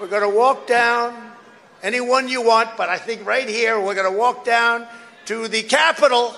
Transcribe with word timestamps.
We're 0.00 0.06
going 0.06 0.22
to 0.22 0.28
walk 0.28 0.68
down 0.68 1.12
anyone 1.82 2.28
you 2.28 2.40
want, 2.40 2.76
but 2.76 2.88
I 2.88 2.98
think 2.98 3.26
right 3.26 3.48
here 3.48 3.80
we're 3.80 3.96
going 3.96 4.08
to 4.08 4.16
walk 4.16 4.44
down 4.44 4.86
to 5.24 5.48
the 5.48 5.64
Capitol. 5.64 6.34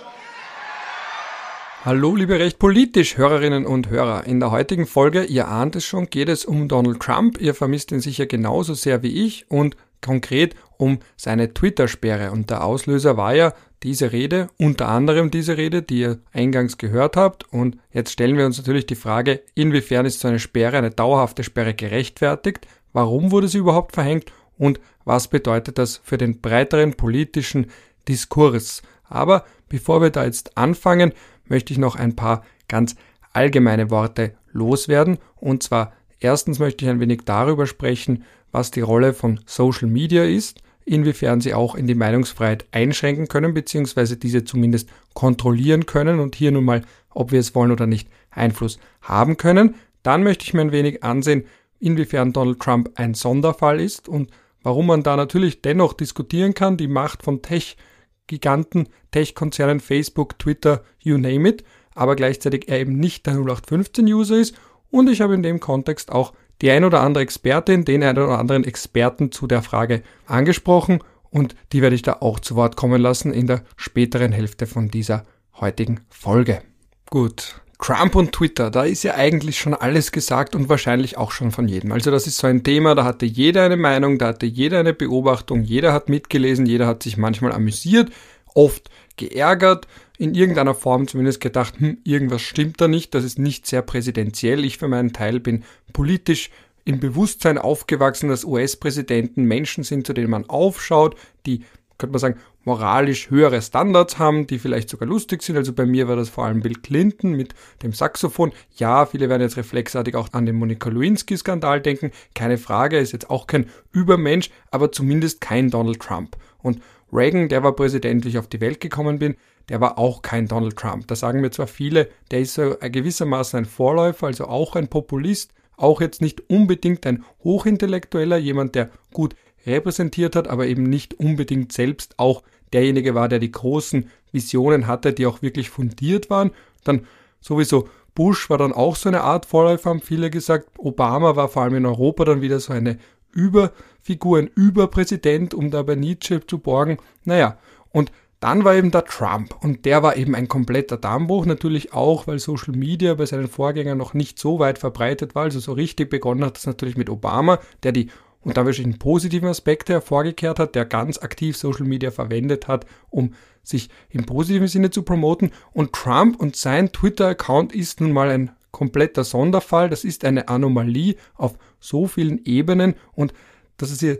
Hallo, 1.85 2.15
liebe 2.15 2.39
Recht 2.39 2.59
politisch 2.59 3.19
Hörerinnen 3.19 3.67
und 3.67 3.91
Hörer. 3.91 4.25
In 4.25 4.41
der 4.41 4.51
heutigen 4.51 4.87
Folge, 4.87 5.25
ihr 5.25 5.49
ahnt 5.49 5.77
es 5.77 5.85
schon, 5.85 6.09
geht 6.09 6.31
es 6.31 6.47
um 6.47 6.69
Donald 6.69 7.01
Trump. 7.01 7.39
Ihr 7.39 7.55
vermisst 7.55 7.93
ihn 7.93 8.01
sicher 8.01 8.25
genauso 8.25 8.73
sehr 8.73 9.03
wie 9.03 9.27
ich 9.27 9.51
und 9.51 9.77
konkret 10.01 10.55
um 10.79 11.01
seine 11.19 11.53
Twitter-Sperre. 11.53 12.31
Und 12.31 12.49
der 12.49 12.65
Auslöser 12.65 13.19
war 13.19 13.35
ja 13.35 13.53
diese 13.83 14.13
Rede, 14.13 14.49
unter 14.59 14.89
anderem 14.89 15.31
diese 15.31 15.59
Rede, 15.59 15.83
die 15.83 16.01
ihr 16.01 16.19
eingangs 16.33 16.79
gehört 16.79 17.17
habt. 17.17 17.45
Und 17.53 17.77
jetzt 17.93 18.13
stellen 18.13 18.39
wir 18.39 18.47
uns 18.47 18.57
natürlich 18.57 18.87
die 18.87 18.95
Frage, 18.95 19.43
inwiefern 19.55 20.07
ist 20.07 20.21
so 20.21 20.29
eine 20.29 20.39
Sperre, 20.39 20.79
eine 20.79 20.91
dauerhafte 20.91 21.45
Sperre 21.45 21.75
gerechtfertigt? 21.75 22.67
Warum 22.93 23.31
wurde 23.31 23.49
sie 23.49 23.59
überhaupt 23.59 23.95
verhängt? 23.95 24.33
Und 24.59 24.81
was 25.05 25.29
bedeutet 25.29 25.79
das 25.79 26.01
für 26.03 26.19
den 26.19 26.41
breiteren 26.41 26.95
politischen 26.95 27.67
Diskurs? 28.09 28.83
Aber 29.09 29.45
bevor 29.69 30.03
wir 30.03 30.11
da 30.11 30.25
jetzt 30.25 30.57
anfangen, 30.57 31.13
möchte 31.47 31.73
ich 31.73 31.79
noch 31.79 31.97
ein 31.97 32.17
paar 32.17 32.45
ganz 32.69 32.97
allgemeine 33.33 33.91
Worte 33.91 34.35
loswerden. 34.53 35.19
Und 35.37 35.63
zwar 35.63 35.93
erstens 36.21 36.59
möchte 36.59 36.85
ich 36.85 36.91
ein 36.91 37.01
wenig 37.01 37.23
darüber 37.25 37.67
sprechen, 37.67 38.25
was 38.53 38.71
die 38.71 38.81
Rolle 38.81 39.15
von 39.15 39.41
Social 39.47 39.89
Media 39.89 40.25
ist, 40.25 40.61
inwiefern 40.85 41.41
sie 41.41 41.55
auch 41.55 41.75
in 41.75 41.87
die 41.87 41.95
Meinungsfreiheit 41.95 42.67
einschränken 42.73 43.29
können, 43.29 43.55
beziehungsweise 43.55 44.17
diese 44.17 44.45
zumindest 44.45 44.89
kontrollieren 45.15 45.87
können 45.87 46.19
und 46.21 46.35
hier 46.35 46.51
nun 46.51 46.65
mal, 46.65 46.83
ob 47.11 47.33
wir 47.33 47.41
es 47.41 47.55
wollen 47.55 47.71
oder 47.71 47.87
nicht, 47.87 48.09
Einfluss 48.31 48.79
haben 49.03 49.37
können. 49.37 49.75
Dann 50.03 50.23
möchte 50.23 50.45
ich 50.45 50.55
mir 50.55 50.63
ein 50.63 50.73
wenig 50.73 51.05
ansehen, 51.05 51.45
inwiefern 51.81 52.33
Donald 52.33 52.61
Trump 52.61 52.91
ein 52.95 53.15
Sonderfall 53.15 53.81
ist 53.81 54.09
und 54.09 54.31
warum 54.63 54.87
man 54.87 55.03
da 55.03 55.17
natürlich 55.17 55.63
dennoch 55.63 55.95
diskutieren 55.95 56.55
kann, 56.55 56.77
die 56.77 56.89
Macht 56.89 57.23
von 57.23 57.43
Tech-Giganten, 57.43 58.89
Tech-Konzernen, 59.11 59.81
Facebook, 59.81 60.39
Twitter, 60.39 60.85
you 61.01 61.19
name 61.19 61.49
it, 61.49 61.65
aber 61.95 62.15
gleichzeitig 62.15 62.69
er 62.69 62.81
eben 62.81 62.99
nicht 62.99 63.27
der 63.27 63.35
0815-User 63.35 64.37
ist 64.37 64.55
und 64.91 65.09
ich 65.09 65.21
habe 65.21 65.35
in 65.35 65.43
dem 65.43 65.61
Kontext 65.61 66.13
auch 66.13 66.33
die 66.61 66.71
ein 66.71 66.85
oder 66.85 67.01
andere 67.01 67.23
Expertin, 67.25 67.85
den 67.85 68.03
ein 68.03 68.19
oder 68.19 68.39
anderen 68.39 68.65
Experten 68.65 69.33
zu 69.33 69.47
der 69.47 69.63
Frage 69.63 70.03
angesprochen 70.27 71.03
und 71.31 71.55
die 71.73 71.81
werde 71.81 71.95
ich 71.95 72.03
da 72.03 72.19
auch 72.21 72.41
zu 72.41 72.57
Wort 72.57 72.77
kommen 72.77 73.01
lassen 73.01 73.33
in 73.33 73.47
der 73.47 73.65
späteren 73.77 74.33
Hälfte 74.33 74.67
von 74.67 74.89
dieser 74.89 75.25
heutigen 75.55 76.01
Folge. 76.09 76.63
Gut. 77.09 77.61
Trump 77.81 78.15
und 78.15 78.33
Twitter, 78.33 78.71
da 78.71 78.85
ist 78.85 79.03
ja 79.03 79.15
eigentlich 79.15 79.59
schon 79.59 79.75
alles 79.75 80.13
gesagt 80.13 80.55
und 80.55 80.69
wahrscheinlich 80.69 81.17
auch 81.17 81.31
schon 81.31 81.51
von 81.51 81.67
jedem. 81.67 81.93
Also 81.93 82.11
das 82.11 82.27
ist 82.27 82.39
so 82.39 82.47
ein 82.47 82.63
Thema, 82.63 82.95
da 82.95 83.05
hatte 83.05 83.27
jeder 83.27 83.65
eine 83.65 83.77
Meinung, 83.77 84.19
da 84.19 84.29
hatte 84.29 84.47
jeder 84.47 84.81
eine 84.81 84.93
Beobachtung, 84.93 85.63
jeder 85.63 85.93
hat 85.93 86.09
mitgelesen, 86.09 86.67
jeder 86.67 86.87
hat 86.87 87.03
sich 87.03 87.17
manchmal 87.17 87.53
amüsiert, 87.53 88.11
oft 88.55 88.91
geärgert, 89.17 89.87
in 90.19 90.35
irgendeiner 90.35 90.75
Form 90.75 91.09
zumindest 91.09 91.41
gedacht, 91.41 91.79
hm, 91.79 91.99
irgendwas 92.05 92.43
stimmt 92.43 92.81
da 92.81 92.89
nicht, 92.89 93.15
das 93.15 93.25
ist 93.25 93.39
nicht 93.39 93.67
sehr 93.67 93.83
präsidentiell. 93.83 94.65
Ich 94.65 94.77
für 94.77 94.89
meinen 94.89 95.13
Teil 95.15 95.41
bin 95.41 95.65
politisch 95.93 96.51
im 96.85 97.01
Bewusstsein 97.01 97.57
aufgewachsen, 97.57 98.29
dass 98.29 98.45
US-Präsidenten 98.45 99.45
Menschen 99.45 99.85
sind, 99.85 100.07
zu 100.07 100.13
denen 100.13 100.31
man 100.31 100.49
aufschaut, 100.49 101.17
die, 101.47 101.65
könnte 102.01 102.13
man 102.13 102.19
sagen, 102.19 102.41
moralisch 102.65 103.31
höhere 103.31 103.63
Standards 103.63 104.19
haben, 104.19 104.47
die 104.47 104.59
vielleicht 104.59 104.89
sogar 104.89 105.09
lustig 105.09 105.43
sind. 105.43 105.57
Also 105.57 105.73
bei 105.73 105.87
mir 105.87 106.09
war 106.09 106.17
das 106.17 106.29
vor 106.29 106.45
allem 106.45 106.61
Bill 106.61 106.75
Clinton 106.75 107.33
mit 107.33 107.55
dem 107.83 107.93
Saxophon. 107.93 108.53
Ja, 108.77 109.07
viele 109.07 109.29
werden 109.29 109.43
jetzt 109.43 109.57
reflexartig 109.57 110.17
auch 110.17 110.33
an 110.33 110.47
den 110.47 110.57
Monika 110.57 110.91
Lewinsky-Skandal 110.91 111.81
denken. 111.81 112.11
Keine 112.35 112.59
Frage, 112.59 112.99
ist 112.99 113.13
jetzt 113.13 113.31
auch 113.31 113.47
kein 113.47 113.67
Übermensch, 113.93 114.51
aber 114.71 114.91
zumindest 114.91 115.41
kein 115.41 115.71
Donald 115.71 116.01
Trump. 116.01 116.37
Und 116.63 116.81
Reagan, 117.13 117.49
der 117.49 117.63
war 117.63 117.77
Präsident, 117.77 118.25
wie 118.25 118.31
ich 118.31 118.39
auf 118.39 118.49
die 118.49 118.61
Welt 118.61 118.81
gekommen 118.81 119.19
bin, 119.19 119.37
der 119.69 119.81
war 119.81 119.99
auch 119.99 120.23
kein 120.23 120.49
Donald 120.49 120.77
Trump. 120.77 121.07
Da 121.07 121.15
sagen 121.15 121.41
mir 121.41 121.51
zwar 121.51 121.67
viele, 121.67 122.09
der 122.31 122.41
ist 122.41 122.55
so 122.55 122.77
gewissermaßen 122.81 123.59
ein 123.59 123.65
Vorläufer, 123.65 124.27
also 124.27 124.47
auch 124.47 124.75
ein 124.75 124.89
Populist, 124.89 125.53
auch 125.77 126.01
jetzt 126.01 126.21
nicht 126.21 126.49
unbedingt 126.51 127.07
ein 127.07 127.25
Hochintellektueller, 127.43 128.37
jemand, 128.37 128.75
der 128.75 128.91
gut 129.13 129.35
repräsentiert 129.67 130.37
hat, 130.37 130.49
aber 130.49 130.67
eben 130.67 130.85
nicht 130.85 131.15
unbedingt 131.15 131.73
selbst 131.73 132.19
auch 132.19 132.43
derjenige 132.73 133.15
war, 133.15 133.29
der 133.29 133.39
die 133.39 133.53
großen 133.53 134.11
Visionen 134.33 134.87
hatte, 134.87 135.13
die 135.13 135.27
auch 135.27 135.43
wirklich 135.43 135.71
fundiert 135.71 136.31
waren. 136.31 136.53
Dann 136.85 137.07
sowieso 137.41 137.89
Bush 138.15 138.51
war 138.51 138.59
dann 138.59 138.73
auch 138.73 138.97
so 138.97 139.09
eine 139.09 139.23
Art 139.23 139.47
Vorläufer, 139.47 139.91
haben 139.91 140.01
viele 140.01 140.31
gesagt. 140.31 140.69
Obama 140.79 141.37
war 141.37 141.49
vor 141.49 141.63
allem 141.63 141.77
in 141.77 141.87
Europa 141.87 142.25
dann 142.25 142.43
wieder 142.43 142.61
so 142.61 142.73
eine 142.73 142.99
Überfigur, 143.33 144.39
ein 144.39 144.51
Überpräsident, 144.55 145.55
um 145.55 145.71
da 145.71 145.83
bei 145.83 145.95
Nietzsche 145.95 146.45
zu 146.45 146.59
borgen. 146.59 146.99
Naja, 147.25 147.59
und 147.93 148.11
dann 148.41 148.65
war 148.65 148.75
eben 148.75 148.91
der 148.91 149.05
Trump 149.05 149.55
und 149.63 149.85
der 149.85 150.03
war 150.03 150.17
eben 150.17 150.35
ein 150.35 150.49
kompletter 150.49 150.97
Dammbruch, 150.97 151.45
natürlich 151.45 151.93
auch, 151.93 152.27
weil 152.27 152.39
Social 152.39 152.75
Media 152.75 153.15
bei 153.15 153.27
seinen 153.27 153.49
Vorgängern 153.49 153.99
noch 153.99 154.15
nicht 154.15 154.39
so 154.39 154.59
weit 154.59 154.79
verbreitet 154.79 155.35
war. 155.35 155.45
Also 155.45 155.61
so 155.61 155.73
richtig 155.73 156.09
begonnen 156.09 156.45
hat 156.45 156.57
es 156.57 156.67
natürlich 156.67 156.97
mit 156.97 157.11
Obama, 157.11 157.61
der 157.83 157.93
die 157.93 158.09
und 158.43 158.57
da 158.57 158.65
wirklich 158.65 158.99
positiven 158.99 159.49
Aspekte 159.49 159.93
hervorgekehrt 159.95 160.59
hat, 160.59 160.75
der 160.75 160.85
ganz 160.85 161.19
aktiv 161.19 161.57
Social 161.57 161.87
Media 161.87 162.11
verwendet 162.11 162.69
hat, 162.69 162.87
um 163.11 163.35
sich 163.63 163.91
im 164.09 164.25
positiven 164.25 164.69
Sinne 164.69 164.91
zu 164.91 165.03
promoten. 165.03 165.53
Und 165.73 165.93
Trump 165.93 166.41
und 166.41 166.57
sein 166.57 166.93
Twitter-Account 166.93 167.75
ist 167.75 168.01
nun 168.01 168.13
mal 168.13 168.31
ein 168.31 168.51
kompletter 168.71 169.25
Sonderfall. 169.25 169.91
Das 169.91 170.05
ist 170.05 170.25
eine 170.25 170.49
Anomalie 170.49 171.17
auf 171.35 171.59
so 171.81 172.07
vielen 172.07 172.45
Ebenen 172.45 172.95
und 173.13 173.33
das 173.77 173.91
ist 173.91 174.01
hier 174.01 174.19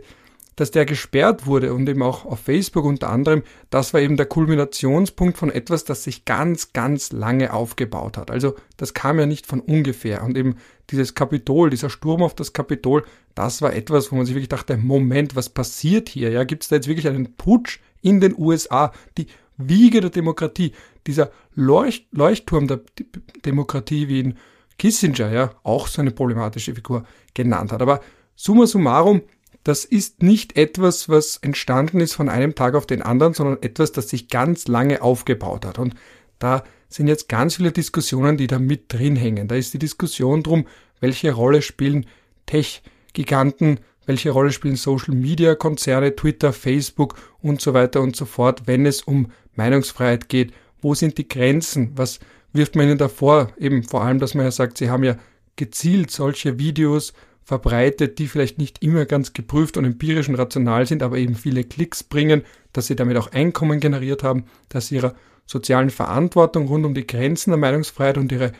dass 0.61 0.69
der 0.69 0.85
gesperrt 0.85 1.47
wurde 1.47 1.73
und 1.73 1.89
eben 1.89 2.03
auch 2.03 2.23
auf 2.23 2.41
Facebook 2.41 2.85
unter 2.85 3.09
anderem, 3.09 3.41
das 3.71 3.95
war 3.95 4.01
eben 4.01 4.15
der 4.15 4.27
Kulminationspunkt 4.27 5.35
von 5.35 5.49
etwas, 5.49 5.85
das 5.85 6.03
sich 6.03 6.23
ganz, 6.23 6.71
ganz 6.71 7.11
lange 7.11 7.51
aufgebaut 7.51 8.15
hat. 8.15 8.29
Also 8.29 8.53
das 8.77 8.93
kam 8.93 9.17
ja 9.17 9.25
nicht 9.25 9.47
von 9.47 9.59
ungefähr. 9.59 10.23
Und 10.23 10.37
eben 10.37 10.57
dieses 10.91 11.15
Kapitol, 11.15 11.71
dieser 11.71 11.89
Sturm 11.89 12.21
auf 12.21 12.35
das 12.35 12.53
Kapitol, 12.53 13.03
das 13.33 13.63
war 13.63 13.73
etwas, 13.73 14.11
wo 14.11 14.17
man 14.17 14.27
sich 14.27 14.35
wirklich 14.35 14.49
dachte, 14.49 14.77
Moment, 14.77 15.35
was 15.35 15.49
passiert 15.49 16.09
hier? 16.09 16.29
Ja, 16.29 16.43
gibt 16.43 16.61
es 16.61 16.69
da 16.69 16.75
jetzt 16.75 16.87
wirklich 16.87 17.07
einen 17.07 17.35
Putsch 17.37 17.79
in 18.03 18.21
den 18.21 18.35
USA? 18.37 18.93
Die 19.17 19.25
Wiege 19.57 19.99
der 19.99 20.11
Demokratie, 20.11 20.73
dieser 21.07 21.31
Leucht 21.55 22.05
Leuchtturm 22.11 22.67
der 22.67 22.81
D 22.99 23.07
Demokratie, 23.43 24.09
wie 24.09 24.19
ihn 24.19 24.37
Kissinger, 24.77 25.31
ja, 25.31 25.55
auch 25.63 25.87
so 25.87 26.03
eine 26.03 26.11
problematische 26.11 26.75
Figur 26.75 27.03
genannt 27.33 27.71
hat. 27.71 27.81
Aber 27.81 28.01
summa 28.35 28.67
summarum, 28.67 29.23
das 29.63 29.85
ist 29.85 30.23
nicht 30.23 30.57
etwas, 30.57 31.07
was 31.07 31.37
entstanden 31.37 31.99
ist 31.99 32.13
von 32.13 32.29
einem 32.29 32.55
Tag 32.55 32.73
auf 32.73 32.87
den 32.87 33.01
anderen, 33.01 33.33
sondern 33.33 33.61
etwas, 33.61 33.91
das 33.91 34.09
sich 34.09 34.27
ganz 34.27 34.67
lange 34.67 35.01
aufgebaut 35.01 35.65
hat. 35.65 35.77
Und 35.77 35.95
da 36.39 36.63
sind 36.89 37.07
jetzt 37.07 37.29
ganz 37.29 37.55
viele 37.55 37.71
Diskussionen, 37.71 38.37
die 38.37 38.47
da 38.47 38.59
mit 38.59 38.91
drin 38.91 39.15
hängen. 39.15 39.47
Da 39.47 39.55
ist 39.55 39.73
die 39.73 39.79
Diskussion 39.79 40.43
drum, 40.43 40.67
welche 40.99 41.31
Rolle 41.31 41.61
spielen 41.61 42.05
Tech-Giganten, 42.47 43.79
welche 44.05 44.31
Rolle 44.31 44.51
spielen 44.51 44.75
Social-Media-Konzerne, 44.75 46.15
Twitter, 46.15 46.53
Facebook 46.53 47.15
und 47.41 47.61
so 47.61 47.73
weiter 47.73 48.01
und 48.01 48.15
so 48.15 48.25
fort, 48.25 48.63
wenn 48.65 48.85
es 48.85 49.03
um 49.03 49.31
Meinungsfreiheit 49.55 50.27
geht. 50.27 50.53
Wo 50.81 50.95
sind 50.95 51.17
die 51.17 51.27
Grenzen? 51.27 51.91
Was 51.95 52.19
wirft 52.51 52.75
man 52.75 52.87
ihnen 52.87 52.97
davor? 52.97 53.51
Eben 53.57 53.83
vor 53.83 54.03
allem, 54.03 54.19
dass 54.19 54.33
man 54.33 54.45
ja 54.45 54.51
sagt, 54.51 54.77
sie 54.79 54.89
haben 54.89 55.03
ja 55.03 55.17
gezielt 55.55 56.09
solche 56.09 56.57
Videos 56.57 57.13
verbreitet, 57.43 58.19
die 58.19 58.27
vielleicht 58.27 58.57
nicht 58.57 58.83
immer 58.83 59.05
ganz 59.05 59.33
geprüft 59.33 59.77
und 59.77 59.85
empirisch 59.85 60.29
und 60.29 60.35
rational 60.35 60.85
sind, 60.85 61.03
aber 61.03 61.17
eben 61.17 61.35
viele 61.35 61.63
Klicks 61.63 62.03
bringen, 62.03 62.43
dass 62.73 62.87
sie 62.87 62.95
damit 62.95 63.17
auch 63.17 63.31
Einkommen 63.31 63.79
generiert 63.79 64.23
haben, 64.23 64.45
dass 64.69 64.87
sie 64.87 64.95
ihrer 64.95 65.15
sozialen 65.45 65.89
Verantwortung 65.89 66.67
rund 66.67 66.85
um 66.85 66.93
die 66.93 67.07
Grenzen 67.07 67.49
der 67.49 67.57
Meinungsfreiheit 67.57 68.17
und 68.17 68.31
ihre 68.31 68.53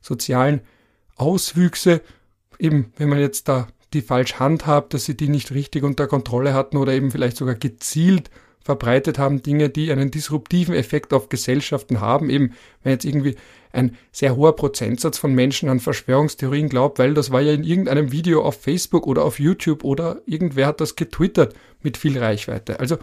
sozialen 0.00 0.60
Auswüchse, 1.16 2.02
eben 2.58 2.92
wenn 2.96 3.08
man 3.08 3.20
jetzt 3.20 3.48
da 3.48 3.68
die 3.94 4.02
falsch 4.02 4.34
handhabt, 4.34 4.92
dass 4.92 5.04
sie 5.04 5.16
die 5.16 5.28
nicht 5.28 5.52
richtig 5.52 5.84
unter 5.84 6.06
Kontrolle 6.06 6.52
hatten 6.52 6.76
oder 6.76 6.92
eben 6.92 7.10
vielleicht 7.10 7.36
sogar 7.36 7.54
gezielt 7.54 8.30
verbreitet 8.64 9.18
haben, 9.18 9.42
Dinge, 9.42 9.68
die 9.68 9.92
einen 9.92 10.10
disruptiven 10.10 10.74
Effekt 10.74 11.12
auf 11.12 11.28
Gesellschaften 11.28 12.00
haben. 12.00 12.30
Eben, 12.30 12.54
wenn 12.82 12.92
jetzt 12.92 13.04
irgendwie 13.04 13.36
ein 13.72 13.96
sehr 14.10 14.36
hoher 14.36 14.56
Prozentsatz 14.56 15.18
von 15.18 15.34
Menschen 15.34 15.68
an 15.68 15.80
Verschwörungstheorien 15.80 16.70
glaubt, 16.70 16.98
weil 16.98 17.12
das 17.12 17.30
war 17.30 17.42
ja 17.42 17.52
in 17.52 17.62
irgendeinem 17.62 18.10
Video 18.10 18.42
auf 18.42 18.60
Facebook 18.60 19.06
oder 19.06 19.22
auf 19.24 19.38
YouTube 19.38 19.84
oder 19.84 20.22
irgendwer 20.24 20.66
hat 20.66 20.80
das 20.80 20.96
getwittert 20.96 21.54
mit 21.82 21.98
viel 21.98 22.18
Reichweite. 22.18 22.80
Also 22.80 22.96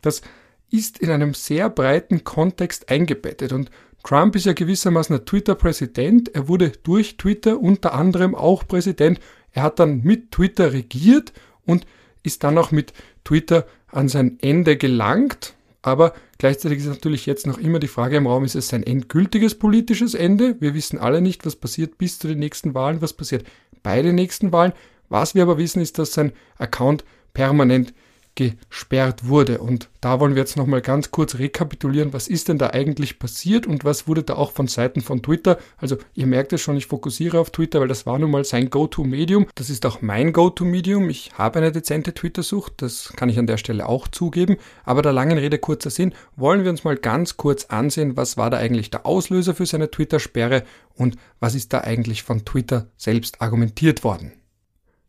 das 0.00 0.22
ist 0.70 0.98
in 0.98 1.10
einem 1.10 1.34
sehr 1.34 1.68
breiten 1.68 2.24
Kontext 2.24 2.88
eingebettet 2.88 3.52
und 3.52 3.70
Trump 4.02 4.34
ist 4.34 4.46
ja 4.46 4.52
gewissermaßen 4.52 5.14
ein 5.14 5.26
Twitter-Präsident. 5.26 6.34
Er 6.34 6.48
wurde 6.48 6.72
durch 6.82 7.18
Twitter 7.18 7.60
unter 7.60 7.94
anderem 7.94 8.34
auch 8.34 8.66
Präsident. 8.66 9.20
Er 9.52 9.62
hat 9.62 9.78
dann 9.78 10.02
mit 10.02 10.32
Twitter 10.32 10.72
regiert 10.72 11.32
und 11.66 11.86
ist 12.24 12.42
dann 12.42 12.58
auch 12.58 12.70
mit 12.70 12.92
Twitter 13.24 13.66
an 13.88 14.08
sein 14.08 14.38
Ende 14.40 14.76
gelangt. 14.76 15.54
Aber 15.82 16.14
gleichzeitig 16.38 16.78
ist 16.78 16.86
natürlich 16.86 17.26
jetzt 17.26 17.46
noch 17.46 17.58
immer 17.58 17.80
die 17.80 17.88
Frage 17.88 18.16
im 18.16 18.26
Raum, 18.26 18.44
ist 18.44 18.54
es 18.54 18.68
sein 18.68 18.84
endgültiges 18.84 19.56
politisches 19.56 20.14
Ende? 20.14 20.56
Wir 20.60 20.74
wissen 20.74 20.98
alle 20.98 21.20
nicht, 21.20 21.44
was 21.44 21.56
passiert 21.56 21.98
bis 21.98 22.18
zu 22.18 22.28
den 22.28 22.38
nächsten 22.38 22.74
Wahlen, 22.74 23.02
was 23.02 23.12
passiert 23.12 23.44
bei 23.82 24.00
den 24.00 24.14
nächsten 24.14 24.52
Wahlen, 24.52 24.72
Was 25.08 25.34
wir 25.34 25.42
aber 25.42 25.58
wissen, 25.58 25.82
ist, 25.82 25.98
dass 25.98 26.14
sein 26.14 26.32
Account 26.56 27.04
permanent 27.34 27.92
gesperrt 28.34 29.28
wurde. 29.28 29.58
Und 29.58 29.88
da 30.00 30.18
wollen 30.18 30.34
wir 30.34 30.40
jetzt 30.40 30.56
nochmal 30.56 30.80
ganz 30.80 31.10
kurz 31.10 31.38
rekapitulieren, 31.38 32.12
was 32.12 32.28
ist 32.28 32.48
denn 32.48 32.58
da 32.58 32.70
eigentlich 32.70 33.18
passiert 33.18 33.66
und 33.66 33.84
was 33.84 34.08
wurde 34.08 34.22
da 34.22 34.34
auch 34.34 34.52
von 34.52 34.68
Seiten 34.68 35.00
von 35.00 35.22
Twitter. 35.22 35.58
Also 35.76 35.96
ihr 36.14 36.26
merkt 36.26 36.52
es 36.52 36.60
schon, 36.60 36.76
ich 36.76 36.86
fokussiere 36.86 37.38
auf 37.38 37.50
Twitter, 37.50 37.80
weil 37.80 37.88
das 37.88 38.06
war 38.06 38.18
nun 38.18 38.30
mal 38.30 38.44
sein 38.44 38.70
Go-To-Medium. 38.70 39.46
Das 39.54 39.70
ist 39.70 39.84
auch 39.84 40.00
mein 40.00 40.32
Go-To-Medium. 40.32 41.10
Ich 41.10 41.32
habe 41.36 41.58
eine 41.58 41.72
dezente 41.72 42.14
Twitter-Sucht, 42.14 42.74
das 42.78 43.12
kann 43.16 43.28
ich 43.28 43.38
an 43.38 43.46
der 43.46 43.58
Stelle 43.58 43.88
auch 43.88 44.08
zugeben. 44.08 44.56
Aber 44.84 45.02
der 45.02 45.12
langen 45.12 45.38
Rede 45.38 45.58
kurzer 45.58 45.90
Sinn, 45.90 46.14
wollen 46.36 46.64
wir 46.64 46.70
uns 46.70 46.84
mal 46.84 46.96
ganz 46.96 47.36
kurz 47.36 47.66
ansehen, 47.66 48.16
was 48.16 48.36
war 48.36 48.50
da 48.50 48.56
eigentlich 48.56 48.90
der 48.90 49.06
Auslöser 49.06 49.54
für 49.54 49.66
seine 49.66 49.90
Twitter-Sperre 49.90 50.64
und 50.94 51.16
was 51.38 51.54
ist 51.54 51.72
da 51.72 51.82
eigentlich 51.82 52.22
von 52.22 52.44
Twitter 52.44 52.88
selbst 52.96 53.40
argumentiert 53.42 54.04
worden. 54.04 54.32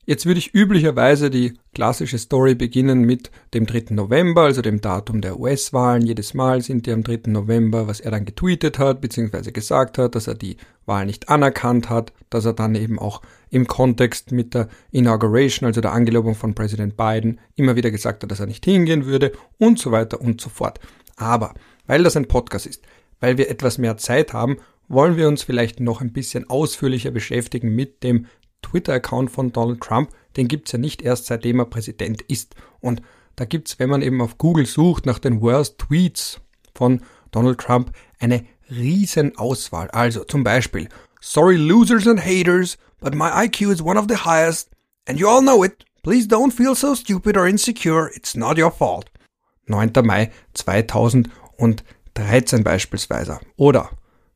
Jetzt 0.06 0.26
würde 0.26 0.40
ich 0.40 0.54
üblicherweise 0.54 1.30
die 1.30 1.54
klassische 1.74 2.18
Story 2.18 2.56
beginnen 2.56 3.02
mit 3.04 3.32
dem 3.54 3.66
3. 3.66 3.94
November, 3.94 4.42
also 4.42 4.62
dem 4.62 4.82
Datum 4.82 5.22
der 5.22 5.40
US-Wahlen. 5.40 6.06
Jedes 6.06 6.34
Mal 6.34 6.62
sind 6.62 6.86
die 6.86 6.92
am 6.92 7.04
3. 7.04 7.22
November, 7.28 7.88
was 7.88 8.02
er 8.02 8.12
dann 8.12 8.26
getweetet 8.26 8.80
hat, 8.80 9.00
beziehungsweise 9.00 9.54
gesagt 9.54 9.98
hat, 9.98 10.16
dass 10.16 10.28
er 10.28 10.36
die 10.36 10.58
Wahl 10.86 11.06
nicht 11.06 11.30
anerkannt 11.30 11.90
hat, 11.90 12.12
dass 12.30 12.44
er 12.44 12.52
dann 12.52 12.76
eben 12.76 13.00
auch 13.00 13.22
im 13.50 13.66
Kontext 13.66 14.34
mit 14.34 14.54
der 14.54 14.68
Inauguration, 14.92 15.68
also 15.68 15.80
der 15.80 15.94
Angelobung 15.94 16.36
von 16.36 16.54
Präsident 16.54 16.98
Biden, 16.98 17.40
immer 17.56 17.78
wieder 17.78 17.90
gesagt 17.90 18.24
hat, 18.24 18.32
dass 18.32 18.42
er 18.42 18.48
nicht 18.48 18.66
hingehen 18.66 19.06
würde 19.06 19.32
und 19.58 19.80
so 19.80 19.94
weiter 19.94 20.20
und 20.20 20.42
so 20.42 20.50
fort. 20.50 20.82
Aber, 21.16 21.54
weil 21.88 22.04
das 22.04 22.18
ein 22.18 22.28
Podcast 22.28 22.66
ist, 22.66 22.84
weil 23.22 23.38
wir 23.38 23.50
etwas 23.50 23.78
mehr 23.78 23.96
Zeit 23.96 24.34
haben, 24.34 24.58
wollen 24.90 25.16
wir 25.16 25.30
uns 25.30 25.44
vielleicht 25.44 25.80
noch 25.80 26.02
ein 26.02 26.12
bisschen 26.12 26.50
ausführlicher 26.50 27.12
beschäftigen 27.12 27.74
mit 27.74 28.04
dem 28.04 28.28
Twitter-Account 28.64 29.30
von 29.30 29.52
Donald 29.52 29.82
Trump, 29.82 30.10
den 30.36 30.48
gibt's 30.48 30.72
ja 30.72 30.80
nicht 30.80 31.04
erst 31.04 31.28
seitdem 31.28 31.60
er 31.60 31.66
Präsident 31.66 32.24
ist. 32.24 32.56
Und 32.80 33.04
da 33.36 33.46
gibt's, 33.46 33.78
wenn 33.78 33.90
man 33.90 34.02
eben 34.02 34.22
auf 34.22 34.40
Google 34.40 34.66
sucht 34.66 35.06
nach 35.06 35.20
den 35.20 35.42
Worst 35.42 35.78
Tweets 35.78 36.42
von 36.74 37.02
Donald 37.32 37.60
Trump, 37.60 37.92
eine 38.20 38.46
riesen 38.70 39.38
Auswahl. 39.38 39.90
Also 39.92 40.24
zum 40.24 40.44
Beispiel, 40.44 40.90
sorry 41.22 41.56
losers 41.56 42.08
and 42.08 42.24
haters, 42.24 42.78
but 43.00 43.14
my 43.14 43.30
IQ 43.46 43.72
is 43.72 43.82
one 43.82 44.00
of 44.00 44.08
the 44.10 44.26
highest, 44.26 44.72
and 45.08 45.20
you 45.20 45.28
all 45.28 45.42
know 45.42 45.64
it. 45.64 45.86
Please 46.04 46.28
don't 46.28 46.52
feel 46.52 46.76
so 46.76 46.96
stupid 46.96 47.38
or 47.38 47.48
insecure, 47.48 48.10
it's 48.14 48.36
not 48.36 48.58
your 48.58 48.72
fault. 48.72 49.10
9. 49.68 49.92
Mai 50.04 50.32
2013 50.54 52.64
beispielsweise. 52.64 53.40
Oder 53.56 53.90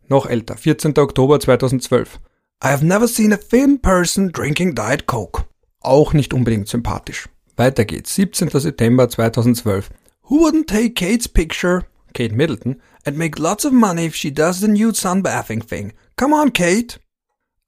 noch 0.08 0.26
älter, 0.26 0.56
14. 0.56 0.98
Oktober 0.98 1.40
2012. 1.40 2.20
I 2.60 2.70
have 2.70 2.84
never 2.84 3.08
seen 3.08 3.32
a 3.32 3.38
thin 3.38 3.78
person 3.78 4.30
drinking 4.32 4.74
Diet 4.74 5.06
Coke. 5.06 5.46
Auch 5.84 6.14
nicht 6.14 6.34
unbedingt 6.34 6.68
sympathisch. 6.68 7.30
Weiter 7.56 7.86
geht's. 7.86 8.12
17. 8.16 8.50
September 8.50 9.08
2012. 9.08 9.92
Who 10.24 10.42
wouldn't 10.42 10.68
take 10.68 10.96
Kate's 10.96 11.28
picture, 11.28 11.84
Kate 12.16 12.34
Middleton, 12.34 12.82
and 13.06 13.16
make 13.16 13.38
lots 13.38 13.64
of 13.64 13.74
money 13.74 14.06
if 14.06 14.16
she 14.16 14.32
does 14.32 14.60
the 14.60 14.68
nude 14.68 14.96
sunbathing 14.96 15.64
thing? 15.64 15.94
Come 16.16 16.34
on, 16.34 16.50
Kate. 16.50 16.98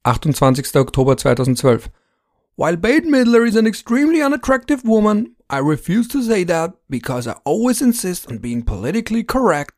28. 0.06 0.76
Oktober 0.76 1.14
2012. 1.14 1.90
While 2.56 2.76
Bette 2.76 3.08
Midler 3.08 3.48
is 3.48 3.56
an 3.56 3.68
extremely 3.68 4.24
unattractive 4.24 4.84
woman, 4.84 5.36
I 5.52 5.60
refuse 5.60 6.08
to 6.10 6.24
say 6.24 6.44
that 6.46 6.74
because 6.90 7.28
I 7.28 7.34
always 7.46 7.82
insist 7.82 8.28
on 8.28 8.40
being 8.40 8.64
politically 8.64 9.24
correct. 9.24 9.76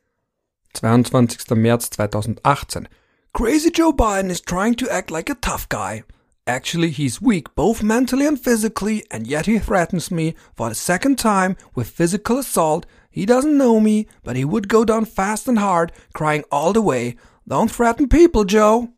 22. 0.73 1.53
März 1.53 1.89
2018. 1.89 2.87
Crazy 3.33 3.71
Joe 3.71 3.93
Biden 3.93 4.29
is 4.29 4.41
trying 4.41 4.75
to 4.75 4.91
act 4.91 5.09
like 5.09 5.29
a 5.29 5.35
tough 5.35 5.69
guy. 5.69 6.03
Actually, 6.45 6.89
he's 6.89 7.21
weak 7.21 7.55
both 7.55 7.81
mentally 7.81 8.25
and 8.25 8.37
physically, 8.37 9.05
and 9.09 9.25
yet 9.25 9.45
he 9.45 9.57
threatens 9.57 10.11
me 10.11 10.35
for 10.53 10.67
the 10.67 10.75
second 10.75 11.17
time 11.17 11.55
with 11.73 11.89
physical 11.89 12.39
assault. 12.39 12.85
He 13.09 13.25
doesn't 13.25 13.57
know 13.57 13.79
me, 13.79 14.07
but 14.23 14.35
he 14.35 14.43
would 14.43 14.67
go 14.67 14.83
down 14.83 15.05
fast 15.05 15.47
and 15.47 15.59
hard, 15.59 15.93
crying 16.13 16.43
all 16.51 16.73
the 16.73 16.81
way. 16.81 17.15
Don't 17.47 17.71
threaten 17.71 18.09
people, 18.09 18.43
Joe. 18.43 18.89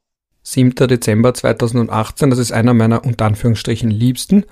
7. 0.42 0.72
Dezember 0.88 1.34
2018, 1.36 2.32
das 2.32 2.40
ist 2.40 2.52
einer 2.52 2.74
meiner 2.74 3.06
unter 3.06 3.26
Anführungsstrichen 3.26 3.92
liebsten. 3.92 4.46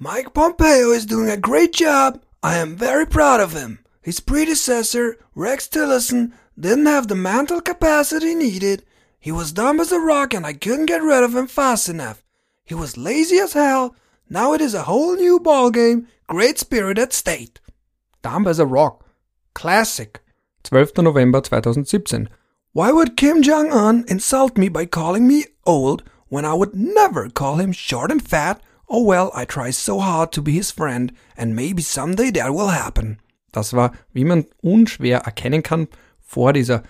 Mike 0.00 0.30
Pompeo 0.34 0.90
is 0.90 1.06
doing 1.06 1.30
a 1.30 1.36
great 1.36 1.72
job. 1.72 2.20
I 2.42 2.56
am 2.56 2.76
very 2.76 3.06
proud 3.06 3.40
of 3.40 3.52
him. 3.52 3.78
His 4.02 4.20
predecessor, 4.20 5.16
Rex 5.36 5.70
Tillerson, 5.70 6.32
didn't 6.56 6.86
have 6.86 7.06
the 7.06 7.14
mental 7.14 7.60
capacity 7.60 8.34
needed. 8.34 8.82
He 9.20 9.32
was 9.32 9.52
dumb 9.52 9.80
as 9.80 9.92
a 9.92 9.98
rock 9.98 10.32
and 10.32 10.46
I 10.46 10.52
couldn't 10.52 10.86
get 10.86 11.02
rid 11.02 11.24
of 11.24 11.34
him 11.34 11.46
fast 11.46 11.88
enough. 11.88 12.22
He 12.64 12.74
was 12.74 12.96
lazy 12.96 13.38
as 13.38 13.52
hell. 13.54 13.94
Now 14.30 14.52
it 14.52 14.60
is 14.60 14.74
a 14.74 14.84
whole 14.84 15.16
new 15.16 15.40
ballgame. 15.40 16.06
Great 16.26 16.58
spirit 16.58 16.98
at 16.98 17.12
state. 17.12 17.60
Dumb 18.22 18.46
as 18.46 18.58
a 18.58 18.66
rock. 18.66 19.04
Classic. 19.54 20.20
12. 20.64 20.98
November 20.98 21.40
2017. 21.40 22.28
Why 22.72 22.92
would 22.92 23.16
Kim 23.16 23.42
Jong-un 23.42 24.04
insult 24.06 24.58
me 24.58 24.68
by 24.68 24.84
calling 24.86 25.26
me 25.26 25.46
old 25.66 26.04
when 26.28 26.44
I 26.44 26.54
would 26.54 26.74
never 26.74 27.28
call 27.30 27.56
him 27.56 27.72
short 27.72 28.10
and 28.10 28.22
fat? 28.22 28.60
Oh 28.88 29.02
well, 29.02 29.30
I 29.34 29.44
try 29.44 29.70
so 29.70 29.98
hard 29.98 30.30
to 30.32 30.42
be 30.42 30.52
his 30.52 30.70
friend 30.70 31.12
and 31.36 31.56
maybe 31.56 31.82
someday 31.82 32.30
that 32.32 32.54
will 32.54 32.68
happen. 32.68 33.18
Das 33.52 33.72
war, 33.72 33.92
wie 34.12 34.24
man 34.24 34.44
unschwer 34.62 35.22
erkennen 35.24 35.62
kann, 35.62 35.88
vor 36.20 36.52
dieser 36.52 36.82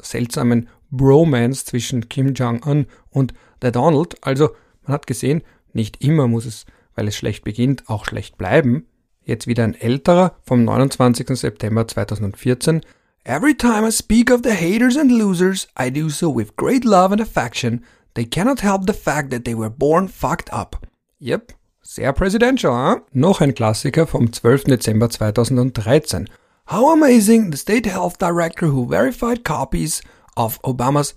seltsamen 0.00 0.68
Bromance 0.92 1.64
zwischen 1.64 2.08
Kim 2.08 2.34
Jong-un 2.34 2.86
und 3.10 3.34
der 3.62 3.72
Donald. 3.72 4.16
Also 4.24 4.50
man 4.84 4.94
hat 4.94 5.08
gesehen, 5.08 5.42
nicht 5.72 6.04
immer 6.04 6.28
muss 6.28 6.46
es, 6.46 6.66
weil 6.94 7.08
es 7.08 7.16
schlecht 7.16 7.42
beginnt, 7.42 7.88
auch 7.88 8.04
schlecht 8.04 8.38
bleiben. 8.38 8.86
Jetzt 9.24 9.46
wieder 9.46 9.64
ein 9.64 9.74
älterer 9.74 10.36
vom 10.42 10.64
29. 10.64 11.28
September 11.38 11.86
2014. 11.86 12.82
Every 13.24 13.54
time 13.54 13.86
I 13.86 13.92
speak 13.92 14.30
of 14.30 14.40
the 14.42 14.50
haters 14.50 14.96
and 14.96 15.10
losers, 15.10 15.68
I 15.78 15.90
do 15.90 16.08
so 16.08 16.34
with 16.34 16.56
great 16.56 16.84
love 16.84 17.12
and 17.12 17.20
affection. 17.20 17.84
They 18.14 18.24
cannot 18.26 18.62
help 18.62 18.86
the 18.86 18.92
fact 18.92 19.30
that 19.30 19.44
they 19.44 19.54
were 19.54 19.70
born 19.70 20.08
fucked 20.08 20.52
up. 20.52 20.84
Yep, 21.18 21.52
sehr 21.82 22.12
presidential, 22.12 22.72
huh? 22.72 23.02
Noch 23.12 23.40
ein 23.40 23.54
Klassiker 23.54 24.08
vom 24.08 24.32
12. 24.32 24.64
Dezember 24.64 25.08
2013. 25.08 26.28
How 26.66 26.92
amazing 26.92 27.52
the 27.52 27.56
state 27.56 27.86
health 27.86 28.18
director 28.18 28.72
who 28.72 28.88
verified 28.88 29.44
copies 29.44 30.02
of 30.36 30.58
Obamas 30.62 31.14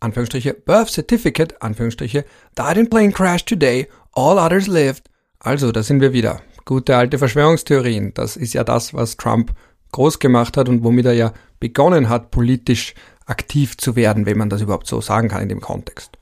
Anführungsstriche 0.00 0.54
Birth 0.54 0.90
Certificate 0.90 1.60
Anführungsstriche 1.60 2.24
died 2.54 2.76
in 2.76 2.88
plane 2.88 3.12
crash 3.12 3.44
today, 3.44 3.88
all 4.12 4.38
others 4.38 4.66
lived. 4.66 5.10
Also, 5.40 5.72
da 5.72 5.82
sind 5.82 6.00
wir 6.00 6.12
wieder. 6.12 6.40
Gute 6.64 6.96
alte 6.96 7.18
Verschwörungstheorien. 7.18 8.12
Das 8.14 8.36
ist 8.36 8.54
ja 8.54 8.64
das, 8.64 8.94
was 8.94 9.16
Trump 9.16 9.52
groß 9.92 10.18
gemacht 10.18 10.56
hat 10.56 10.68
und 10.68 10.84
womit 10.84 11.06
er 11.06 11.14
ja 11.14 11.32
begonnen 11.60 12.08
hat, 12.08 12.30
politisch 12.30 12.94
aktiv 13.26 13.76
zu 13.76 13.96
werden, 13.96 14.26
wenn 14.26 14.38
man 14.38 14.50
das 14.50 14.60
überhaupt 14.60 14.86
so 14.86 15.00
sagen 15.00 15.28
kann 15.28 15.42
in 15.42 15.48
dem 15.48 15.60
Kontext. 15.60 16.18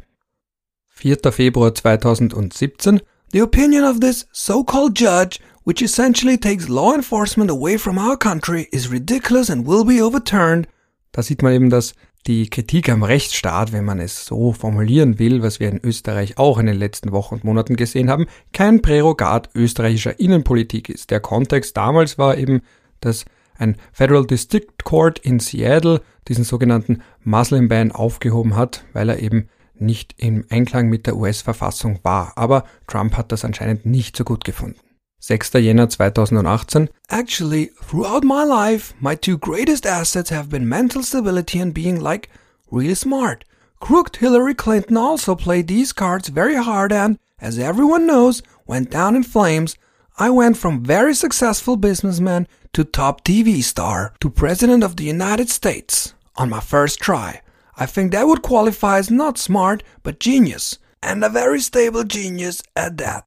4. 0.90 1.18
Februar 1.30 1.74
2017 1.74 3.00
The 3.32 3.42
opinion 3.42 3.84
of 3.84 4.00
this 4.00 4.26
so-called 4.32 4.96
judge, 4.96 5.40
which 5.64 5.82
essentially 5.82 6.38
takes 6.38 6.68
law 6.68 6.94
enforcement 6.94 7.50
away 7.50 7.76
from 7.76 7.98
our 7.98 8.16
country, 8.16 8.68
is 8.72 8.90
ridiculous 8.90 9.50
and 9.50 9.66
will 9.66 9.84
be 9.84 10.00
overturned. 10.02 10.68
Da 11.12 11.22
sieht 11.22 11.42
man 11.42 11.52
eben, 11.52 11.70
dass 11.70 11.94
die 12.26 12.50
Kritik 12.50 12.88
am 12.88 13.02
Rechtsstaat, 13.02 13.72
wenn 13.72 13.84
man 13.84 14.00
es 14.00 14.24
so 14.24 14.52
formulieren 14.52 15.18
will, 15.18 15.42
was 15.42 15.60
wir 15.60 15.68
in 15.68 15.80
Österreich 15.82 16.38
auch 16.38 16.58
in 16.58 16.66
den 16.66 16.76
letzten 16.76 17.12
Wochen 17.12 17.36
und 17.36 17.44
Monaten 17.44 17.76
gesehen 17.76 18.10
haben, 18.10 18.26
kein 18.52 18.82
Prärogat 18.82 19.50
österreichischer 19.54 20.18
Innenpolitik 20.18 20.88
ist. 20.88 21.10
Der 21.10 21.20
Kontext 21.20 21.76
damals 21.76 22.18
war 22.18 22.36
eben, 22.36 22.62
dass 23.00 23.24
ein 23.58 23.76
Federal 23.92 24.26
District 24.26 24.66
Court 24.84 25.18
in 25.18 25.38
Seattle 25.38 26.02
diesen 26.28 26.44
sogenannten 26.44 27.02
Muslim 27.22 27.68
Ban 27.68 27.92
aufgehoben 27.92 28.56
hat, 28.56 28.84
weil 28.92 29.08
er 29.08 29.20
eben 29.20 29.48
nicht 29.78 30.14
im 30.18 30.44
Einklang 30.50 30.88
mit 30.88 31.06
der 31.06 31.16
US-Verfassung 31.16 32.00
war. 32.02 32.32
Aber 32.36 32.64
Trump 32.86 33.16
hat 33.16 33.30
das 33.32 33.44
anscheinend 33.44 33.86
nicht 33.86 34.16
so 34.16 34.24
gut 34.24 34.44
gefunden. 34.44 34.78
6. 35.26 35.50
Jänner 35.50 35.88
2018. 35.90 36.88
Actually, 37.10 37.70
throughout 37.82 38.22
my 38.22 38.44
life, 38.44 38.94
my 39.00 39.16
two 39.16 39.36
greatest 39.36 39.84
assets 39.84 40.30
have 40.30 40.48
been 40.48 40.68
mental 40.68 41.02
stability 41.02 41.58
and 41.58 41.74
being 41.74 42.00
like 42.00 42.30
really 42.70 42.94
smart. 42.94 43.44
Crooked 43.80 44.16
Hillary 44.16 44.54
Clinton 44.54 44.96
also 44.96 45.34
played 45.34 45.66
these 45.66 45.92
cards 45.92 46.28
very 46.28 46.54
hard 46.54 46.92
and, 46.92 47.18
as 47.40 47.58
everyone 47.58 48.06
knows, 48.06 48.40
went 48.68 48.90
down 48.90 49.16
in 49.16 49.24
flames. 49.24 49.76
I 50.16 50.30
went 50.30 50.58
from 50.58 50.84
very 50.84 51.14
successful 51.14 51.76
businessman 51.76 52.46
to 52.74 52.84
top 52.84 53.24
TV 53.24 53.64
star 53.64 54.14
to 54.20 54.30
President 54.30 54.84
of 54.84 54.94
the 54.94 55.06
United 55.06 55.50
States 55.50 56.14
on 56.36 56.50
my 56.50 56.60
first 56.60 57.00
try. 57.00 57.42
I 57.76 57.86
think 57.86 58.12
that 58.12 58.28
would 58.28 58.42
qualify 58.42 58.98
as 58.98 59.10
not 59.10 59.38
smart, 59.38 59.82
but 60.04 60.20
genius. 60.20 60.78
And 61.02 61.24
a 61.24 61.28
very 61.28 61.60
stable 61.60 62.04
genius 62.04 62.62
at 62.76 62.96
that. 62.98 63.25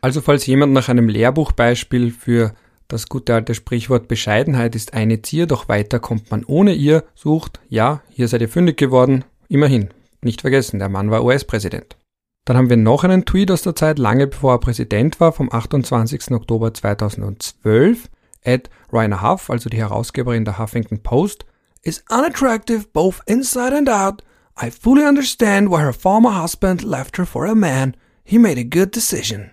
Also 0.00 0.20
falls 0.20 0.46
jemand 0.46 0.72
nach 0.72 0.88
einem 0.88 1.08
Lehrbuchbeispiel 1.08 2.12
für 2.12 2.54
das 2.86 3.08
gute 3.08 3.34
alte 3.34 3.54
Sprichwort 3.54 4.08
Bescheidenheit 4.08 4.74
ist 4.74 4.94
eine 4.94 5.20
Zier, 5.22 5.46
doch 5.46 5.68
weiter 5.68 5.98
kommt 5.98 6.30
man 6.30 6.44
ohne 6.44 6.72
ihr, 6.72 7.04
sucht, 7.14 7.60
ja, 7.68 8.02
hier 8.08 8.28
seid 8.28 8.40
ihr 8.40 8.48
fündig 8.48 8.78
geworden, 8.78 9.24
immerhin, 9.48 9.90
nicht 10.22 10.40
vergessen, 10.40 10.78
der 10.78 10.88
Mann 10.88 11.10
war 11.10 11.24
US-Präsident. 11.24 11.96
Dann 12.44 12.56
haben 12.56 12.70
wir 12.70 12.78
noch 12.78 13.04
einen 13.04 13.26
Tweet 13.26 13.50
aus 13.50 13.60
der 13.60 13.74
Zeit, 13.74 13.98
lange 13.98 14.26
bevor 14.26 14.54
er 14.54 14.60
Präsident 14.60 15.20
war, 15.20 15.32
vom 15.32 15.52
28. 15.52 16.30
Oktober 16.30 16.72
2012. 16.72 18.08
Ed 18.40 18.70
Rainer 18.90 19.20
Huff, 19.20 19.50
also 19.50 19.68
die 19.68 19.76
Herausgeberin 19.76 20.46
der 20.46 20.58
Huffington 20.58 21.02
Post, 21.02 21.44
is 21.82 22.02
unattractive 22.08 22.86
both 22.94 23.20
inside 23.26 23.76
and 23.76 23.90
out. 23.90 24.22
I 24.60 24.70
fully 24.70 25.04
understand 25.04 25.70
why 25.70 25.82
her 25.82 25.92
former 25.92 26.42
husband 26.42 26.82
left 26.82 27.18
her 27.18 27.26
for 27.26 27.44
a 27.44 27.54
man. 27.54 27.94
He 28.24 28.38
made 28.38 28.58
a 28.58 28.64
good 28.64 28.94
decision. 28.94 29.50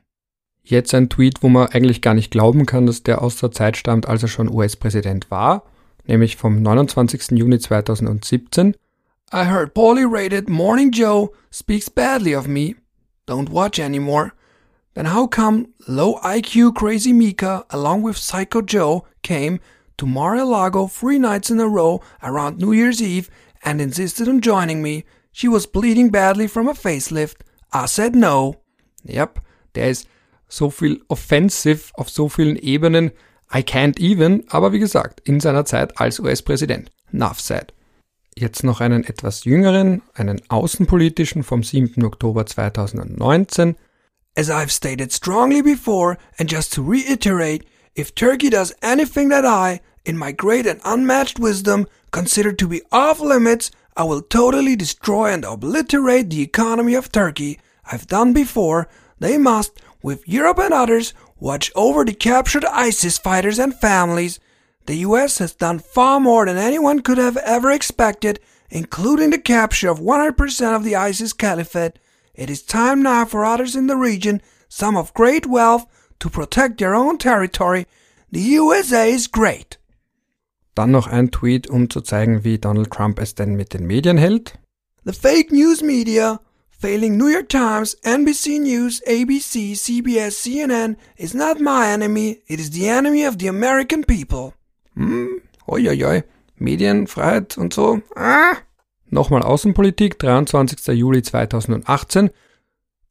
Jetzt 0.67 0.95
ein 0.95 1.09
Tweet, 1.09 1.43
wo 1.43 1.47
man 1.47 1.67
eigentlich 1.67 2.01
gar 2.01 2.15
nicht 2.15 2.31
glauben 2.31 2.65
kann, 2.65 2.87
dass 2.87 3.03
der 3.03 3.21
aus 3.21 3.37
der 3.37 3.51
Zeit 3.51 3.77
stammt, 3.77 4.07
als 4.07 4.23
er 4.23 4.29
schon 4.29 4.49
US-Präsident 4.51 5.29
war, 5.29 5.63
nämlich 6.07 6.37
vom 6.37 6.59
29. 6.59 7.37
Juni 7.37 7.59
2017. 7.59 8.75
I 9.31 9.45
heard 9.45 9.75
poorly 9.75 10.05
rated 10.05 10.49
Morning 10.49 10.91
Joe 10.91 11.29
speaks 11.51 11.87
badly 11.87 12.35
of 12.35 12.47
me. 12.47 12.75
Don't 13.27 13.51
watch 13.51 13.79
anymore. 13.79 14.31
Then 14.95 15.13
how 15.13 15.27
come 15.27 15.67
low 15.87 16.19
IQ 16.23 16.73
Crazy 16.73 17.13
Mika 17.13 17.63
along 17.69 18.03
with 18.03 18.17
Psycho 18.17 18.61
Joe 18.61 19.05
came 19.21 19.59
to 19.97 20.07
Mar-a-Lago 20.07 20.87
three 20.87 21.19
nights 21.19 21.51
in 21.51 21.59
a 21.59 21.67
row 21.67 22.01
around 22.23 22.57
New 22.57 22.71
Year's 22.71 23.01
Eve 23.03 23.29
and 23.63 23.79
insisted 23.79 24.27
on 24.27 24.41
joining 24.41 24.81
me? 24.81 25.03
She 25.31 25.47
was 25.47 25.67
bleeding 25.67 26.09
badly 26.09 26.47
from 26.47 26.67
a 26.67 26.73
facelift. 26.73 27.41
I 27.71 27.85
said 27.85 28.15
no. 28.15 28.55
Yep, 29.03 29.41
der 29.75 29.89
ist 29.89 30.07
so 30.47 30.69
viel 30.69 31.01
offensive 31.07 31.91
auf 31.93 32.09
so 32.09 32.29
vielen 32.29 32.55
Ebenen. 32.55 33.11
I 33.53 33.63
can't 33.63 33.99
even, 33.99 34.43
aber 34.49 34.71
wie 34.71 34.79
gesagt, 34.79 35.21
in 35.27 35.39
seiner 35.39 35.65
Zeit 35.65 35.99
als 35.99 36.19
US-Präsident. 36.19 36.91
Nuff 37.11 37.39
said. 37.39 37.73
Jetzt 38.37 38.63
noch 38.63 38.81
einen 38.81 39.05
etwas 39.05 39.45
jüngeren, 39.45 40.01
einen 40.13 40.41
außenpolitischen 40.49 41.43
vom 41.43 41.63
7. 41.63 42.03
Oktober 42.03 42.45
2019. 42.45 43.75
As 44.35 44.49
I've 44.49 44.71
stated 44.71 45.13
strongly 45.13 45.61
before, 45.61 46.17
and 46.37 46.51
just 46.51 46.73
to 46.73 46.83
reiterate, 46.83 47.65
if 47.95 48.13
Turkey 48.13 48.49
does 48.49 48.75
anything 48.81 49.29
that 49.29 49.45
I, 49.45 49.79
in 50.03 50.17
my 50.17 50.33
great 50.33 50.67
and 50.67 50.81
unmatched 50.83 51.39
wisdom, 51.39 51.87
consider 52.11 52.51
to 52.51 52.67
be 52.67 52.81
off 52.91 53.21
limits, 53.21 53.71
I 53.95 54.03
will 54.03 54.21
totally 54.21 54.75
destroy 54.75 55.31
and 55.31 55.45
obliterate 55.45 56.29
the 56.29 56.41
economy 56.41 56.95
of 56.95 57.13
Turkey. 57.13 57.59
I've 57.89 58.07
done 58.07 58.33
before. 58.33 58.89
They 59.21 59.37
must, 59.37 59.79
with 60.05 60.27
Europe 60.27 60.59
and 60.59 60.71
others, 60.71 61.15
watch 61.39 61.71
over 61.75 62.05
the 62.05 62.13
captured 62.13 62.63
ISIS 62.65 63.17
fighters 63.17 63.57
and 63.57 63.73
families. 63.73 64.39
The 64.85 64.97
US 64.97 65.39
has 65.39 65.55
done 65.55 65.79
far 65.79 66.19
more 66.19 66.45
than 66.45 66.57
anyone 66.57 67.01
could 67.01 67.17
have 67.17 67.37
ever 67.37 67.71
expected, 67.71 68.39
including 68.69 69.31
the 69.31 69.39
capture 69.39 69.89
of 69.89 69.99
100% 69.99 70.75
of 70.75 70.83
the 70.83 70.95
ISIS 70.95 71.33
caliphate. 71.33 71.97
It 72.35 72.51
is 72.51 72.61
time 72.61 73.01
now 73.01 73.25
for 73.25 73.43
others 73.43 73.75
in 73.75 73.87
the 73.87 73.95
region, 73.95 74.43
some 74.69 74.95
of 74.95 75.13
great 75.15 75.47
wealth, 75.47 75.87
to 76.19 76.29
protect 76.29 76.77
their 76.77 76.93
own 76.93 77.17
territory. 77.17 77.87
The 78.31 78.41
USA 78.59 79.11
is 79.11 79.25
great. 79.25 79.79
Dann 80.75 80.91
noch 80.91 81.07
ein 81.07 81.31
Tweet, 81.31 81.67
um 81.67 81.89
zu 81.89 82.01
zeigen, 82.01 82.43
wie 82.43 82.59
Donald 82.59 82.91
Trump 82.91 83.19
es 83.19 83.33
denn 83.33 83.55
mit 83.55 83.73
den 83.73 83.87
Medien 83.87 84.17
hält. 84.19 84.59
The 85.03 85.13
fake 85.13 85.51
news 85.51 85.81
media, 85.81 86.41
failing 86.85 87.17
New 87.17 87.29
York 87.29 87.49
Times, 87.49 87.95
NBC 88.03 88.59
News, 88.59 89.01
ABC, 89.07 89.71
CBS, 89.71 90.33
CNN, 90.37 90.95
is 91.17 91.33
not 91.33 91.59
my 91.59 91.87
enemy, 91.87 92.43
it 92.47 92.59
is 92.59 92.69
the 92.69 92.87
enemy 92.87 93.23
of 93.25 93.39
the 93.39 93.47
American 93.47 94.03
people. 94.03 94.53
Hm, 94.93 95.41
oi. 95.67 96.23
Medienfreiheit 96.59 97.57
und 97.57 97.73
so. 97.73 98.03
Ah. 98.15 98.61
Nochmal 99.09 99.41
Außenpolitik, 99.41 100.19
23. 100.19 100.93
Juli 100.93 101.23
2018. 101.23 102.29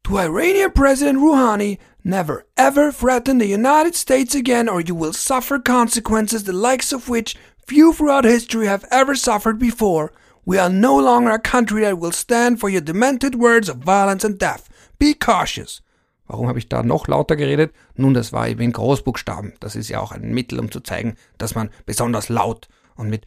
To 0.04 0.19
Iranian 0.19 0.71
President 0.71 1.19
Rouhani, 1.19 1.78
never 2.04 2.45
ever 2.57 2.93
threaten 2.93 3.38
the 3.38 3.49
United 3.49 3.97
States 3.97 4.37
again 4.37 4.69
or 4.69 4.81
you 4.81 4.95
will 4.95 5.12
suffer 5.12 5.59
consequences 5.59 6.45
the 6.45 6.52
likes 6.52 6.93
of 6.93 7.09
which 7.09 7.37
few 7.66 7.93
throughout 7.93 8.25
history 8.25 8.69
have 8.69 8.85
ever 8.93 9.16
suffered 9.16 9.59
before. 9.59 10.12
We 10.47 10.61
are 10.61 10.69
no 10.69 11.01
longer 11.01 11.31
a 11.33 11.39
country 11.39 11.83
that 11.83 12.01
will 12.01 12.13
stand 12.13 12.61
for 12.61 12.69
your 12.69 12.83
demented 12.83 13.35
words 13.35 13.71
of 13.71 13.79
violence 13.79 14.27
and 14.27 14.39
death. 14.39 14.69
Be 14.99 15.15
cautious. 15.15 15.83
Warum 16.27 16.49
habe 16.49 16.59
ich 16.59 16.69
da 16.69 16.83
noch 16.83 17.09
lauter 17.09 17.37
geredet? 17.37 17.73
Nun, 17.97 18.15
das 18.15 18.33
war 18.33 18.49
eben 18.49 18.61
in 18.61 18.73
Großbuchstaben. 18.73 19.55
Das 19.61 19.77
ist 19.77 19.89
ja 19.89 20.01
auch 20.01 20.13
ein 20.13 20.33
Mittel, 20.33 20.59
um 20.59 20.71
zu 20.71 20.81
zeigen, 20.81 21.17
dass 21.39 21.55
man 21.55 21.71
besonders 21.87 22.29
laut 22.29 22.69
und 22.97 23.09
mit 23.09 23.27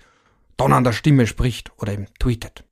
donnernder 0.57 0.93
Stimme 0.93 1.27
spricht 1.27 1.71
oder 1.77 1.93
eben 1.93 2.07
tweetet. 2.19 2.63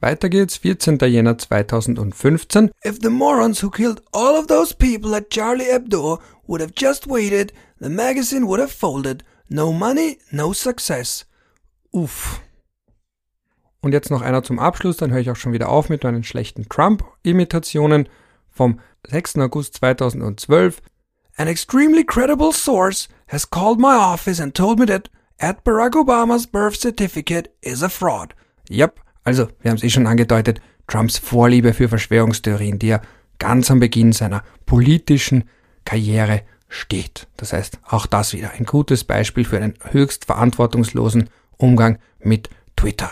Weiter 0.00 0.28
geht's, 0.28 0.56
14. 0.56 0.98
Jänner 0.98 1.38
2015. 1.38 2.72
If 2.84 2.98
the 3.02 3.08
morons 3.08 3.62
who 3.62 3.70
killed 3.70 4.02
all 4.12 4.36
of 4.36 4.48
those 4.48 4.74
people 4.74 5.14
at 5.14 5.30
Charlie 5.30 5.70
Hebdo 5.70 6.20
would 6.48 6.60
have 6.60 6.72
just 6.76 7.06
waited, 7.06 7.52
the 7.80 7.88
magazine 7.88 8.48
would 8.48 8.60
have 8.60 8.72
folded. 8.72 9.22
No 9.48 9.72
money, 9.72 10.18
no 10.32 10.52
success. 10.52 11.24
Uff. 11.92 12.40
Und 13.82 13.92
jetzt 13.92 14.10
noch 14.10 14.22
einer 14.22 14.42
zum 14.42 14.58
Abschluss, 14.58 14.96
dann 14.96 15.10
höre 15.10 15.20
ich 15.20 15.30
auch 15.30 15.36
schon 15.36 15.52
wieder 15.52 15.68
auf 15.68 15.88
mit 15.88 16.04
meinen 16.04 16.22
schlechten 16.22 16.68
Trump-Imitationen 16.68 18.08
vom 18.48 18.78
6. 19.08 19.38
August 19.38 19.74
2012. 19.74 20.80
An 21.36 21.48
extremely 21.48 22.04
credible 22.04 22.52
source 22.52 23.08
has 23.26 23.48
called 23.50 23.80
my 23.80 23.96
office 23.96 24.40
and 24.40 24.54
told 24.54 24.78
me 24.78 24.86
that 24.86 25.10
at 25.38 25.64
Barack 25.64 25.96
Obamas 25.96 26.46
birth 26.46 26.76
certificate 26.80 27.50
is 27.60 27.82
a 27.82 27.88
fraud. 27.88 28.34
Yep, 28.70 29.00
also, 29.24 29.48
wir 29.60 29.70
haben 29.70 29.78
es 29.78 29.82
eh 29.82 29.90
schon 29.90 30.06
angedeutet, 30.06 30.60
Trumps 30.86 31.18
Vorliebe 31.18 31.74
für 31.74 31.88
Verschwörungstheorien, 31.88 32.78
die 32.78 32.90
er 32.90 33.02
ganz 33.38 33.70
am 33.70 33.80
Beginn 33.80 34.12
seiner 34.12 34.44
politischen 34.66 35.44
Karriere 35.84 36.42
steht. 36.68 37.26
Das 37.36 37.52
heißt, 37.52 37.78
auch 37.88 38.06
das 38.06 38.32
wieder 38.32 38.52
ein 38.52 38.64
gutes 38.64 39.04
Beispiel 39.04 39.44
für 39.44 39.56
einen 39.56 39.74
höchst 39.90 40.26
verantwortungslosen 40.26 41.30
Umgang 41.56 41.98
mit 42.20 42.48
Twitter. 42.76 43.10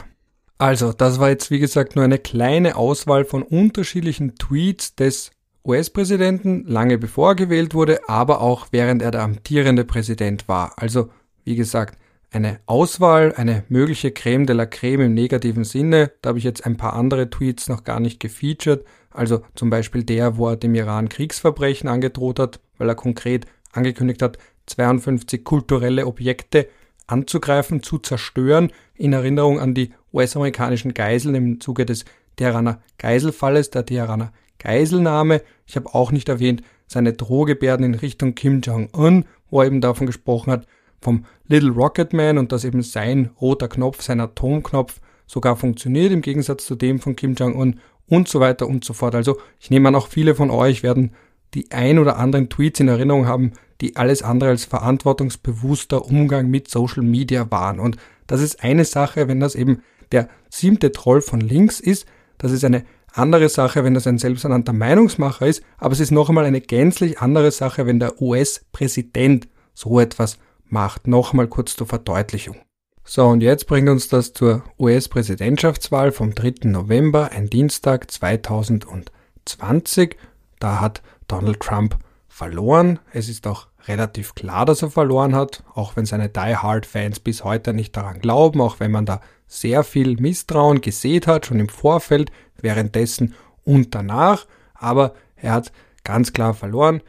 Also, 0.60 0.92
das 0.92 1.18
war 1.18 1.30
jetzt 1.30 1.50
wie 1.50 1.58
gesagt 1.58 1.96
nur 1.96 2.04
eine 2.04 2.18
kleine 2.18 2.76
Auswahl 2.76 3.24
von 3.24 3.42
unterschiedlichen 3.42 4.34
Tweets 4.34 4.94
des 4.94 5.30
US-Präsidenten, 5.64 6.66
lange 6.66 6.98
bevor 6.98 7.30
er 7.30 7.34
gewählt 7.34 7.72
wurde, 7.72 8.06
aber 8.10 8.42
auch 8.42 8.66
während 8.70 9.00
er 9.00 9.10
der 9.10 9.22
amtierende 9.22 9.86
Präsident 9.86 10.48
war. 10.48 10.74
Also, 10.76 11.08
wie 11.44 11.56
gesagt, 11.56 11.96
eine 12.30 12.60
Auswahl, 12.66 13.32
eine 13.34 13.64
mögliche 13.70 14.10
Creme 14.10 14.44
de 14.44 14.54
la 14.54 14.66
Creme 14.66 15.06
im 15.06 15.14
negativen 15.14 15.64
Sinne. 15.64 16.12
Da 16.20 16.28
habe 16.28 16.38
ich 16.38 16.44
jetzt 16.44 16.66
ein 16.66 16.76
paar 16.76 16.92
andere 16.92 17.30
Tweets 17.30 17.70
noch 17.70 17.82
gar 17.82 17.98
nicht 17.98 18.20
gefeatured. 18.20 18.84
Also 19.12 19.40
zum 19.54 19.70
Beispiel 19.70 20.04
der, 20.04 20.36
wo 20.36 20.48
er 20.48 20.56
dem 20.56 20.74
Iran 20.74 21.08
Kriegsverbrechen 21.08 21.88
angedroht 21.88 22.38
hat, 22.38 22.60
weil 22.76 22.90
er 22.90 22.96
konkret 22.96 23.46
angekündigt 23.72 24.20
hat, 24.20 24.36
52 24.66 25.42
kulturelle 25.42 26.06
Objekte 26.06 26.68
anzugreifen, 27.06 27.82
zu 27.82 27.98
zerstören, 27.98 28.70
in 28.94 29.14
Erinnerung 29.14 29.58
an 29.58 29.72
die 29.72 29.94
US-amerikanischen 30.12 30.94
Geiseln 30.94 31.34
im 31.34 31.60
Zuge 31.60 31.86
des 31.86 32.04
Teheraner 32.36 32.80
Geiselfalles, 32.98 33.70
der 33.70 33.86
Teheraner 33.86 34.32
Geiselnahme. 34.58 35.42
Ich 35.66 35.76
habe 35.76 35.94
auch 35.94 36.12
nicht 36.12 36.28
erwähnt 36.28 36.62
seine 36.86 37.12
Drohgebärden 37.12 37.84
in 37.84 37.94
Richtung 37.94 38.34
Kim 38.34 38.60
Jong-un, 38.60 39.24
wo 39.50 39.60
er 39.60 39.66
eben 39.66 39.80
davon 39.80 40.06
gesprochen 40.06 40.52
hat, 40.52 40.66
vom 41.00 41.24
Little 41.46 41.70
Rocket 41.70 42.12
Man 42.12 42.38
und 42.38 42.52
dass 42.52 42.64
eben 42.64 42.82
sein 42.82 43.30
roter 43.40 43.68
Knopf, 43.68 44.02
sein 44.02 44.20
Atomknopf 44.20 45.00
sogar 45.26 45.56
funktioniert 45.56 46.12
im 46.12 46.20
Gegensatz 46.20 46.66
zu 46.66 46.74
dem 46.74 46.98
von 46.98 47.16
Kim 47.16 47.34
Jong-un 47.34 47.80
und 48.08 48.28
so 48.28 48.40
weiter 48.40 48.66
und 48.66 48.84
so 48.84 48.92
fort. 48.92 49.14
Also 49.14 49.38
ich 49.60 49.70
nehme 49.70 49.88
an, 49.88 49.94
auch 49.94 50.08
viele 50.08 50.34
von 50.34 50.50
euch 50.50 50.82
werden 50.82 51.12
die 51.54 51.70
ein 51.70 51.98
oder 51.98 52.16
anderen 52.16 52.48
Tweets 52.48 52.80
in 52.80 52.88
Erinnerung 52.88 53.26
haben, 53.26 53.52
die 53.80 53.96
alles 53.96 54.22
andere 54.22 54.50
als 54.50 54.64
verantwortungsbewusster 54.64 56.04
Umgang 56.04 56.48
mit 56.48 56.68
Social 56.68 57.02
Media 57.02 57.50
waren. 57.50 57.80
Und 57.80 57.96
das 58.26 58.40
ist 58.40 58.62
eine 58.62 58.84
Sache, 58.84 59.26
wenn 59.26 59.40
das 59.40 59.54
eben 59.54 59.82
der 60.12 60.28
siebte 60.48 60.92
Troll 60.92 61.22
von 61.22 61.40
links 61.40 61.80
ist. 61.80 62.06
Das 62.38 62.52
ist 62.52 62.64
eine 62.64 62.84
andere 63.12 63.48
Sache, 63.48 63.84
wenn 63.84 63.94
das 63.94 64.06
ein 64.06 64.18
selbsternannter 64.18 64.72
Meinungsmacher 64.72 65.46
ist. 65.46 65.62
Aber 65.78 65.92
es 65.92 66.00
ist 66.00 66.10
noch 66.10 66.28
einmal 66.28 66.44
eine 66.44 66.60
gänzlich 66.60 67.20
andere 67.20 67.50
Sache, 67.50 67.86
wenn 67.86 68.00
der 68.00 68.20
US-Präsident 68.20 69.48
so 69.74 70.00
etwas 70.00 70.38
macht. 70.66 71.06
Nochmal 71.06 71.48
kurz 71.48 71.76
zur 71.76 71.86
Verdeutlichung. 71.86 72.56
So, 73.04 73.26
und 73.26 73.42
jetzt 73.42 73.66
bringt 73.66 73.88
uns 73.88 74.08
das 74.08 74.32
zur 74.32 74.62
US-Präsidentschaftswahl 74.78 76.12
vom 76.12 76.34
3. 76.34 76.68
November, 76.68 77.30
ein 77.32 77.50
Dienstag 77.50 78.10
2020. 78.10 80.16
Da 80.60 80.80
hat 80.80 81.02
Donald 81.26 81.60
Trump 81.60 81.96
verloren. 82.28 83.00
Es 83.12 83.28
ist 83.28 83.46
auch 83.46 83.66
relativ 83.88 84.34
klar, 84.34 84.66
dass 84.66 84.82
er 84.82 84.90
verloren 84.90 85.34
hat, 85.34 85.64
auch 85.74 85.96
wenn 85.96 86.06
seine 86.06 86.28
Die 86.28 86.56
Hard 86.56 86.86
Fans 86.86 87.18
bis 87.18 87.42
heute 87.42 87.72
nicht 87.72 87.96
daran 87.96 88.20
glauben, 88.20 88.60
auch 88.60 88.78
wenn 88.78 88.92
man 88.92 89.06
da 89.06 89.20
sehr 89.50 89.82
viel 89.82 90.18
Misstrauen 90.20 90.80
gesät 90.80 91.26
hat, 91.26 91.44
schon 91.44 91.58
im 91.58 91.68
Vorfeld, 91.68 92.30
währenddessen 92.62 93.34
und 93.64 93.94
danach. 93.94 94.46
Aber 94.74 95.14
er 95.36 95.52
hat 95.52 95.72
ganz 96.04 96.32
klar 96.32 96.54
verloren. 96.54 97.02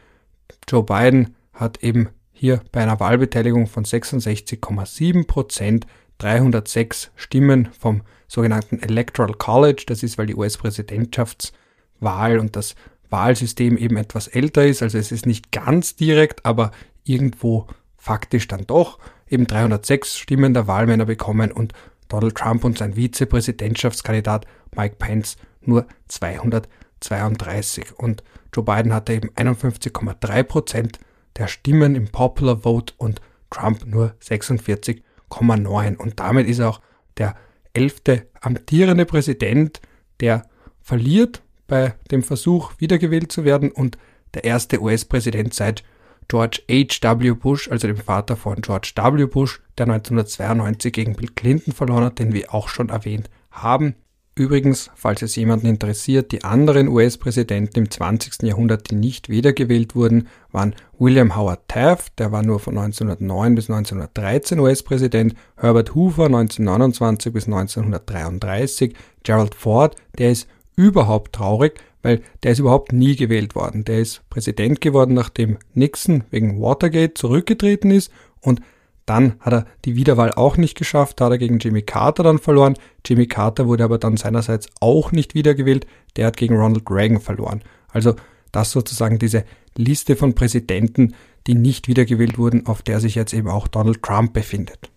Joe 0.68 0.82
Biden 0.82 1.36
hat 1.52 1.82
eben 1.84 2.08
hier 2.32 2.60
bei 2.72 2.82
einer 2.82 2.98
Wahlbeteiligung 2.98 3.68
von 3.68 3.84
66,7 3.84 5.26
Prozent 5.26 5.86
306 6.18 7.12
Stimmen 7.14 7.68
vom 7.78 8.02
sogenannten 8.26 8.80
Electoral 8.80 9.34
College. 9.34 9.84
Das 9.86 10.02
ist, 10.02 10.18
weil 10.18 10.26
die 10.26 10.34
US-Präsidentschaftswahl 10.34 12.40
und 12.40 12.56
das 12.56 12.74
Wahlsystem 13.08 13.76
eben 13.76 13.96
etwas 13.96 14.26
älter 14.26 14.66
ist. 14.66 14.82
Also 14.82 14.98
es 14.98 15.12
ist 15.12 15.26
nicht 15.26 15.52
ganz 15.52 15.94
direkt, 15.94 16.44
aber 16.44 16.72
irgendwo 17.04 17.68
faktisch 17.96 18.48
dann 18.48 18.66
doch 18.66 18.98
eben 19.28 19.46
306 19.46 20.18
Stimmen 20.18 20.54
der 20.54 20.66
Wahlmänner 20.66 21.04
bekommen 21.04 21.52
und 21.52 21.72
Donald 22.12 22.34
Trump 22.34 22.64
und 22.64 22.78
sein 22.78 22.94
Vizepräsidentschaftskandidat 22.94 24.46
Mike 24.76 24.96
Pence 24.98 25.36
nur 25.62 25.86
232. 26.08 27.98
Und 27.98 28.22
Joe 28.54 28.64
Biden 28.64 28.92
hatte 28.92 29.14
eben 29.14 29.30
51,3 29.30 30.42
Prozent 30.42 30.98
der 31.36 31.46
Stimmen 31.48 31.94
im 31.94 32.08
Popular 32.08 32.58
Vote 32.58 32.92
und 32.98 33.22
Trump 33.50 33.86
nur 33.86 34.14
46,9. 34.22 35.96
Und 35.96 36.20
damit 36.20 36.46
ist 36.46 36.58
er 36.58 36.68
auch 36.68 36.80
der 37.16 37.34
elfte 37.72 38.26
amtierende 38.40 39.06
Präsident, 39.06 39.80
der 40.20 40.44
verliert 40.82 41.42
bei 41.66 41.94
dem 42.10 42.22
Versuch, 42.22 42.72
wiedergewählt 42.76 43.32
zu 43.32 43.44
werden 43.44 43.70
und 43.70 43.96
der 44.34 44.44
erste 44.44 44.82
US-Präsident 44.82 45.54
seit 45.54 45.82
George 46.28 46.62
H.W. 46.70 47.32
Bush, 47.32 47.70
also 47.70 47.86
dem 47.86 47.96
Vater 47.96 48.36
von 48.36 48.60
George 48.60 48.92
W. 48.96 49.26
Bush, 49.26 49.60
der 49.78 49.86
1992 49.86 50.92
gegen 50.92 51.14
Bill 51.14 51.28
Clinton 51.34 51.72
verloren 51.72 52.04
hat, 52.04 52.18
den 52.18 52.32
wir 52.32 52.54
auch 52.54 52.68
schon 52.68 52.88
erwähnt 52.88 53.28
haben. 53.50 53.94
Übrigens, 54.34 54.90
falls 54.94 55.20
es 55.20 55.36
jemanden 55.36 55.66
interessiert, 55.66 56.32
die 56.32 56.42
anderen 56.42 56.88
US-Präsidenten 56.88 57.80
im 57.80 57.90
20. 57.90 58.42
Jahrhundert, 58.44 58.90
die 58.90 58.94
nicht 58.94 59.28
wiedergewählt 59.28 59.94
wurden, 59.94 60.28
waren 60.50 60.74
William 60.98 61.36
Howard 61.36 61.68
Taft, 61.68 62.18
der 62.18 62.32
war 62.32 62.42
nur 62.42 62.58
von 62.58 62.78
1909 62.78 63.54
bis 63.54 63.68
1913 63.68 64.58
US-Präsident, 64.58 65.34
Herbert 65.56 65.94
Hoover 65.94 66.26
1929 66.26 67.30
bis 67.30 67.44
1933, 67.44 68.94
Gerald 69.22 69.54
Ford, 69.54 69.96
der 70.16 70.30
ist 70.30 70.48
überhaupt 70.76 71.34
traurig, 71.34 71.78
weil 72.02 72.20
der 72.42 72.52
ist 72.52 72.58
überhaupt 72.58 72.92
nie 72.92 73.16
gewählt 73.16 73.54
worden. 73.54 73.84
Der 73.84 74.00
ist 74.00 74.28
Präsident 74.28 74.80
geworden, 74.80 75.14
nachdem 75.14 75.58
Nixon 75.74 76.24
wegen 76.30 76.60
Watergate 76.60 77.14
zurückgetreten 77.14 77.90
ist 77.90 78.10
und 78.40 78.60
dann 79.06 79.34
hat 79.40 79.52
er 79.52 79.66
die 79.84 79.96
Wiederwahl 79.96 80.32
auch 80.32 80.56
nicht 80.56 80.76
geschafft, 80.76 81.20
da 81.20 81.24
hat 81.24 81.32
er 81.32 81.38
gegen 81.38 81.58
Jimmy 81.58 81.82
Carter 81.82 82.22
dann 82.22 82.38
verloren. 82.38 82.74
Jimmy 83.04 83.26
Carter 83.26 83.66
wurde 83.66 83.84
aber 83.84 83.98
dann 83.98 84.16
seinerseits 84.16 84.68
auch 84.80 85.10
nicht 85.10 85.34
wiedergewählt, 85.34 85.86
der 86.16 86.26
hat 86.26 86.36
gegen 86.36 86.56
Ronald 86.56 86.88
Reagan 86.88 87.20
verloren. 87.20 87.62
Also 87.88 88.14
das 88.52 88.70
sozusagen 88.70 89.18
diese 89.18 89.44
Liste 89.76 90.14
von 90.14 90.34
Präsidenten, 90.34 91.14
die 91.46 91.54
nicht 91.54 91.88
wiedergewählt 91.88 92.38
wurden, 92.38 92.66
auf 92.66 92.82
der 92.82 93.00
sich 93.00 93.16
jetzt 93.16 93.34
eben 93.34 93.48
auch 93.48 93.66
Donald 93.66 94.02
Trump 94.02 94.34
befindet. 94.34 94.91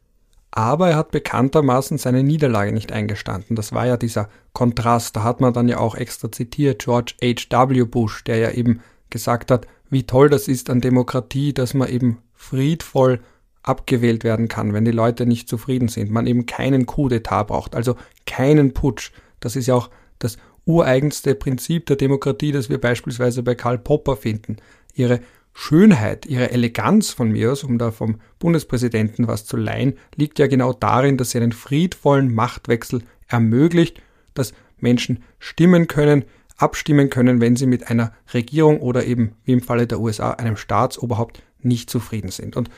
Aber 0.55 0.89
er 0.89 0.95
hat 0.95 1.11
bekanntermaßen 1.11 1.97
seine 1.97 2.23
Niederlage 2.23 2.71
nicht 2.71 2.93
eingestanden. 2.93 3.57
Das 3.57 3.73
war 3.73 3.85
ja 3.85 3.97
dieser 3.97 4.29
Kontrast. 4.53 5.17
Da 5.17 5.23
hat 5.23 5.41
man 5.41 5.53
dann 5.53 5.67
ja 5.67 5.79
auch 5.79 5.95
extra 5.95 6.31
zitiert 6.31 6.83
George 6.83 7.13
H.W. 7.21 7.83
Bush, 7.83 8.23
der 8.23 8.37
ja 8.37 8.51
eben 8.51 8.79
gesagt 9.09 9.51
hat, 9.51 9.67
wie 9.89 10.03
toll 10.03 10.29
das 10.29 10.47
ist 10.47 10.69
an 10.69 10.79
Demokratie, 10.79 11.53
dass 11.53 11.73
man 11.73 11.89
eben 11.89 12.19
friedvoll 12.33 13.19
abgewählt 13.63 14.23
werden 14.23 14.47
kann, 14.47 14.73
wenn 14.73 14.85
die 14.85 14.91
Leute 14.91 15.25
nicht 15.25 15.49
zufrieden 15.49 15.89
sind, 15.89 16.09
man 16.09 16.25
eben 16.25 16.45
keinen 16.45 16.85
Coup 16.85 17.11
d'etat 17.11 17.45
braucht, 17.45 17.75
also 17.75 17.95
keinen 18.25 18.73
Putsch. 18.73 19.11
Das 19.41 19.55
ist 19.55 19.67
ja 19.67 19.75
auch 19.75 19.89
das 20.19 20.37
ureigenste 20.65 21.35
Prinzip 21.35 21.85
der 21.87 21.97
Demokratie, 21.97 22.51
das 22.51 22.69
wir 22.69 22.79
beispielsweise 22.79 23.43
bei 23.43 23.55
Karl 23.55 23.77
Popper 23.77 24.15
finden. 24.15 24.57
Ihre 24.93 25.19
Schönheit, 25.57 26.25
ihre 26.25 26.51
Eleganz 26.51 27.11
von 27.11 27.31
mir 27.31 27.53
aus, 27.53 27.63
um 27.63 27.77
da 27.77 27.89
vom 27.89 28.19
Bundespräsidenten 28.39 29.29
was 29.29 29.45
zu 29.45 29.55
leihen, 29.55 29.97
liegt 30.13 30.37
ja 30.37 30.47
genau 30.47 30.73
darin, 30.73 31.15
dass 31.15 31.31
sie 31.31 31.37
einen 31.37 31.53
friedvollen 31.53 32.35
Machtwechsel 32.35 33.03
ermöglicht, 33.29 34.01
dass 34.33 34.53
Menschen 34.79 35.23
stimmen 35.39 35.87
können, 35.87 36.25
abstimmen 36.57 37.09
können, 37.09 37.39
wenn 37.39 37.55
sie 37.55 37.67
mit 37.67 37.89
einer 37.89 38.11
Regierung 38.33 38.81
oder 38.81 39.05
eben, 39.05 39.37
wie 39.45 39.53
im 39.53 39.61
Falle 39.61 39.87
der 39.87 40.01
USA, 40.01 40.31
einem 40.31 40.57
Staatsoberhaupt 40.57 41.41
nicht 41.61 41.89
zufrieden 41.89 42.31
sind. 42.31 42.57
Und 42.57 42.69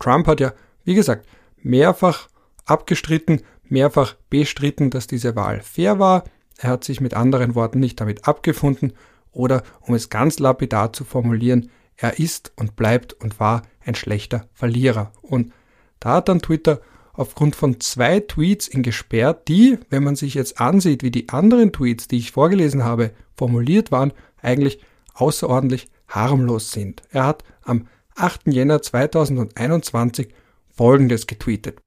Trump 0.00 0.26
hat 0.26 0.40
ja, 0.40 0.54
wie 0.82 0.96
gesagt, 0.96 1.28
mehrfach 1.62 2.28
abgestritten, 2.64 3.42
mehrfach 3.68 4.16
bestritten, 4.28 4.90
dass 4.90 5.06
diese 5.06 5.36
Wahl 5.36 5.62
fair 5.62 6.00
war. 6.00 6.24
Er 6.58 6.70
hat 6.70 6.82
sich 6.82 7.00
mit 7.00 7.14
anderen 7.14 7.54
Worten 7.54 7.78
nicht 7.78 8.00
damit 8.00 8.26
abgefunden 8.26 8.92
oder, 9.30 9.62
um 9.82 9.94
es 9.94 10.10
ganz 10.10 10.40
lapidar 10.40 10.92
zu 10.92 11.04
formulieren, 11.04 11.70
er 11.96 12.18
ist 12.18 12.52
und 12.56 12.76
bleibt 12.76 13.12
und 13.14 13.40
war 13.40 13.62
ein 13.84 13.94
schlechter 13.94 14.48
Verlierer. 14.52 15.12
Und 15.22 15.52
da 16.00 16.14
hat 16.14 16.28
dann 16.28 16.40
Twitter 16.40 16.80
aufgrund 17.12 17.56
von 17.56 17.80
zwei 17.80 18.20
Tweets 18.20 18.68
ihn 18.68 18.82
gesperrt, 18.82 19.48
die, 19.48 19.78
wenn 19.88 20.02
man 20.04 20.16
sich 20.16 20.34
jetzt 20.34 20.60
ansieht, 20.60 21.02
wie 21.02 21.10
die 21.10 21.28
anderen 21.28 21.72
Tweets, 21.72 22.08
die 22.08 22.18
ich 22.18 22.32
vorgelesen 22.32 22.84
habe, 22.84 23.12
formuliert 23.36 23.92
waren, 23.92 24.12
eigentlich 24.42 24.84
außerordentlich 25.14 25.88
harmlos 26.08 26.72
sind. 26.72 27.02
Er 27.10 27.26
hat 27.26 27.44
am 27.62 27.88
8. 28.16 28.48
Jänner 28.48 28.82
2021 28.82 30.34
folgendes 30.70 31.26
getweetet. 31.26 31.80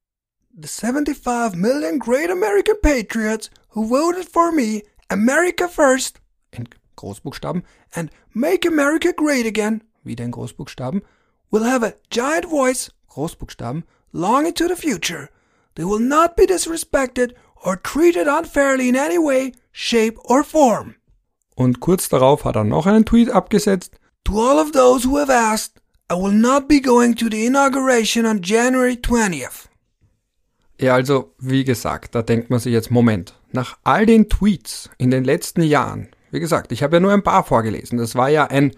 The 0.60 0.67
75 0.67 1.56
million 1.56 2.00
great 2.00 2.32
American 2.32 2.76
patriots 2.82 3.52
who 3.76 3.88
voted 3.88 4.28
for 4.28 4.52
me, 4.52 4.84
America 5.10 5.67
first, 5.67 6.20
in 6.52 6.67
Großbuchstaben, 6.96 7.63
and 7.93 8.10
make 8.34 8.67
America 8.67 9.12
great 9.12 9.46
again, 9.46 9.84
wieder 10.08 10.26
in 10.26 10.32
Großbuchstaben, 10.32 11.02
will 11.52 11.65
have 11.65 11.86
a 11.86 11.93
giant 12.10 12.46
voice, 12.46 12.91
Großbuchstaben, 13.10 13.84
long 14.12 14.46
into 14.46 14.67
the 14.67 14.76
future. 14.76 15.30
They 15.76 15.86
will 15.86 16.00
not 16.00 16.36
be 16.36 16.46
disrespected 16.46 17.34
or 17.63 17.82
treated 17.82 18.28
unfairly 18.28 18.89
in 18.89 18.96
any 18.96 19.17
way, 19.17 19.54
shape 19.72 20.17
or 20.24 20.43
form. 20.43 20.96
Und 21.56 21.80
kurz 21.80 22.10
darauf 22.10 22.46
hat 22.46 22.56
er 22.56 22.63
noch 22.63 22.86
einen 22.86 23.06
Tweet 23.06 23.32
abgesetzt. 23.32 24.00
To 24.26 24.39
all 24.39 24.60
of 24.60 24.72
those 24.72 25.08
who 25.08 25.17
have 25.17 25.32
asked, 25.32 25.82
I 26.12 26.15
will 26.15 26.34
not 26.34 26.67
be 26.67 26.80
going 26.80 27.15
to 27.15 27.30
the 27.30 27.46
inauguration 27.46 28.26
on 28.26 28.41
January 28.41 28.93
20th. 28.93 29.67
Ja, 30.80 30.93
also, 30.93 31.34
wie 31.39 31.63
gesagt, 31.63 32.13
da 32.13 32.22
denkt 32.22 32.50
man 32.50 32.60
sich 32.60 32.72
jetzt, 32.72 32.91
Moment, 32.91 33.34
nach 33.52 33.78
all 33.84 34.06
den 34.06 34.30
Tweets 34.30 34.89
in 34.98 35.10
den 35.10 35.24
letzten 35.24 35.63
Jahren, 35.63 36.10
wie 36.30 36.39
gesagt, 36.39 36.72
ich 36.72 36.84
habe 36.84 36.98
ja 36.98 37.00
nur 37.00 37.13
ein 37.13 37.24
paar 37.24 37.43
vorgelesen, 37.43 37.98
das 37.98 38.15
war 38.15 38.30
ja 38.30 38.46
ein 38.46 38.74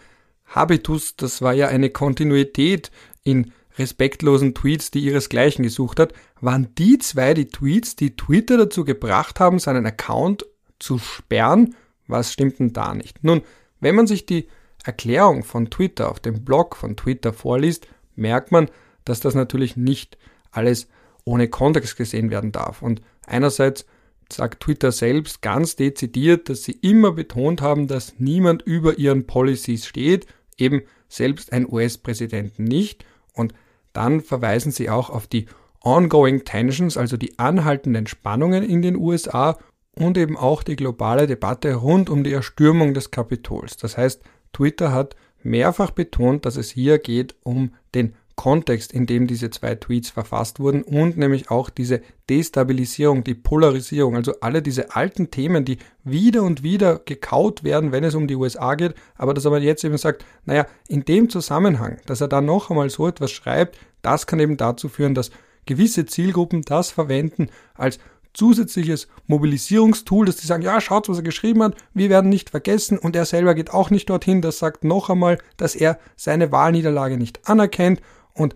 Habitus, 0.50 1.16
das 1.16 1.42
war 1.42 1.54
ja 1.54 1.68
eine 1.68 1.90
Kontinuität 1.90 2.92
in 3.24 3.54
respektlosen 3.78 4.54
Tweets, 4.54 4.92
die 4.92 5.00
ihresgleichen 5.00 5.64
gesucht 5.64 6.00
hat, 6.00 6.14
waren 6.42 6.74
die 6.76 6.98
zwei 6.98 7.34
die 7.34 7.48
Tweets, 7.48 7.96
die 7.96 8.16
Twitter 8.16 8.58
dazu 8.58 8.84
gebracht 8.84 9.40
haben, 9.40 9.60
seinen 9.60 9.86
Account 9.86 10.46
zu 10.80 10.98
sperren. 10.98 11.76
Was 12.08 12.34
stimmt 12.34 12.60
denn 12.60 12.74
da 12.74 12.94
nicht? 12.94 13.24
Nun, 13.24 13.42
wenn 13.80 13.96
man 13.96 14.08
sich 14.08 14.26
die 14.26 14.48
Erklärung 14.84 15.44
von 15.44 15.70
Twitter 15.70 16.10
auf 16.10 16.20
dem 16.20 16.44
Blog 16.44 16.76
von 16.76 16.98
Twitter 16.98 17.34
vorliest, 17.34 17.88
merkt 18.16 18.52
man, 18.52 18.70
dass 19.06 19.20
das 19.20 19.36
natürlich 19.36 19.78
nicht 19.78 20.18
alles 20.52 20.88
ohne 21.24 21.48
Kontext 21.48 21.96
gesehen 21.96 22.32
werden 22.32 22.52
darf. 22.52 22.82
Und 22.82 23.02
einerseits 23.26 23.86
sagt 24.32 24.62
Twitter 24.62 24.92
selbst 24.92 25.42
ganz 25.42 25.76
dezidiert, 25.76 26.50
dass 26.50 26.64
sie 26.64 26.74
immer 26.74 27.12
betont 27.12 27.62
haben, 27.62 27.88
dass 27.88 28.20
niemand 28.20 28.62
über 28.62 28.98
ihren 28.98 29.26
Policies 29.26 29.86
steht, 29.86 30.28
eben 30.60 30.82
selbst 31.08 31.54
ein 31.54 31.68
US-Präsident 31.70 32.60
nicht. 32.60 33.06
Und 33.34 33.54
dann 33.94 34.22
verweisen 34.22 34.72
sie 34.72 34.90
auch 34.90 35.10
auf 35.10 35.28
die 35.28 35.48
ongoing 35.82 36.44
tensions, 36.44 36.98
also 36.98 37.18
die 37.18 37.40
anhaltenden 37.40 38.08
Spannungen 38.08 38.64
in 38.64 38.82
den 38.82 38.96
USA 38.96 39.58
und 39.96 40.18
eben 40.18 40.38
auch 40.38 40.64
die 40.64 40.76
globale 40.76 41.28
Debatte 41.28 41.74
rund 41.76 42.10
um 42.10 42.24
die 42.24 42.34
Erstürmung 42.34 42.94
des 42.94 43.12
Kapitols. 43.12 43.78
Das 43.78 43.98
heißt, 43.98 44.22
Twitter 44.54 44.92
hat 44.92 45.16
mehrfach 45.44 45.92
betont, 45.92 46.46
dass 46.46 46.58
es 46.58 46.72
hier 46.72 47.00
geht 47.00 47.36
um 47.44 47.74
den 47.96 48.16
Kontext, 48.40 48.94
in 48.94 49.06
dem 49.06 49.28
diese 49.28 49.50
zwei 49.50 49.76
Tweets 49.76 50.12
verfasst 50.12 50.62
wurden 50.62 50.84
und 50.84 51.18
nämlich 51.18 51.52
auch 51.52 51.70
diese 51.70 52.00
Destabilisierung, 52.30 53.26
die 53.26 53.34
Polarisierung, 53.34 54.16
also 54.16 54.34
alle 54.40 54.62
diese 54.62 54.96
alten 54.96 55.30
Themen, 55.30 55.66
die 55.66 55.78
wieder 56.06 56.44
und 56.44 56.64
wieder 56.64 57.00
gekaut 57.00 57.66
werden, 57.66 57.92
wenn 57.92 58.06
es 58.06 58.16
um 58.16 58.28
die 58.28 58.38
USA 58.38 58.76
geht, 58.76 58.96
aber 59.18 59.34
dass 59.34 59.44
er 59.44 59.58
jetzt 59.58 59.84
eben 59.84 59.98
sagt, 59.98 60.24
naja, 60.46 60.68
in 60.88 61.04
dem 61.04 61.30
Zusammenhang, 61.30 61.98
dass 62.06 62.22
er 62.22 62.30
da 62.30 62.40
noch 62.40 62.70
einmal 62.70 62.90
so 62.90 63.10
etwas 63.10 63.30
schreibt, 63.32 63.78
das 64.02 64.26
kann 64.26 64.40
eben 64.40 64.56
dazu 64.56 64.88
führen, 64.88 65.16
dass 65.16 65.32
gewisse 65.66 66.06
Zielgruppen 66.06 66.62
das 66.62 66.92
verwenden 66.92 67.50
als 67.74 68.00
zusätzliches 68.32 69.10
Mobilisierungstool, 69.28 70.26
dass 70.26 70.38
die 70.38 70.48
sagen, 70.48 70.64
ja, 70.64 70.80
schaut, 70.80 71.10
was 71.10 71.18
er 71.18 71.24
geschrieben 71.24 71.62
hat, 71.62 71.76
wir 71.94 72.10
werden 72.10 72.30
nicht 72.30 72.52
vergessen 72.52 72.98
und 72.98 73.18
er 73.18 73.26
selber 73.26 73.54
geht 73.54 73.72
auch 73.74 73.90
nicht 73.90 74.10
dorthin, 74.10 74.42
das 74.42 74.60
sagt 74.60 74.86
noch 74.86 75.10
einmal, 75.10 75.40
dass 75.58 75.76
er 75.76 76.00
seine 76.16 76.54
Wahlniederlage 76.54 77.18
nicht 77.18 77.50
anerkennt 77.50 78.00
und 78.40 78.56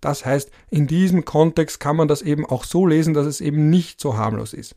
das 0.00 0.26
heißt, 0.26 0.50
in 0.70 0.86
diesem 0.86 1.24
Kontext 1.24 1.80
kann 1.80 1.96
man 1.96 2.08
das 2.08 2.20
eben 2.20 2.44
auch 2.44 2.64
so 2.64 2.86
lesen, 2.86 3.14
dass 3.14 3.26
es 3.26 3.40
eben 3.40 3.70
nicht 3.70 4.00
so 4.00 4.16
harmlos 4.16 4.52
ist. 4.52 4.76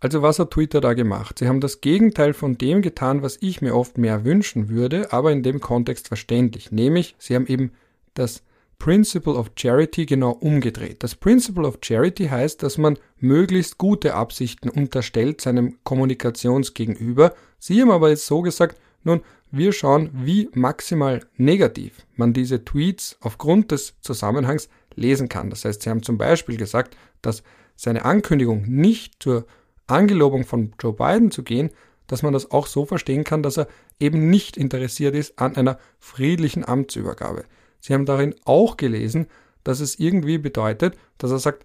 Also 0.00 0.22
was 0.22 0.38
hat 0.38 0.50
Twitter 0.50 0.80
da 0.80 0.94
gemacht? 0.94 1.38
Sie 1.38 1.48
haben 1.48 1.60
das 1.60 1.80
Gegenteil 1.80 2.34
von 2.34 2.58
dem 2.58 2.82
getan, 2.82 3.22
was 3.22 3.38
ich 3.40 3.62
mir 3.62 3.74
oft 3.74 3.98
mehr 3.98 4.24
wünschen 4.24 4.68
würde, 4.68 5.12
aber 5.12 5.32
in 5.32 5.42
dem 5.42 5.60
Kontext 5.60 6.08
verständlich. 6.08 6.70
Nämlich, 6.72 7.14
sie 7.18 7.34
haben 7.34 7.46
eben 7.46 7.72
das 8.14 8.42
Principle 8.78 9.34
of 9.34 9.52
Charity 9.56 10.04
genau 10.04 10.32
umgedreht. 10.32 11.02
Das 11.02 11.14
Principle 11.14 11.66
of 11.66 11.78
Charity 11.80 12.26
heißt, 12.26 12.62
dass 12.62 12.76
man 12.76 12.98
möglichst 13.18 13.78
gute 13.78 14.14
Absichten 14.14 14.68
unterstellt 14.68 15.40
seinem 15.40 15.78
Kommunikationsgegenüber. 15.84 17.34
Sie 17.58 17.80
haben 17.80 17.90
aber 17.90 18.10
jetzt 18.10 18.26
so 18.26 18.42
gesagt, 18.42 18.78
nun, 19.04 19.22
wir 19.56 19.72
schauen, 19.72 20.10
wie 20.12 20.48
maximal 20.52 21.24
negativ 21.36 22.06
man 22.16 22.32
diese 22.32 22.64
Tweets 22.64 23.16
aufgrund 23.20 23.70
des 23.70 23.94
Zusammenhangs 24.00 24.68
lesen 24.94 25.28
kann. 25.28 25.50
Das 25.50 25.64
heißt, 25.64 25.82
sie 25.82 25.90
haben 25.90 26.02
zum 26.02 26.18
Beispiel 26.18 26.56
gesagt, 26.56 26.96
dass 27.22 27.42
seine 27.76 28.04
Ankündigung 28.04 28.64
nicht 28.66 29.22
zur 29.22 29.46
Angelobung 29.86 30.44
von 30.44 30.72
Joe 30.80 30.92
Biden 30.92 31.30
zu 31.30 31.42
gehen, 31.42 31.70
dass 32.06 32.22
man 32.22 32.32
das 32.32 32.50
auch 32.50 32.66
so 32.66 32.84
verstehen 32.84 33.24
kann, 33.24 33.42
dass 33.42 33.56
er 33.56 33.68
eben 33.98 34.30
nicht 34.30 34.56
interessiert 34.56 35.14
ist 35.14 35.38
an 35.38 35.56
einer 35.56 35.78
friedlichen 35.98 36.66
Amtsübergabe. 36.66 37.44
Sie 37.80 37.94
haben 37.94 38.06
darin 38.06 38.34
auch 38.44 38.76
gelesen, 38.76 39.26
dass 39.62 39.80
es 39.80 39.98
irgendwie 39.98 40.38
bedeutet, 40.38 40.96
dass 41.18 41.30
er 41.30 41.38
sagt, 41.38 41.64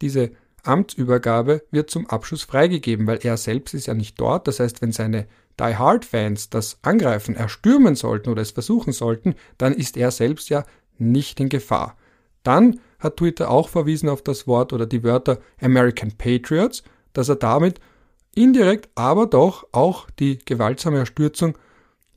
diese 0.00 0.30
Amtsübergabe 0.62 1.62
wird 1.70 1.90
zum 1.90 2.08
Abschluss 2.08 2.42
freigegeben, 2.42 3.06
weil 3.06 3.20
er 3.22 3.36
selbst 3.36 3.74
ist 3.74 3.86
ja 3.86 3.94
nicht 3.94 4.18
dort. 4.18 4.48
Das 4.48 4.60
heißt, 4.60 4.80
wenn 4.80 4.92
seine 4.92 5.26
Die 5.58 5.76
Hard 5.76 6.04
Fans 6.04 6.50
das 6.50 6.78
angreifen, 6.82 7.36
erstürmen 7.36 7.94
sollten 7.94 8.30
oder 8.30 8.42
es 8.42 8.50
versuchen 8.50 8.92
sollten, 8.92 9.34
dann 9.58 9.72
ist 9.72 9.96
er 9.96 10.10
selbst 10.10 10.48
ja 10.48 10.64
nicht 10.98 11.40
in 11.40 11.48
Gefahr. 11.48 11.96
Dann 12.42 12.80
hat 12.98 13.18
Twitter 13.18 13.50
auch 13.50 13.68
verwiesen 13.68 14.08
auf 14.08 14.22
das 14.22 14.46
Wort 14.46 14.72
oder 14.72 14.86
die 14.86 15.04
Wörter 15.04 15.38
American 15.60 16.12
Patriots, 16.12 16.82
dass 17.12 17.28
er 17.28 17.36
damit 17.36 17.80
indirekt 18.34 18.88
aber 18.94 19.26
doch 19.26 19.66
auch 19.72 20.10
die 20.18 20.38
gewaltsame 20.44 20.98
Erstürzung, 20.98 21.56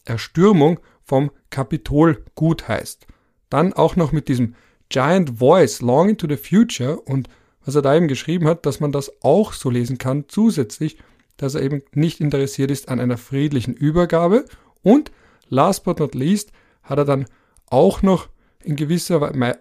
Erstürmung 0.06 0.80
vom 1.04 1.32
Kapitol 1.50 2.24
gut 2.36 2.68
heißt. 2.68 3.06
Dann 3.50 3.74
auch 3.74 3.96
noch 3.96 4.12
mit 4.12 4.28
diesem 4.28 4.56
Giant 4.90 5.40
Voice 5.40 5.82
Long 5.82 6.10
into 6.10 6.28
the 6.28 6.38
Future 6.38 7.00
und 7.00 7.30
was 7.66 7.76
er 7.76 7.82
da 7.82 7.96
eben 7.96 8.08
geschrieben 8.08 8.48
hat, 8.48 8.66
dass 8.66 8.80
man 8.80 8.92
das 8.92 9.12
auch 9.22 9.52
so 9.54 9.70
lesen 9.70 9.98
kann, 9.98 10.26
zusätzlich, 10.30 10.98
dass 11.38 11.56
er 11.56 11.62
eben 11.62 11.82
nicht 11.94 12.20
interessiert 12.20 12.72
ist 12.72 12.90
an 12.90 13.00
einer 13.00 13.18
friedlichen 13.18 13.74
Übergabe 13.74 14.46
und 14.84 15.12
last 15.50 15.84
but 15.84 16.00
not 16.00 16.16
least 16.16 16.52
hat 16.84 16.98
er 16.98 17.06
dann 17.06 17.26
auch 17.68 18.02
noch 18.02 18.30
in 18.64 18.76
gewisser 18.76 19.22
Weise 19.22 19.60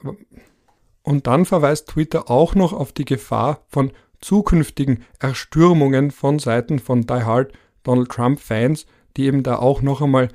und 1.03 1.27
dann 1.29 1.45
verweist 1.45 1.89
Twitter 1.89 2.31
auch 2.31 2.55
noch 2.55 2.73
auf 2.73 2.93
die 2.93 3.05
Gefahr 3.05 3.65
von 3.69 3.93
zukünftigen 4.21 5.05
Erstürmungen 5.21 6.11
von 6.11 6.39
Seiten 6.39 6.79
von 6.81 7.03
Die 7.03 7.23
Hard 7.23 7.53
Donald 7.85 8.11
Trump 8.11 8.41
Fans, 8.41 8.87
die 9.17 9.27
eben 9.27 9.45
da 9.45 9.57
auch 9.57 9.83
noch 9.83 10.03
einmal 10.03 10.29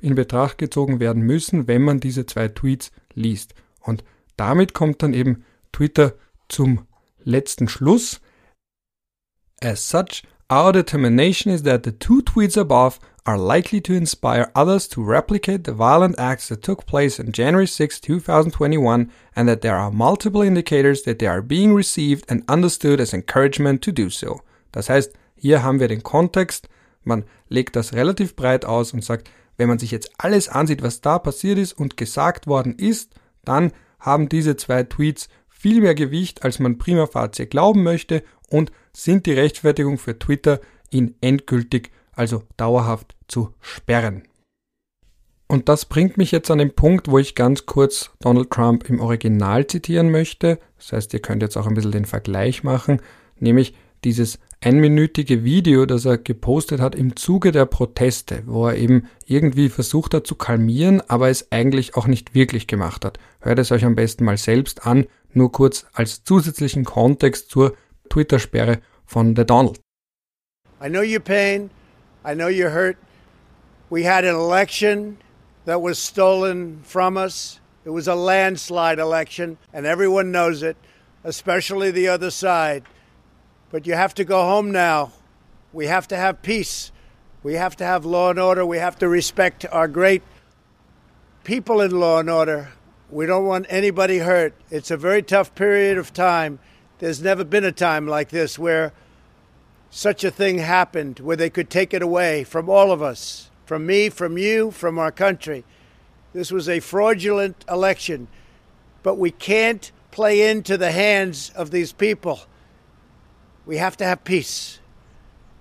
in 0.00 0.14
Betracht 0.14 0.58
gezogen 0.58 1.00
werden 1.00 1.22
müssen, 1.22 1.66
wenn 1.66 1.82
man 1.82 1.98
diese 1.98 2.26
zwei 2.26 2.48
Tweets 2.48 2.92
liest. 3.14 3.54
Und 3.80 4.04
damit 4.36 4.74
kommt 4.74 5.02
dann 5.02 5.12
eben 5.12 5.44
Twitter 5.72 6.14
zum 6.48 6.86
letzten 7.24 7.68
Schluss. 7.68 8.20
As 9.60 9.88
such, 9.88 10.22
our 10.52 10.70
determination 10.70 11.50
is 11.50 11.62
that 11.62 11.82
the 11.82 11.92
two 11.92 12.20
tweets 12.20 12.58
above 12.58 13.00
are 13.24 13.38
likely 13.38 13.80
to 13.80 13.94
inspire 13.94 14.52
others 14.54 14.86
to 14.88 15.02
replicate 15.02 15.64
the 15.64 15.72
violent 15.72 16.18
acts 16.18 16.48
that 16.48 16.60
took 16.60 16.84
place 16.84 17.18
on 17.18 17.32
January 17.32 17.66
6, 17.66 17.98
2021, 18.00 19.10
and 19.34 19.48
that 19.48 19.62
there 19.62 19.76
are 19.76 19.90
multiple 19.90 20.42
indicators 20.42 21.04
that 21.04 21.18
they 21.18 21.26
are 21.26 21.40
being 21.40 21.74
received 21.74 22.26
and 22.28 22.44
understood 22.48 23.00
as 23.00 23.14
encouragement 23.14 23.80
to 23.80 23.92
do 23.92 24.10
so. 24.10 24.42
Das 24.72 24.90
heißt, 24.90 25.14
hier 25.36 25.62
haben 25.62 25.80
wir 25.80 25.88
den 25.88 26.02
Kontext, 26.02 26.68
man 27.02 27.24
legt 27.48 27.74
das 27.74 27.94
relativ 27.94 28.36
breit 28.36 28.66
aus 28.66 28.92
und 28.92 29.02
sagt, 29.02 29.30
wenn 29.56 29.68
man 29.68 29.78
sich 29.78 29.90
jetzt 29.90 30.10
alles 30.18 30.50
ansieht, 30.50 30.82
was 30.82 31.00
da 31.00 31.18
passiert 31.18 31.58
ist 31.58 31.72
und 31.72 31.96
gesagt 31.96 32.46
worden 32.46 32.74
ist, 32.76 33.14
dann 33.46 33.72
haben 33.98 34.28
diese 34.28 34.56
zwei 34.56 34.82
Tweets 34.82 35.30
viel 35.62 35.80
mehr 35.80 35.94
Gewicht, 35.94 36.42
als 36.42 36.58
man 36.58 36.76
prima 36.76 37.06
facie 37.06 37.46
glauben 37.46 37.84
möchte 37.84 38.24
und 38.50 38.72
sind 38.92 39.26
die 39.26 39.32
Rechtfertigung 39.32 39.96
für 39.96 40.18
Twitter, 40.18 40.60
ihn 40.90 41.14
endgültig, 41.20 41.92
also 42.10 42.42
dauerhaft 42.56 43.14
zu 43.28 43.54
sperren. 43.60 44.24
Und 45.46 45.68
das 45.68 45.84
bringt 45.84 46.16
mich 46.16 46.32
jetzt 46.32 46.50
an 46.50 46.58
den 46.58 46.74
Punkt, 46.74 47.08
wo 47.08 47.18
ich 47.18 47.36
ganz 47.36 47.64
kurz 47.64 48.10
Donald 48.18 48.50
Trump 48.50 48.90
im 48.90 48.98
Original 48.98 49.64
zitieren 49.68 50.10
möchte. 50.10 50.58
Das 50.78 50.92
heißt, 50.92 51.14
ihr 51.14 51.22
könnt 51.22 51.42
jetzt 51.42 51.56
auch 51.56 51.68
ein 51.68 51.74
bisschen 51.74 51.92
den 51.92 52.06
Vergleich 52.06 52.64
machen, 52.64 53.00
nämlich 53.38 53.74
dieses 54.02 54.40
einminütige 54.60 55.44
Video, 55.44 55.86
das 55.86 56.04
er 56.04 56.18
gepostet 56.18 56.80
hat 56.80 56.94
im 56.94 57.16
Zuge 57.16 57.52
der 57.52 57.66
Proteste, 57.66 58.42
wo 58.46 58.66
er 58.66 58.76
eben 58.76 59.06
irgendwie 59.26 59.68
versucht 59.68 60.14
hat 60.14 60.26
zu 60.26 60.34
kalmieren, 60.34 61.00
aber 61.08 61.28
es 61.28 61.50
eigentlich 61.52 61.96
auch 61.96 62.06
nicht 62.06 62.34
wirklich 62.34 62.66
gemacht 62.66 63.04
hat. 63.04 63.18
Hört 63.40 63.58
es 63.58 63.72
euch 63.72 63.84
am 63.84 63.94
besten 63.94 64.24
mal 64.24 64.36
selbst 64.36 64.86
an, 64.86 65.06
nur 65.36 65.52
kurz 65.52 65.84
als 65.92 66.24
zusätzlichen 66.24 66.84
Kontext 66.84 67.50
zur 67.50 67.76
Twitter-Sperre 68.08 68.80
von 69.06 69.34
The 69.36 69.44
Donald. 69.44 69.80
I 70.80 70.88
know 70.88 71.02
your 71.02 71.20
pain. 71.20 71.70
I 72.24 72.34
know 72.34 72.48
you're 72.48 72.70
hurt. 72.70 72.96
We 73.90 74.04
had 74.04 74.24
an 74.24 74.34
election 74.34 75.18
that 75.64 75.80
was 75.80 75.98
stolen 75.98 76.80
from 76.82 77.16
us. 77.16 77.60
It 77.84 77.90
was 77.90 78.08
a 78.08 78.14
landslide 78.14 78.98
election, 78.98 79.58
and 79.72 79.86
everyone 79.86 80.30
knows 80.30 80.62
it, 80.62 80.76
especially 81.24 81.90
the 81.90 82.08
other 82.08 82.30
side. 82.30 82.84
But 83.70 83.86
you 83.86 83.94
have 83.94 84.14
to 84.14 84.24
go 84.24 84.42
home 84.44 84.70
now. 84.70 85.12
We 85.72 85.86
have 85.86 86.06
to 86.08 86.16
have 86.16 86.42
peace. 86.42 86.92
We 87.42 87.54
have 87.54 87.76
to 87.76 87.84
have 87.84 88.04
law 88.04 88.30
and 88.30 88.38
order. 88.38 88.64
We 88.64 88.78
have 88.78 88.98
to 88.98 89.08
respect 89.08 89.66
our 89.72 89.88
great 89.88 90.22
people 91.44 91.80
in 91.80 91.90
law 91.98 92.20
and 92.20 92.30
order. 92.30 92.72
We 93.12 93.26
don't 93.26 93.44
want 93.44 93.66
anybody 93.68 94.18
hurt. 94.20 94.54
It's 94.70 94.90
a 94.90 94.96
very 94.96 95.22
tough 95.22 95.54
period 95.54 95.98
of 95.98 96.14
time. 96.14 96.58
There's 96.98 97.20
never 97.20 97.44
been 97.44 97.62
a 97.62 97.70
time 97.70 98.08
like 98.08 98.30
this 98.30 98.58
where 98.58 98.94
such 99.90 100.24
a 100.24 100.30
thing 100.30 100.56
happened, 100.56 101.20
where 101.20 101.36
they 101.36 101.50
could 101.50 101.68
take 101.68 101.92
it 101.92 102.00
away 102.00 102.42
from 102.42 102.70
all 102.70 102.90
of 102.90 103.02
us, 103.02 103.50
from 103.66 103.84
me, 103.84 104.08
from 104.08 104.38
you, 104.38 104.70
from 104.70 104.98
our 104.98 105.12
country. 105.12 105.62
This 106.32 106.50
was 106.50 106.70
a 106.70 106.80
fraudulent 106.80 107.66
election, 107.68 108.28
but 109.02 109.18
we 109.18 109.30
can't 109.30 109.92
play 110.10 110.50
into 110.50 110.78
the 110.78 110.92
hands 110.92 111.50
of 111.54 111.70
these 111.70 111.92
people. 111.92 112.40
We 113.66 113.76
have 113.76 113.98
to 113.98 114.06
have 114.06 114.24
peace. 114.24 114.78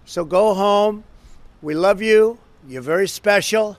So 0.06 0.24
go 0.24 0.54
home. 0.54 1.04
We 1.62 1.74
love 1.74 2.02
you. 2.02 2.40
You're 2.66 2.82
very 2.82 3.10
special. 3.10 3.78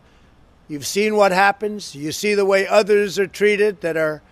You've 0.73 0.87
seen 0.87 1.17
what 1.17 1.33
happens. 1.33 1.95
You 1.95 2.13
see 2.13 2.35
the 2.35 2.47
way 2.47 2.67
others 2.67 3.19
are 3.19 3.27
treated 3.27 3.83
that 3.83 3.95
are 3.95 4.23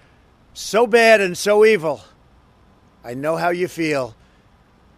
so 0.54 0.86
bad 0.86 1.20
and 1.20 1.36
so 1.36 1.66
evil. 1.66 2.00
I 3.04 3.12
know 3.12 3.36
how 3.36 3.50
you 3.50 3.68
feel. 3.68 4.14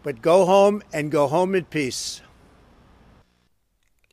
But 0.05 0.23
go 0.23 0.47
home 0.47 0.85
and 0.93 1.11
go 1.11 1.27
home 1.27 1.57
in 1.57 1.65
peace. 1.65 2.23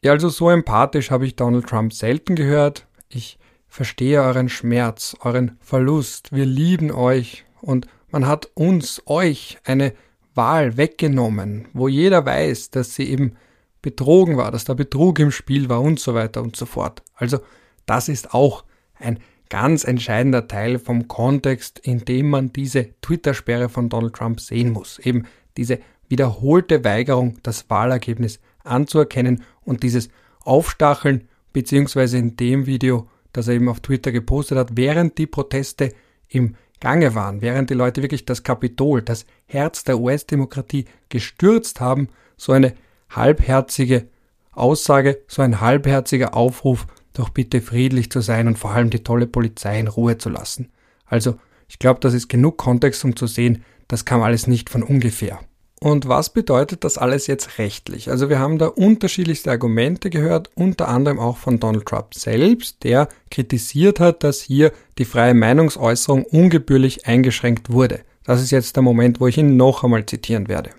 Ja, 0.01 0.13
also 0.13 0.29
so 0.29 0.49
empathisch 0.49 1.11
habe 1.11 1.27
ich 1.27 1.35
Donald 1.35 1.67
Trump 1.67 1.93
selten 1.93 2.35
gehört. 2.35 2.87
Ich 3.09 3.37
verstehe 3.67 4.23
euren 4.23 4.49
Schmerz, 4.49 5.15
euren 5.21 5.55
Verlust. 5.59 6.31
Wir 6.31 6.47
lieben 6.47 6.89
euch 6.89 7.45
und 7.61 7.85
man 8.09 8.25
hat 8.25 8.49
uns, 8.55 9.03
euch, 9.05 9.59
eine 9.65 9.93
Wahl 10.33 10.77
weggenommen, 10.77 11.67
wo 11.73 11.87
jeder 11.87 12.25
weiß, 12.25 12.71
dass 12.71 12.95
sie 12.95 13.07
eben 13.07 13.35
betrogen 13.81 14.37
war, 14.37 14.51
dass 14.51 14.65
da 14.65 14.73
Betrug 14.73 15.19
im 15.19 15.31
Spiel 15.31 15.69
war 15.69 15.81
und 15.81 15.99
so 15.99 16.13
weiter 16.13 16.41
und 16.41 16.55
so 16.55 16.65
fort. 16.65 17.01
Also 17.15 17.39
das 17.85 18.09
ist 18.09 18.33
auch 18.33 18.63
ein 18.95 19.19
ganz 19.49 19.83
entscheidender 19.83 20.47
Teil 20.47 20.79
vom 20.79 21.07
Kontext, 21.07 21.79
in 21.79 22.05
dem 22.05 22.29
man 22.29 22.53
diese 22.53 22.89
Twitter-Sperre 23.01 23.69
von 23.69 23.89
Donald 23.89 24.13
Trump 24.13 24.39
sehen 24.39 24.71
muss. 24.71 24.99
Eben 24.99 25.25
diese 25.57 25.79
wiederholte 26.07 26.83
Weigerung, 26.83 27.37
das 27.43 27.69
Wahlergebnis 27.69 28.39
anzuerkennen 28.63 29.43
und 29.61 29.83
dieses 29.83 30.09
Aufstacheln, 30.41 31.27
beziehungsweise 31.53 32.17
in 32.17 32.35
dem 32.35 32.65
Video, 32.65 33.07
das 33.33 33.47
er 33.47 33.55
eben 33.55 33.69
auf 33.69 33.79
Twitter 33.79 34.11
gepostet 34.11 34.57
hat, 34.57 34.77
während 34.77 35.17
die 35.17 35.27
Proteste 35.27 35.93
im 36.27 36.55
Gange 36.79 37.15
waren, 37.15 37.41
während 37.41 37.69
die 37.69 37.75
Leute 37.75 38.01
wirklich 38.01 38.25
das 38.25 38.43
Kapitol, 38.43 39.01
das 39.01 39.25
Herz 39.45 39.83
der 39.83 39.99
US-Demokratie 39.99 40.85
gestürzt 41.09 41.81
haben, 41.81 42.09
so 42.37 42.53
eine 42.53 42.73
halbherzige 43.10 44.08
Aussage, 44.52 45.19
so 45.28 45.41
ein 45.41 45.62
halbherziger 45.62 46.36
Aufruf, 46.36 46.88
doch 47.13 47.30
bitte 47.30 47.62
friedlich 47.62 48.12
zu 48.12 48.22
sein 48.22 48.48
und 48.48 48.58
vor 48.58 48.72
allem 48.72 48.89
die 48.89 49.04
tolle 49.04 49.28
Polizei 49.28 49.80
in 49.80 49.88
Ruhe 49.88 50.17
zu 50.17 50.30
lassen. 50.30 50.69
Also, 51.06 51.36
ich 51.67 51.80
glaube, 51.80 52.00
das 52.00 52.13
ist 52.13 52.30
genug 52.30 52.58
Kontext, 52.58 53.04
um 53.06 53.15
zu 53.15 53.28
sehen, 53.28 53.63
das 53.88 54.06
kam 54.06 54.22
alles 54.22 54.48
nicht 54.48 54.69
von 54.69 54.84
ungefähr. 54.84 55.39
Und 55.82 56.10
was 56.10 56.32
bedeutet 56.32 56.84
das 56.84 56.98
alles 56.98 57.28
jetzt 57.28 57.58
rechtlich? 57.58 58.12
Also 58.12 58.30
wir 58.30 58.38
haben 58.38 58.58
da 58.58 58.67
unterschiedlichste 58.67 59.50
Argumente 59.50 60.10
gehört, 60.10 60.50
unter 60.56 60.89
anderem 60.89 61.19
auch 61.19 61.38
von 61.38 61.60
Donald 61.60 61.86
Trump 61.86 62.13
selbst, 62.13 62.84
der 62.84 63.08
kritisiert 63.32 64.02
hat, 64.02 64.24
dass 64.26 64.41
hier 64.41 64.74
die 64.98 65.06
freie 65.06 65.34
Meinungsäußerung 65.34 66.26
ungebührlich 66.26 67.08
eingeschränkt 67.08 67.72
wurde. 67.72 68.02
Das 68.26 68.41
ist 68.41 68.52
jetzt 68.52 68.76
der 68.76 68.84
Moment, 68.84 69.22
wo 69.22 69.28
ich 69.28 69.38
ihn 69.38 69.56
noch 69.56 69.84
einmal 69.84 70.06
zitieren 70.06 70.50
werde. 70.50 70.72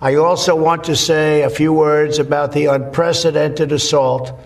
I 0.00 0.16
also 0.16 0.54
want 0.54 0.84
to 0.84 0.96
say 0.96 1.42
a 1.42 1.50
few 1.50 1.72
words 1.72 2.18
about 2.18 2.52
the 2.52 2.66
unprecedented 2.66 3.72
assault 3.72 4.38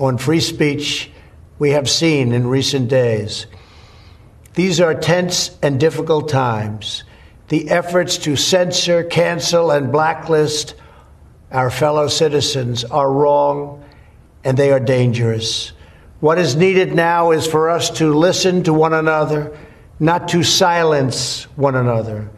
on 0.00 0.16
free 0.18 0.40
speech 0.40 1.10
we 1.58 1.70
have 1.70 1.90
seen 1.90 2.32
in 2.32 2.46
recent 2.46 2.88
days. 2.88 3.46
These 4.54 4.80
are 4.80 4.94
tense 4.94 5.56
and 5.62 5.78
difficult 5.78 6.28
times. 6.28 7.04
the 7.48 7.68
efforts 7.68 8.18
to 8.18 8.36
censor, 8.36 9.04
cancel, 9.04 9.70
and 9.70 9.92
blacklist 9.92 10.74
our 11.52 11.70
fellow 11.70 12.08
citizens 12.08 12.84
are 12.84 13.12
wrong 13.12 13.84
and 14.42 14.56
they 14.56 14.72
are 14.72 14.80
dangerous. 14.80 15.72
What 16.20 16.38
is 16.38 16.56
needed 16.56 16.94
now 16.94 17.32
is 17.32 17.46
for 17.46 17.68
us 17.68 17.90
to 17.98 18.14
listen 18.14 18.62
to 18.64 18.72
one 18.72 18.94
another, 18.94 19.56
not 20.00 20.28
to 20.28 20.42
silence 20.42 21.44
one 21.54 21.74
another. 21.74 22.30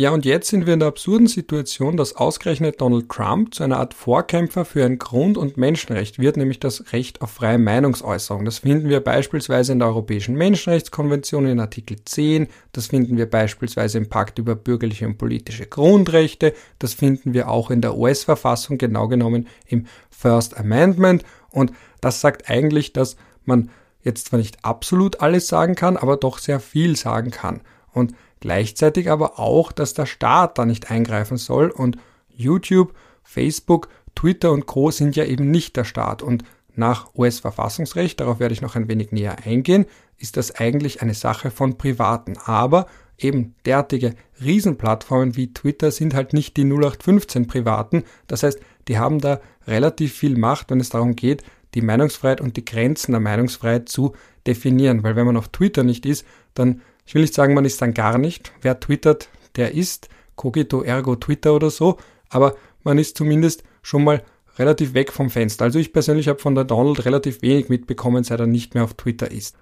Ja, 0.00 0.12
und 0.12 0.24
jetzt 0.24 0.48
sind 0.48 0.64
wir 0.64 0.72
in 0.72 0.80
der 0.80 0.88
absurden 0.88 1.26
Situation, 1.26 1.98
dass 1.98 2.16
ausgerechnet 2.16 2.80
Donald 2.80 3.10
Trump 3.10 3.54
zu 3.54 3.64
einer 3.64 3.76
Art 3.76 3.92
Vorkämpfer 3.92 4.64
für 4.64 4.82
ein 4.82 4.98
Grund- 4.98 5.36
und 5.36 5.58
Menschenrecht 5.58 6.18
wird, 6.18 6.38
nämlich 6.38 6.58
das 6.58 6.94
Recht 6.94 7.20
auf 7.20 7.32
freie 7.32 7.58
Meinungsäußerung. 7.58 8.46
Das 8.46 8.60
finden 8.60 8.88
wir 8.88 9.00
beispielsweise 9.00 9.72
in 9.72 9.78
der 9.78 9.88
Europäischen 9.88 10.36
Menschenrechtskonvention 10.36 11.44
in 11.44 11.60
Artikel 11.60 11.98
10, 12.02 12.46
das 12.72 12.86
finden 12.86 13.18
wir 13.18 13.28
beispielsweise 13.28 13.98
im 13.98 14.08
Pakt 14.08 14.38
über 14.38 14.54
bürgerliche 14.54 15.04
und 15.04 15.18
politische 15.18 15.66
Grundrechte, 15.66 16.54
das 16.78 16.94
finden 16.94 17.34
wir 17.34 17.50
auch 17.50 17.70
in 17.70 17.82
der 17.82 17.94
US-Verfassung, 17.94 18.78
genau 18.78 19.06
genommen 19.06 19.48
im 19.66 19.84
First 20.08 20.56
Amendment. 20.56 21.24
Und 21.50 21.72
das 22.00 22.22
sagt 22.22 22.48
eigentlich, 22.48 22.94
dass 22.94 23.16
man 23.44 23.68
jetzt 24.02 24.28
zwar 24.28 24.38
nicht 24.38 24.64
absolut 24.64 25.20
alles 25.20 25.46
sagen 25.46 25.74
kann, 25.74 25.98
aber 25.98 26.16
doch 26.16 26.38
sehr 26.38 26.58
viel 26.58 26.96
sagen 26.96 27.30
kann. 27.30 27.60
Und 27.92 28.14
Gleichzeitig 28.40 29.10
aber 29.10 29.38
auch, 29.38 29.70
dass 29.72 29.94
der 29.94 30.06
Staat 30.06 30.58
da 30.58 30.64
nicht 30.64 30.90
eingreifen 30.90 31.36
soll 31.36 31.70
und 31.70 31.96
YouTube, 32.28 32.94
Facebook, 33.22 33.88
Twitter 34.14 34.50
und 34.50 34.66
Co. 34.66 34.90
sind 34.90 35.14
ja 35.14 35.24
eben 35.24 35.50
nicht 35.50 35.76
der 35.76 35.84
Staat 35.84 36.22
und 36.22 36.44
nach 36.74 37.14
US-Verfassungsrecht, 37.14 38.20
darauf 38.20 38.40
werde 38.40 38.54
ich 38.54 38.62
noch 38.62 38.76
ein 38.76 38.88
wenig 38.88 39.12
näher 39.12 39.36
eingehen, 39.44 39.86
ist 40.16 40.36
das 40.36 40.54
eigentlich 40.54 41.02
eine 41.02 41.14
Sache 41.14 41.50
von 41.50 41.76
Privaten. 41.78 42.36
Aber 42.44 42.86
eben 43.18 43.54
derartige 43.66 44.14
Riesenplattformen 44.42 45.36
wie 45.36 45.52
Twitter 45.52 45.90
sind 45.90 46.14
halt 46.14 46.32
nicht 46.32 46.56
die 46.56 46.64
0815 46.64 47.46
Privaten. 47.46 48.04
Das 48.26 48.42
heißt, 48.42 48.60
die 48.88 48.98
haben 48.98 49.18
da 49.18 49.40
relativ 49.66 50.14
viel 50.14 50.36
Macht, 50.36 50.70
wenn 50.70 50.80
es 50.80 50.90
darum 50.90 51.16
geht, 51.16 51.42
die 51.74 51.82
Meinungsfreiheit 51.82 52.40
und 52.40 52.56
die 52.56 52.64
Grenzen 52.64 53.12
der 53.12 53.20
Meinungsfreiheit 53.20 53.88
zu 53.88 54.14
definieren. 54.46 55.02
Weil 55.02 55.16
wenn 55.16 55.26
man 55.26 55.36
auf 55.36 55.48
Twitter 55.48 55.84
nicht 55.84 56.06
ist, 56.06 56.24
dann 56.54 56.80
ich 57.10 57.14
will 57.16 57.22
nicht 57.22 57.34
sagen, 57.34 57.54
man 57.54 57.64
ist 57.64 57.82
dann 57.82 57.92
gar 57.92 58.18
nicht. 58.18 58.52
Wer 58.62 58.78
twittert, 58.78 59.30
der 59.56 59.74
ist. 59.74 60.08
Cogito 60.36 60.82
ergo 60.82 61.16
Twitter 61.16 61.56
oder 61.56 61.68
so. 61.68 61.96
Aber 62.28 62.54
man 62.84 62.98
ist 62.98 63.16
zumindest 63.16 63.64
schon 63.82 64.04
mal 64.04 64.22
relativ 64.60 64.94
weg 64.94 65.10
vom 65.10 65.28
Fenster. 65.28 65.64
Also 65.64 65.80
ich 65.80 65.92
persönlich 65.92 66.28
habe 66.28 66.38
von 66.38 66.54
der 66.54 66.62
Donald 66.62 67.04
relativ 67.04 67.42
wenig 67.42 67.68
mitbekommen, 67.68 68.22
seit 68.22 68.38
er 68.38 68.46
nicht 68.46 68.76
mehr 68.76 68.84
auf 68.84 68.94
Twitter 68.94 69.28
ist. 69.28 69.56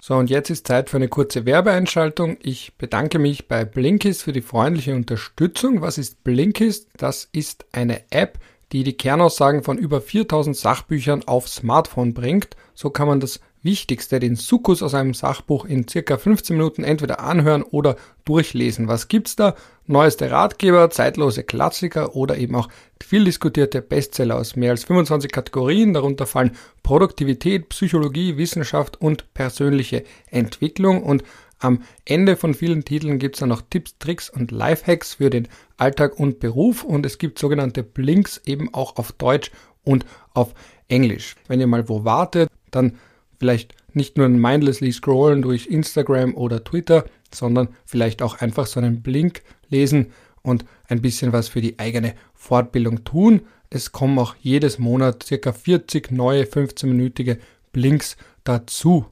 So, 0.00 0.14
und 0.14 0.30
jetzt 0.30 0.50
ist 0.50 0.68
Zeit 0.68 0.90
für 0.90 0.98
eine 0.98 1.08
kurze 1.08 1.44
Werbeeinschaltung. 1.44 2.36
Ich 2.40 2.76
bedanke 2.78 3.18
mich 3.18 3.48
bei 3.48 3.64
Blinkist 3.64 4.22
für 4.22 4.32
die 4.32 4.42
freundliche 4.42 4.94
Unterstützung. 4.94 5.80
Was 5.80 5.98
ist 5.98 6.22
Blinkist? 6.22 6.90
Das 6.98 7.28
ist 7.32 7.64
eine 7.72 8.02
App, 8.10 8.38
die 8.74 8.82
die 8.82 8.96
Kernaussagen 8.96 9.62
von 9.62 9.78
über 9.78 10.00
4000 10.00 10.56
Sachbüchern 10.56 11.22
auf 11.26 11.48
Smartphone 11.48 12.12
bringt. 12.12 12.56
So 12.74 12.90
kann 12.90 13.06
man 13.06 13.20
das 13.20 13.38
Wichtigste, 13.62 14.18
den 14.18 14.34
Sukkus 14.34 14.82
aus 14.82 14.94
einem 14.94 15.14
Sachbuch 15.14 15.64
in 15.64 15.86
circa 15.86 16.18
15 16.18 16.56
Minuten 16.56 16.82
entweder 16.82 17.20
anhören 17.20 17.62
oder 17.62 17.94
durchlesen. 18.24 18.88
Was 18.88 19.06
gibt's 19.06 19.36
da? 19.36 19.54
Neueste 19.86 20.32
Ratgeber, 20.32 20.90
zeitlose 20.90 21.44
Klassiker 21.44 22.16
oder 22.16 22.36
eben 22.36 22.56
auch 22.56 22.68
viel 23.00 23.24
diskutierte 23.24 23.80
Bestseller 23.80 24.34
aus 24.34 24.56
mehr 24.56 24.72
als 24.72 24.82
25 24.82 25.30
Kategorien. 25.30 25.94
Darunter 25.94 26.26
fallen 26.26 26.56
Produktivität, 26.82 27.68
Psychologie, 27.68 28.36
Wissenschaft 28.38 29.00
und 29.00 29.32
persönliche 29.34 30.02
Entwicklung. 30.32 31.04
Und 31.04 31.22
am 31.58 31.82
Ende 32.04 32.36
von 32.36 32.54
vielen 32.54 32.84
Titeln 32.84 33.18
gibt 33.18 33.36
es 33.36 33.40
dann 33.40 33.48
noch 33.48 33.62
Tipps, 33.62 33.96
Tricks 33.98 34.28
und 34.28 34.50
Lifehacks 34.50 35.14
für 35.14 35.30
den 35.30 35.48
Alltag 35.76 36.18
und 36.18 36.40
Beruf 36.40 36.84
und 36.84 37.06
es 37.06 37.18
gibt 37.18 37.38
sogenannte 37.38 37.82
Blinks 37.82 38.40
eben 38.44 38.72
auch 38.74 38.96
auf 38.96 39.12
Deutsch 39.12 39.50
und 39.82 40.04
auf 40.32 40.54
Englisch. 40.88 41.36
Wenn 41.48 41.60
ihr 41.60 41.66
mal 41.66 41.88
wo 41.88 42.04
wartet, 42.04 42.50
dann 42.70 42.98
vielleicht 43.38 43.74
nicht 43.92 44.16
nur 44.16 44.28
mindlessly 44.28 44.92
scrollen 44.92 45.42
durch 45.42 45.66
Instagram 45.66 46.34
oder 46.34 46.62
Twitter, 46.62 47.04
sondern 47.32 47.68
vielleicht 47.84 48.22
auch 48.22 48.40
einfach 48.40 48.66
so 48.66 48.80
einen 48.80 49.02
Blink 49.02 49.42
lesen 49.68 50.12
und 50.42 50.64
ein 50.88 51.00
bisschen 51.00 51.32
was 51.32 51.48
für 51.48 51.60
die 51.60 51.78
eigene 51.78 52.14
Fortbildung 52.34 53.04
tun. 53.04 53.42
Es 53.70 53.92
kommen 53.92 54.18
auch 54.18 54.36
jedes 54.40 54.78
Monat 54.78 55.22
circa 55.22 55.52
40 55.52 56.10
neue 56.10 56.44
15-minütige 56.44 57.38
Blinks 57.72 58.16
dazu. 58.44 59.06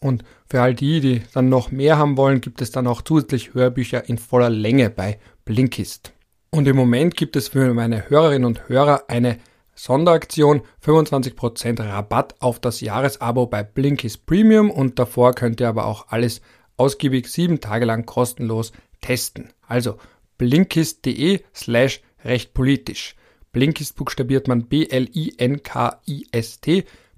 Und 0.00 0.24
für 0.48 0.62
all 0.62 0.74
die, 0.74 1.00
die 1.00 1.22
dann 1.34 1.48
noch 1.48 1.70
mehr 1.70 1.98
haben 1.98 2.16
wollen, 2.16 2.40
gibt 2.40 2.62
es 2.62 2.70
dann 2.70 2.86
auch 2.86 3.02
zusätzlich 3.02 3.54
Hörbücher 3.54 4.08
in 4.08 4.18
voller 4.18 4.50
Länge 4.50 4.90
bei 4.90 5.18
Blinkist. 5.44 6.12
Und 6.50 6.66
im 6.68 6.76
Moment 6.76 7.16
gibt 7.16 7.36
es 7.36 7.48
für 7.48 7.74
meine 7.74 8.08
Hörerinnen 8.08 8.46
und 8.46 8.68
Hörer 8.68 9.04
eine 9.08 9.38
Sonderaktion 9.74 10.62
25% 10.84 11.80
Rabatt 11.84 12.34
auf 12.40 12.58
das 12.58 12.80
Jahresabo 12.80 13.46
bei 13.46 13.62
Blinkist 13.62 14.26
Premium 14.26 14.70
und 14.70 14.98
davor 14.98 15.34
könnt 15.34 15.60
ihr 15.60 15.68
aber 15.68 15.86
auch 15.86 16.08
alles 16.08 16.40
ausgiebig 16.76 17.28
sieben 17.28 17.60
Tage 17.60 17.84
lang 17.84 18.04
kostenlos 18.06 18.72
testen. 19.00 19.52
Also 19.66 19.98
blinkist.de 20.38 21.42
slash 21.54 22.00
recht 22.24 22.54
politisch. 22.54 23.14
Blinkist 23.52 23.94
buchstabiert 23.96 24.48
man 24.48 24.66
B-L-I-N-K-I-S-T 24.66 25.24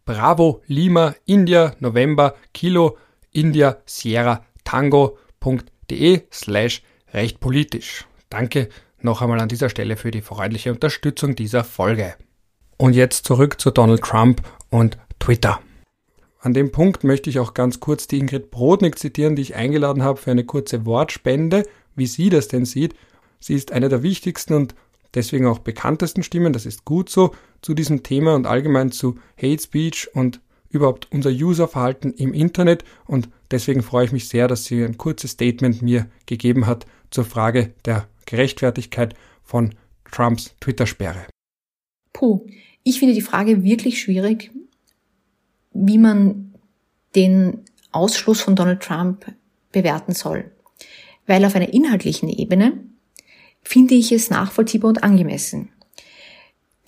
Bravo 0.04 0.62
Lima 0.66 1.14
India 1.26 1.74
November 1.80 2.34
Kilo 2.52 2.96
India 3.32 3.78
Sierra 3.86 4.44
Tango.de 4.64 6.22
slash 6.32 6.82
recht 7.12 7.40
politisch. 7.40 8.06
Danke 8.28 8.68
noch 9.00 9.22
einmal 9.22 9.40
an 9.40 9.48
dieser 9.48 9.68
Stelle 9.68 9.96
für 9.96 10.10
die 10.10 10.20
freundliche 10.20 10.70
Unterstützung 10.72 11.34
dieser 11.34 11.64
Folge. 11.64 12.14
Und 12.76 12.94
jetzt 12.94 13.26
zurück 13.26 13.60
zu 13.60 13.70
Donald 13.70 14.02
Trump 14.02 14.42
und 14.70 14.98
Twitter. 15.18 15.60
An 16.40 16.54
dem 16.54 16.72
Punkt 16.72 17.04
möchte 17.04 17.28
ich 17.28 17.38
auch 17.38 17.52
ganz 17.52 17.80
kurz 17.80 18.06
die 18.06 18.18
Ingrid 18.18 18.50
Brodnik 18.50 18.98
zitieren, 18.98 19.36
die 19.36 19.42
ich 19.42 19.54
eingeladen 19.54 20.02
habe 20.02 20.18
für 20.18 20.30
eine 20.30 20.44
kurze 20.44 20.86
Wortspende, 20.86 21.66
wie 21.94 22.06
sie 22.06 22.30
das 22.30 22.48
denn 22.48 22.64
sieht. 22.64 22.94
Sie 23.38 23.54
ist 23.54 23.72
eine 23.72 23.90
der 23.90 24.02
wichtigsten 24.02 24.54
und 24.54 24.74
deswegen 25.14 25.46
auch 25.46 25.58
bekanntesten 25.58 26.22
Stimmen, 26.22 26.52
das 26.52 26.66
ist 26.66 26.84
gut 26.84 27.10
so, 27.10 27.34
zu 27.62 27.74
diesem 27.74 28.02
Thema 28.02 28.34
und 28.34 28.46
allgemein 28.46 28.92
zu 28.92 29.18
Hate 29.36 29.62
Speech 29.62 30.08
und 30.14 30.40
überhaupt 30.70 31.08
unser 31.10 31.30
Userverhalten 31.30 32.14
im 32.14 32.32
Internet 32.32 32.84
und 33.06 33.28
deswegen 33.50 33.82
freue 33.82 34.06
ich 34.06 34.12
mich 34.12 34.28
sehr, 34.28 34.48
dass 34.48 34.64
sie 34.64 34.84
ein 34.84 34.98
kurzes 34.98 35.32
Statement 35.32 35.82
mir 35.82 36.06
gegeben 36.26 36.66
hat 36.66 36.86
zur 37.10 37.24
Frage 37.24 37.74
der 37.84 38.08
Gerechtfertigkeit 38.26 39.14
von 39.42 39.74
Trumps 40.10 40.54
Twitter-Sperre. 40.60 41.26
Puh, 42.12 42.46
ich 42.84 42.98
finde 42.98 43.14
die 43.14 43.20
Frage 43.20 43.62
wirklich 43.64 44.00
schwierig, 44.00 44.50
wie 45.72 45.98
man 45.98 46.54
den 47.14 47.64
Ausschluss 47.92 48.40
von 48.40 48.56
Donald 48.56 48.82
Trump 48.82 49.26
bewerten 49.72 50.14
soll. 50.14 50.50
Weil 51.26 51.44
auf 51.44 51.54
einer 51.54 51.72
inhaltlichen 51.72 52.28
Ebene 52.28 52.84
finde 53.62 53.94
ich 53.94 54.12
es 54.12 54.30
nachvollziehbar 54.30 54.88
und 54.88 55.02
angemessen. 55.02 55.70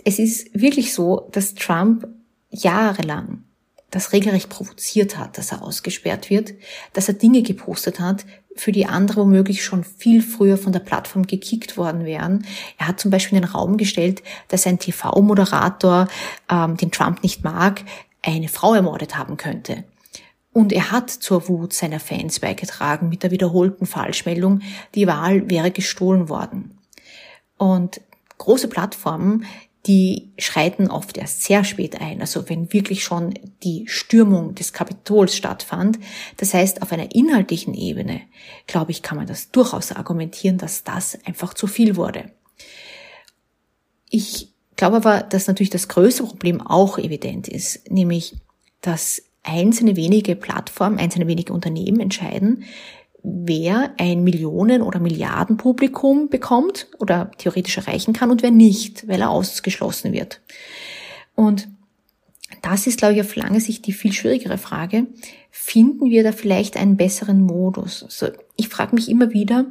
Es 0.05 0.19
ist 0.19 0.49
wirklich 0.53 0.93
so, 0.95 1.29
dass 1.33 1.55
Trump 1.55 2.09
jahrelang 2.51 3.45
das 3.91 4.13
regelrecht 4.13 4.49
provoziert 4.49 5.19
hat, 5.19 5.37
dass 5.37 5.53
er 5.53 5.63
ausgesperrt 5.63 6.31
wird, 6.31 6.55
dass 6.95 7.09
er 7.09 7.15
Dinge 7.15 7.43
gepostet 7.43 8.01
hat, 8.01 8.25
für 8.57 8.73
die 8.73 8.87
andere 8.87 9.21
womöglich 9.21 9.63
schon 9.65 9.85
viel 9.85 10.23
früher 10.23 10.59
von 10.59 10.73
der 10.73 10.81
Plattform 10.81 11.27
gekickt 11.27 11.77
worden 11.77 12.05
wären. 12.05 12.47
Er 12.79 12.89
hat 12.89 13.01
zum 13.01 13.11
Beispiel 13.11 13.37
in 13.39 13.45
den 13.45 13.51
Raum 13.51 13.77
gestellt, 13.77 14.23
dass 14.49 14.67
ein 14.67 14.79
TV-Moderator, 14.79 16.09
ähm, 16.51 16.77
den 16.77 16.91
Trump 16.91 17.23
nicht 17.23 17.45
mag, 17.45 17.83
eine 18.23 18.49
Frau 18.49 18.75
ermordet 18.75 19.17
haben 19.17 19.37
könnte. 19.37 19.85
Und 20.53 20.73
er 20.73 20.91
hat 20.91 21.11
zur 21.11 21.49
Wut 21.49 21.73
seiner 21.73 22.01
Fans 22.01 22.41
beigetragen 22.41 23.09
mit 23.09 23.23
der 23.23 23.31
wiederholten 23.31 23.87
Falschmeldung, 23.87 24.61
die 24.95 25.07
Wahl 25.07 25.49
wäre 25.49 25.71
gestohlen 25.71 26.29
worden. 26.29 26.79
Und 27.57 28.01
große 28.39 28.69
Plattformen, 28.69 29.47
die 29.87 30.31
schreiten 30.39 30.89
oft 30.89 31.17
erst 31.17 31.43
sehr 31.43 31.65
spät 31.65 32.01
ein, 32.01 32.21
also 32.21 32.49
wenn 32.49 32.73
wirklich 32.73 33.03
schon 33.03 33.35
die 33.65 33.85
Stürmung 33.89 34.55
des 34.55 34.73
Kapitols 34.73 35.37
stattfand. 35.37 35.99
Das 36.37 36.55
heißt, 36.55 36.83
auf 36.83 36.93
einer 36.93 37.15
inhaltlichen 37.15 37.75
Ebene, 37.75 38.21
glaube 38.67 38.93
ich, 38.93 39.03
kann 39.03 39.17
man 39.17 39.27
das 39.27 39.51
durchaus 39.51 39.91
argumentieren, 39.91 40.59
dass 40.59 40.85
das 40.85 41.19
einfach 41.25 41.55
zu 41.55 41.67
viel 41.67 41.97
wurde. 41.97 42.31
Ich 44.09 44.53
glaube 44.77 44.97
aber, 44.97 45.23
dass 45.23 45.49
natürlich 45.49 45.71
das 45.71 45.89
größte 45.89 46.23
Problem 46.25 46.61
auch 46.61 46.99
evident 46.99 47.49
ist, 47.49 47.91
nämlich, 47.91 48.37
dass 48.83 49.23
einzelne 49.43 49.97
wenige 49.97 50.37
Plattformen, 50.37 50.99
einzelne 50.99 51.27
wenige 51.27 51.53
Unternehmen 51.53 52.01
entscheiden, 52.01 52.65
wer 53.23 53.95
ein 53.99 54.25
Millionen- 54.25 54.83
oder 54.83 54.99
Milliardenpublikum 54.99 56.29
bekommt 56.29 56.89
oder 56.99 57.31
theoretisch 57.39 57.77
erreichen 57.77 58.13
kann 58.13 58.31
und 58.31 58.43
wer 58.43 58.51
nicht, 58.51 59.07
weil 59.09 59.21
er 59.21 59.31
ausgeschlossen 59.31 60.13
wird. 60.13 60.41
Und 61.35 61.69
das 62.61 62.87
ist, 62.87 62.99
glaube 62.99 63.15
ich, 63.15 63.21
auf 63.21 63.35
lange 63.35 63.61
Sicht 63.61 63.87
die 63.87 63.93
viel 63.93 64.13
schwierigere 64.13 64.59
Frage. 64.59 65.07
Finden 65.51 66.11
wir 66.11 66.23
da 66.23 66.33
vielleicht 66.33 66.77
einen 66.77 66.97
besseren 66.97 67.41
Modus? 67.43 68.03
Also 68.03 68.29
ich 68.57 68.69
frage 68.69 68.95
mich 68.95 69.09
immer 69.09 69.33
wieder, 69.33 69.67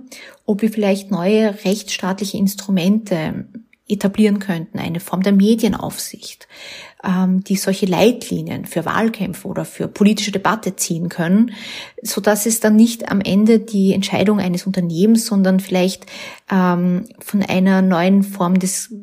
ob 0.46 0.62
wir 0.62 0.72
vielleicht 0.72 1.12
neue 1.12 1.64
rechtsstaatliche 1.64 2.38
Instrumente 2.38 3.46
etablieren 3.88 4.40
könnten, 4.40 4.80
eine 4.80 5.00
Form 5.00 5.22
der 5.22 5.34
Medienaufsicht, 5.34 6.48
ähm, 7.04 7.44
die 7.44 7.56
solche 7.56 7.86
Leitlinien 7.86 8.66
für 8.66 8.86
Wahlkämpfe 8.86 9.48
oder 9.48 9.66
für 9.66 9.88
politische 9.88 10.32
Debatte 10.32 10.76
ziehen 10.76 11.10
können, 11.10 11.52
so 12.02 12.22
dass 12.22 12.46
es 12.46 12.60
dann 12.60 12.76
nicht 12.76 13.10
am 13.10 13.22
Ende 13.22 13.60
die 13.60 13.94
Entscheidung 13.94 14.40
eines 14.40 14.66
Unternehmens, 14.66 15.26
sondern 15.26 15.60
vielleicht 15.60 16.06
ähm, 16.52 17.06
von 17.20 17.44
einer 17.44 17.82
neuen 17.82 18.24
Form 18.24 18.60
des 18.60 18.94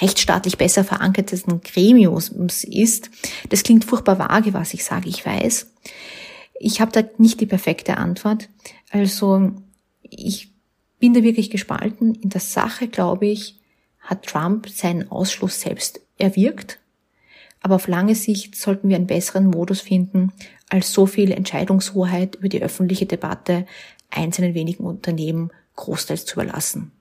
rechtsstaatlich 0.00 0.58
besser 0.58 0.84
verankerten 0.84 1.60
Gremiums 1.60 2.64
ist. 2.64 3.10
Das 3.48 3.62
klingt 3.62 3.84
furchtbar 3.84 4.18
vage, 4.18 4.54
was 4.54 4.74
ich 4.74 4.84
sage, 4.84 5.08
ich 5.08 5.24
weiß. 5.24 5.66
Ich 6.58 6.80
habe 6.80 6.92
da 6.92 7.02
nicht 7.18 7.40
die 7.40 7.46
perfekte 7.46 7.96
Antwort. 7.96 8.48
Also 8.90 9.52
ich 10.02 10.52
bin 10.98 11.14
da 11.14 11.22
wirklich 11.22 11.50
gespalten. 11.50 12.14
In 12.14 12.30
der 12.30 12.40
Sache, 12.40 12.88
glaube 12.88 13.26
ich, 13.26 13.58
hat 14.00 14.26
Trump 14.26 14.68
seinen 14.68 15.10
Ausschluss 15.10 15.60
selbst 15.60 16.00
erwirkt. 16.18 16.79
Aber 17.60 17.76
auf 17.76 17.88
lange 17.88 18.14
Sicht 18.14 18.56
sollten 18.56 18.88
wir 18.88 18.96
einen 18.96 19.06
besseren 19.06 19.46
Modus 19.46 19.80
finden, 19.80 20.32
als 20.68 20.92
so 20.92 21.06
viel 21.06 21.30
Entscheidungshoheit 21.30 22.36
über 22.36 22.48
die 22.48 22.62
öffentliche 22.62 23.06
Debatte 23.06 23.66
einzelnen 24.10 24.54
wenigen 24.54 24.84
Unternehmen 24.84 25.50
großteils 25.76 26.24
zu 26.24 26.34
überlassen. 26.34 26.92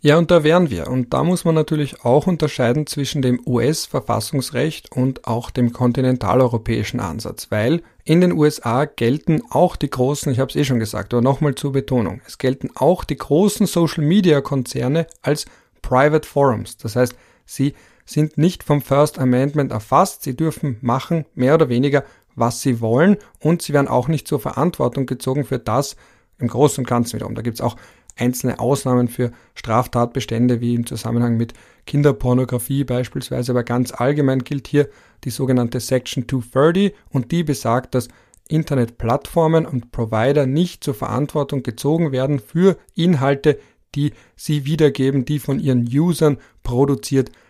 Ja, 0.00 0.16
und 0.16 0.30
da 0.30 0.44
wären 0.44 0.70
wir. 0.70 0.86
Und 0.86 1.12
da 1.12 1.24
muss 1.24 1.44
man 1.44 1.56
natürlich 1.56 2.04
auch 2.04 2.28
unterscheiden 2.28 2.86
zwischen 2.86 3.20
dem 3.20 3.40
US-Verfassungsrecht 3.44 4.92
und 4.92 5.26
auch 5.26 5.50
dem 5.50 5.72
kontinentaleuropäischen 5.72 7.00
Ansatz, 7.00 7.50
weil 7.50 7.82
in 8.04 8.20
den 8.20 8.32
USA 8.32 8.84
gelten 8.84 9.42
auch 9.50 9.74
die 9.74 9.90
großen, 9.90 10.30
ich 10.30 10.38
habe 10.38 10.50
es 10.50 10.56
eh 10.56 10.64
schon 10.64 10.78
gesagt, 10.78 11.12
aber 11.12 11.20
nochmal 11.20 11.56
zur 11.56 11.72
Betonung, 11.72 12.20
es 12.26 12.38
gelten 12.38 12.70
auch 12.76 13.02
die 13.02 13.16
großen 13.16 13.66
Social-Media-Konzerne 13.66 15.08
als 15.20 15.46
Private 15.82 16.28
Forums. 16.28 16.76
Das 16.76 16.94
heißt, 16.94 17.16
sie 17.44 17.74
sind 18.08 18.38
nicht 18.38 18.62
vom 18.62 18.80
First 18.80 19.18
Amendment 19.18 19.70
erfasst, 19.70 20.22
sie 20.22 20.34
dürfen 20.34 20.78
machen, 20.80 21.26
mehr 21.34 21.54
oder 21.54 21.68
weniger, 21.68 22.04
was 22.34 22.62
sie 22.62 22.80
wollen 22.80 23.18
und 23.40 23.62
sie 23.62 23.72
werden 23.72 23.88
auch 23.88 24.08
nicht 24.08 24.26
zur 24.26 24.40
Verantwortung 24.40 25.06
gezogen 25.06 25.44
für 25.44 25.58
das 25.58 25.96
im 26.38 26.48
Großen 26.48 26.82
und 26.82 26.88
Ganzen 26.88 27.14
wiederum. 27.14 27.34
Da 27.34 27.42
gibt 27.42 27.56
es 27.56 27.60
auch 27.60 27.76
einzelne 28.16 28.58
Ausnahmen 28.60 29.08
für 29.08 29.30
Straftatbestände 29.54 30.60
wie 30.60 30.74
im 30.74 30.86
Zusammenhang 30.86 31.36
mit 31.36 31.52
Kinderpornografie 31.86 32.84
beispielsweise, 32.84 33.52
aber 33.52 33.62
ganz 33.62 33.92
allgemein 33.92 34.40
gilt 34.40 34.68
hier 34.68 34.88
die 35.24 35.30
sogenannte 35.30 35.80
Section 35.80 36.26
230 36.28 36.94
und 37.10 37.30
die 37.30 37.44
besagt, 37.44 37.94
dass 37.94 38.08
Internetplattformen 38.48 39.66
und 39.66 39.92
Provider 39.92 40.46
nicht 40.46 40.82
zur 40.82 40.94
Verantwortung 40.94 41.62
gezogen 41.62 42.12
werden 42.12 42.40
für 42.40 42.78
Inhalte, 42.94 43.58
die 43.94 44.12
sie 44.36 44.64
wiedergeben, 44.64 45.26
die 45.26 45.38
von 45.38 45.60
ihren 45.60 45.86
Usern 45.86 46.38
produziert 46.62 47.28
werden. 47.28 47.47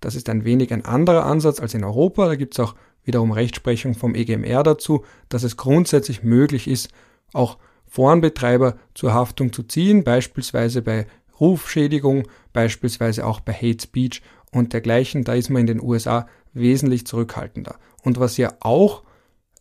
Das 0.00 0.14
ist 0.14 0.28
ein 0.28 0.44
wenig 0.44 0.72
ein 0.72 0.84
anderer 0.84 1.26
Ansatz 1.26 1.60
als 1.60 1.74
in 1.74 1.84
Europa. 1.84 2.26
Da 2.26 2.34
gibt 2.36 2.54
es 2.54 2.60
auch 2.60 2.74
wiederum 3.04 3.32
Rechtsprechung 3.32 3.94
vom 3.94 4.14
EGMR 4.14 4.62
dazu, 4.62 5.04
dass 5.28 5.42
es 5.42 5.56
grundsätzlich 5.56 6.22
möglich 6.22 6.68
ist, 6.68 6.90
auch 7.32 7.58
Forenbetreiber 7.86 8.76
zur 8.94 9.12
Haftung 9.12 9.52
zu 9.52 9.62
ziehen, 9.64 10.04
beispielsweise 10.04 10.82
bei 10.82 11.06
Rufschädigung, 11.40 12.28
beispielsweise 12.52 13.26
auch 13.26 13.40
bei 13.40 13.52
Hate 13.52 13.82
Speech 13.82 14.22
und 14.50 14.72
dergleichen. 14.72 15.24
Da 15.24 15.34
ist 15.34 15.50
man 15.50 15.60
in 15.60 15.66
den 15.66 15.82
USA 15.82 16.26
wesentlich 16.52 17.06
zurückhaltender. 17.06 17.76
Und 18.02 18.20
was 18.20 18.36
ja 18.36 18.54
auch 18.60 19.02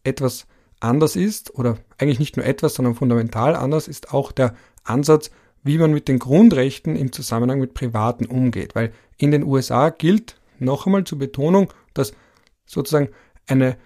etwas 0.04 0.48
anders 0.80 1.16
ist, 1.16 1.56
oder 1.56 1.78
eigentlich 1.98 2.20
nicht 2.20 2.38
nur 2.38 2.46
etwas, 2.46 2.74
sondern 2.74 2.96
fundamental 2.96 3.56
anders, 3.56 3.88
ist 3.88 4.14
auch 4.14 4.32
der 4.32 4.56
Ansatz, 4.84 5.32
wie 5.64 5.78
man 5.78 5.92
mit 5.92 6.08
den 6.08 6.20
Grundrechten 6.20 6.96
im 6.96 7.12
Zusammenhang 7.12 7.60
mit 7.60 7.74
Privaten 7.74 8.26
umgeht. 8.26 8.76
Weil 8.76 8.92
in 9.22 9.32
den 9.32 9.44
USA 9.44 9.90
gilt, 9.90 10.36
noch 10.60 10.86
einmal 10.86 11.04
zur 11.04 11.20
Betonung, 11.20 11.72
dass 11.94 12.14
sozusagen 12.66 13.10
eine 13.48 13.78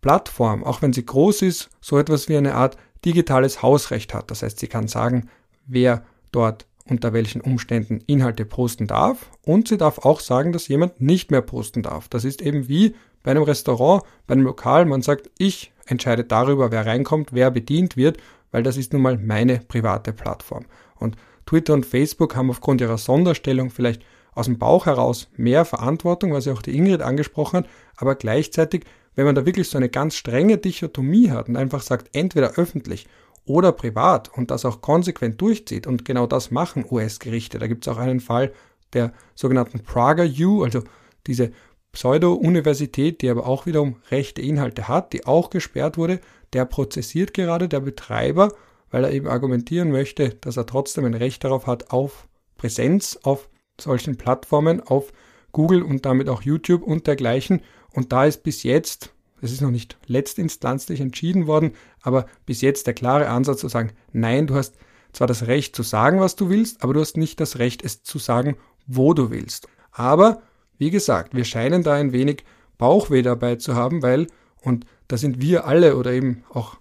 Plattform, 0.00 0.62
auch 0.62 0.82
wenn 0.82 0.92
sie 0.92 1.04
groß 1.04 1.42
ist, 1.42 1.70
so 1.80 1.98
etwas 1.98 2.28
wie 2.28 2.36
eine 2.36 2.54
Art 2.54 2.76
digitales 3.04 3.62
Hausrecht 3.62 4.14
hat. 4.14 4.30
Das 4.30 4.42
heißt, 4.42 4.60
sie 4.60 4.68
kann 4.68 4.88
sagen, 4.88 5.28
wer 5.66 6.04
dort 6.30 6.66
unter 6.88 7.12
welchen 7.12 7.40
Umständen 7.40 8.00
Inhalte 8.06 8.44
posten 8.44 8.86
darf 8.86 9.30
und 9.42 9.66
sie 9.66 9.76
darf 9.76 9.98
auch 9.98 10.20
sagen, 10.20 10.52
dass 10.52 10.68
jemand 10.68 11.00
nicht 11.00 11.32
mehr 11.32 11.42
posten 11.42 11.82
darf. 11.82 12.08
Das 12.08 12.24
ist 12.24 12.40
eben 12.40 12.68
wie 12.68 12.94
bei 13.24 13.32
einem 13.32 13.42
Restaurant, 13.42 14.04
bei 14.28 14.34
einem 14.34 14.44
Lokal, 14.44 14.84
man 14.84 15.02
sagt, 15.02 15.30
ich 15.36 15.72
entscheide 15.86 16.22
darüber, 16.22 16.70
wer 16.70 16.86
reinkommt, 16.86 17.32
wer 17.32 17.50
bedient 17.50 17.96
wird, 17.96 18.18
weil 18.52 18.62
das 18.62 18.76
ist 18.76 18.92
nun 18.92 19.02
mal 19.02 19.18
meine 19.18 19.58
private 19.58 20.12
Plattform. 20.12 20.66
Und 20.94 21.16
Twitter 21.44 21.74
und 21.74 21.86
Facebook 21.86 22.36
haben 22.36 22.50
aufgrund 22.50 22.80
ihrer 22.80 22.98
Sonderstellung 22.98 23.70
vielleicht 23.70 24.02
aus 24.36 24.46
dem 24.46 24.58
Bauch 24.58 24.86
heraus 24.86 25.28
mehr 25.36 25.64
Verantwortung, 25.64 26.32
was 26.32 26.44
ja 26.44 26.52
auch 26.52 26.62
die 26.62 26.76
Ingrid 26.76 27.02
angesprochen 27.02 27.58
hat, 27.58 27.66
aber 27.96 28.14
gleichzeitig 28.14 28.84
wenn 29.16 29.24
man 29.24 29.34
da 29.34 29.44
wirklich 29.44 29.68
so 29.68 29.78
eine 29.78 29.88
ganz 29.88 30.14
strenge 30.14 30.58
Dichotomie 30.58 31.30
hat 31.30 31.48
und 31.48 31.56
einfach 31.56 31.82
sagt, 31.82 32.14
entweder 32.14 32.52
öffentlich 32.52 33.06
oder 33.44 33.72
privat 33.72 34.30
und 34.36 34.50
das 34.50 34.64
auch 34.64 34.82
konsequent 34.82 35.40
durchzieht 35.40 35.86
und 35.86 36.04
genau 36.04 36.26
das 36.26 36.50
machen 36.50 36.84
US-Gerichte. 36.88 37.58
Da 37.58 37.66
gibt 37.66 37.86
es 37.86 37.92
auch 37.92 37.98
einen 37.98 38.20
Fall 38.20 38.52
der 38.92 39.12
sogenannten 39.34 39.80
Prager 39.80 40.26
U, 40.40 40.62
also 40.62 40.82
diese 41.26 41.52
Pseudo-Universität, 41.92 43.22
die 43.22 43.30
aber 43.30 43.46
auch 43.46 43.64
wiederum 43.64 43.96
rechte 44.10 44.42
Inhalte 44.42 44.86
hat, 44.86 45.12
die 45.14 45.26
auch 45.26 45.48
gesperrt 45.48 45.96
wurde, 45.96 46.20
der 46.52 46.66
prozessiert 46.66 47.32
gerade 47.32 47.68
der 47.68 47.80
Betreiber, 47.80 48.52
weil 48.90 49.04
er 49.04 49.12
eben 49.12 49.28
argumentieren 49.28 49.90
möchte, 49.90 50.30
dass 50.40 50.58
er 50.58 50.66
trotzdem 50.66 51.06
ein 51.06 51.14
Recht 51.14 51.42
darauf 51.42 51.66
hat, 51.66 51.90
auf 51.90 52.28
Präsenz 52.58 53.18
auf 53.22 53.48
solchen 53.80 54.16
Plattformen, 54.16 54.80
auf 54.80 55.12
Google 55.52 55.82
und 55.82 56.04
damit 56.04 56.28
auch 56.28 56.42
YouTube 56.42 56.82
und 56.82 57.06
dergleichen. 57.06 57.62
Und 57.92 58.12
da 58.12 58.24
ist 58.24 58.42
bis 58.42 58.62
jetzt, 58.62 59.12
das 59.40 59.52
ist 59.52 59.62
noch 59.62 59.70
nicht 59.70 59.96
letztinstanzlich 60.06 61.00
entschieden 61.00 61.46
worden, 61.46 61.72
aber 62.02 62.26
bis 62.44 62.60
jetzt 62.60 62.86
der 62.86 62.94
klare 62.94 63.28
Ansatz 63.28 63.60
zu 63.60 63.68
sagen, 63.68 63.92
nein, 64.12 64.46
du 64.46 64.54
hast 64.54 64.76
zwar 65.12 65.26
das 65.26 65.46
Recht 65.46 65.74
zu 65.74 65.82
sagen, 65.82 66.20
was 66.20 66.36
du 66.36 66.50
willst, 66.50 66.82
aber 66.82 66.92
du 66.94 67.00
hast 67.00 67.16
nicht 67.16 67.40
das 67.40 67.58
Recht, 67.58 67.82
es 67.84 68.02
zu 68.02 68.18
sagen, 68.18 68.56
wo 68.86 69.14
du 69.14 69.30
willst. 69.30 69.68
Aber, 69.92 70.42
wie 70.78 70.90
gesagt, 70.90 71.34
wir 71.34 71.44
scheinen 71.44 71.82
da 71.82 71.94
ein 71.94 72.12
wenig 72.12 72.44
Bauchweh 72.76 73.22
dabei 73.22 73.56
zu 73.56 73.74
haben, 73.74 74.02
weil, 74.02 74.26
und 74.60 74.84
da 75.08 75.16
sind 75.16 75.40
wir 75.40 75.66
alle 75.66 75.96
oder 75.96 76.12
eben 76.12 76.44
auch 76.50 76.76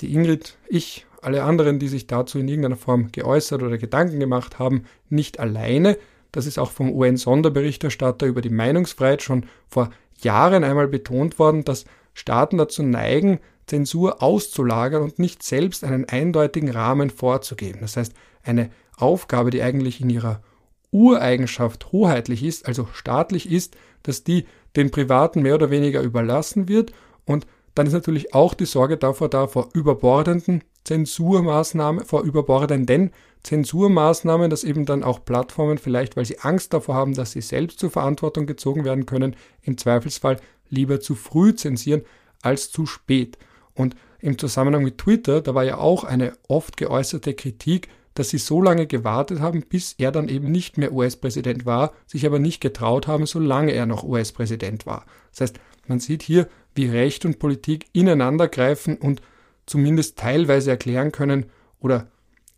die 0.00 0.12
Ingrid, 0.12 0.58
ich, 0.68 1.06
alle 1.22 1.42
anderen, 1.44 1.78
die 1.78 1.88
sich 1.88 2.06
dazu 2.06 2.38
in 2.38 2.48
irgendeiner 2.48 2.76
Form 2.76 3.12
geäußert 3.12 3.62
oder 3.62 3.78
Gedanken 3.78 4.20
gemacht 4.20 4.58
haben, 4.58 4.84
nicht 5.08 5.38
alleine. 5.38 5.96
Das 6.32 6.46
ist 6.46 6.58
auch 6.58 6.70
vom 6.70 6.92
UN-Sonderberichterstatter 6.92 8.26
über 8.26 8.40
die 8.40 8.50
Meinungsfreiheit 8.50 9.22
schon 9.22 9.46
vor 9.68 9.90
Jahren 10.18 10.64
einmal 10.64 10.88
betont 10.88 11.38
worden, 11.38 11.64
dass 11.64 11.84
Staaten 12.14 12.58
dazu 12.58 12.82
neigen, 12.82 13.40
Zensur 13.66 14.22
auszulagern 14.22 15.02
und 15.02 15.18
nicht 15.18 15.42
selbst 15.42 15.84
einen 15.84 16.08
eindeutigen 16.08 16.70
Rahmen 16.70 17.10
vorzugeben. 17.10 17.80
Das 17.80 17.96
heißt, 17.96 18.12
eine 18.42 18.70
Aufgabe, 18.96 19.50
die 19.50 19.62
eigentlich 19.62 20.00
in 20.00 20.10
ihrer 20.10 20.42
Ureigenschaft 20.90 21.92
hoheitlich 21.92 22.42
ist, 22.42 22.66
also 22.66 22.88
staatlich 22.92 23.50
ist, 23.50 23.76
dass 24.02 24.24
die 24.24 24.46
den 24.76 24.90
Privaten 24.90 25.42
mehr 25.42 25.54
oder 25.54 25.70
weniger 25.70 26.02
überlassen 26.02 26.68
wird 26.68 26.92
und 27.24 27.46
dann 27.74 27.86
ist 27.86 27.92
natürlich 27.92 28.34
auch 28.34 28.54
die 28.54 28.66
Sorge 28.66 28.96
davor 28.96 29.28
da, 29.28 29.46
vor 29.46 29.68
überbordenden 29.72 30.62
Zensurmaßnahmen, 30.84 32.04
vor 32.04 32.22
überbordenden 32.22 33.12
Zensurmaßnahmen, 33.42 34.50
dass 34.50 34.64
eben 34.64 34.86
dann 34.86 35.02
auch 35.04 35.24
Plattformen 35.24 35.78
vielleicht, 35.78 36.16
weil 36.16 36.24
sie 36.24 36.40
Angst 36.40 36.72
davor 36.72 36.94
haben, 36.94 37.14
dass 37.14 37.32
sie 37.32 37.40
selbst 37.40 37.78
zur 37.78 37.90
Verantwortung 37.90 38.46
gezogen 38.46 38.84
werden 38.84 39.06
können, 39.06 39.36
im 39.62 39.78
Zweifelsfall 39.78 40.38
lieber 40.68 41.00
zu 41.00 41.14
früh 41.14 41.54
zensieren 41.54 42.02
als 42.42 42.70
zu 42.70 42.86
spät. 42.86 43.38
Und 43.74 43.96
im 44.20 44.38
Zusammenhang 44.38 44.84
mit 44.84 44.98
Twitter, 44.98 45.40
da 45.40 45.54
war 45.54 45.64
ja 45.64 45.78
auch 45.78 46.04
eine 46.04 46.32
oft 46.48 46.76
geäußerte 46.76 47.34
Kritik, 47.34 47.88
dass 48.14 48.30
sie 48.30 48.38
so 48.38 48.60
lange 48.60 48.86
gewartet 48.86 49.40
haben, 49.40 49.62
bis 49.62 49.94
er 49.96 50.12
dann 50.12 50.28
eben 50.28 50.50
nicht 50.50 50.76
mehr 50.76 50.92
US-Präsident 50.92 51.64
war, 51.64 51.92
sich 52.06 52.26
aber 52.26 52.38
nicht 52.38 52.60
getraut 52.60 53.06
haben, 53.06 53.26
solange 53.26 53.72
er 53.72 53.86
noch 53.86 54.02
US-Präsident 54.04 54.84
war. 54.84 55.06
Das 55.30 55.40
heißt, 55.42 55.60
man 55.86 56.00
sieht 56.00 56.22
hier, 56.22 56.48
wie 56.74 56.86
Recht 56.86 57.24
und 57.24 57.38
Politik 57.38 57.86
ineinander 57.92 58.48
greifen 58.48 58.96
und 58.96 59.20
zumindest 59.66 60.18
teilweise 60.18 60.70
erklären 60.70 61.12
können 61.12 61.46
oder 61.78 62.08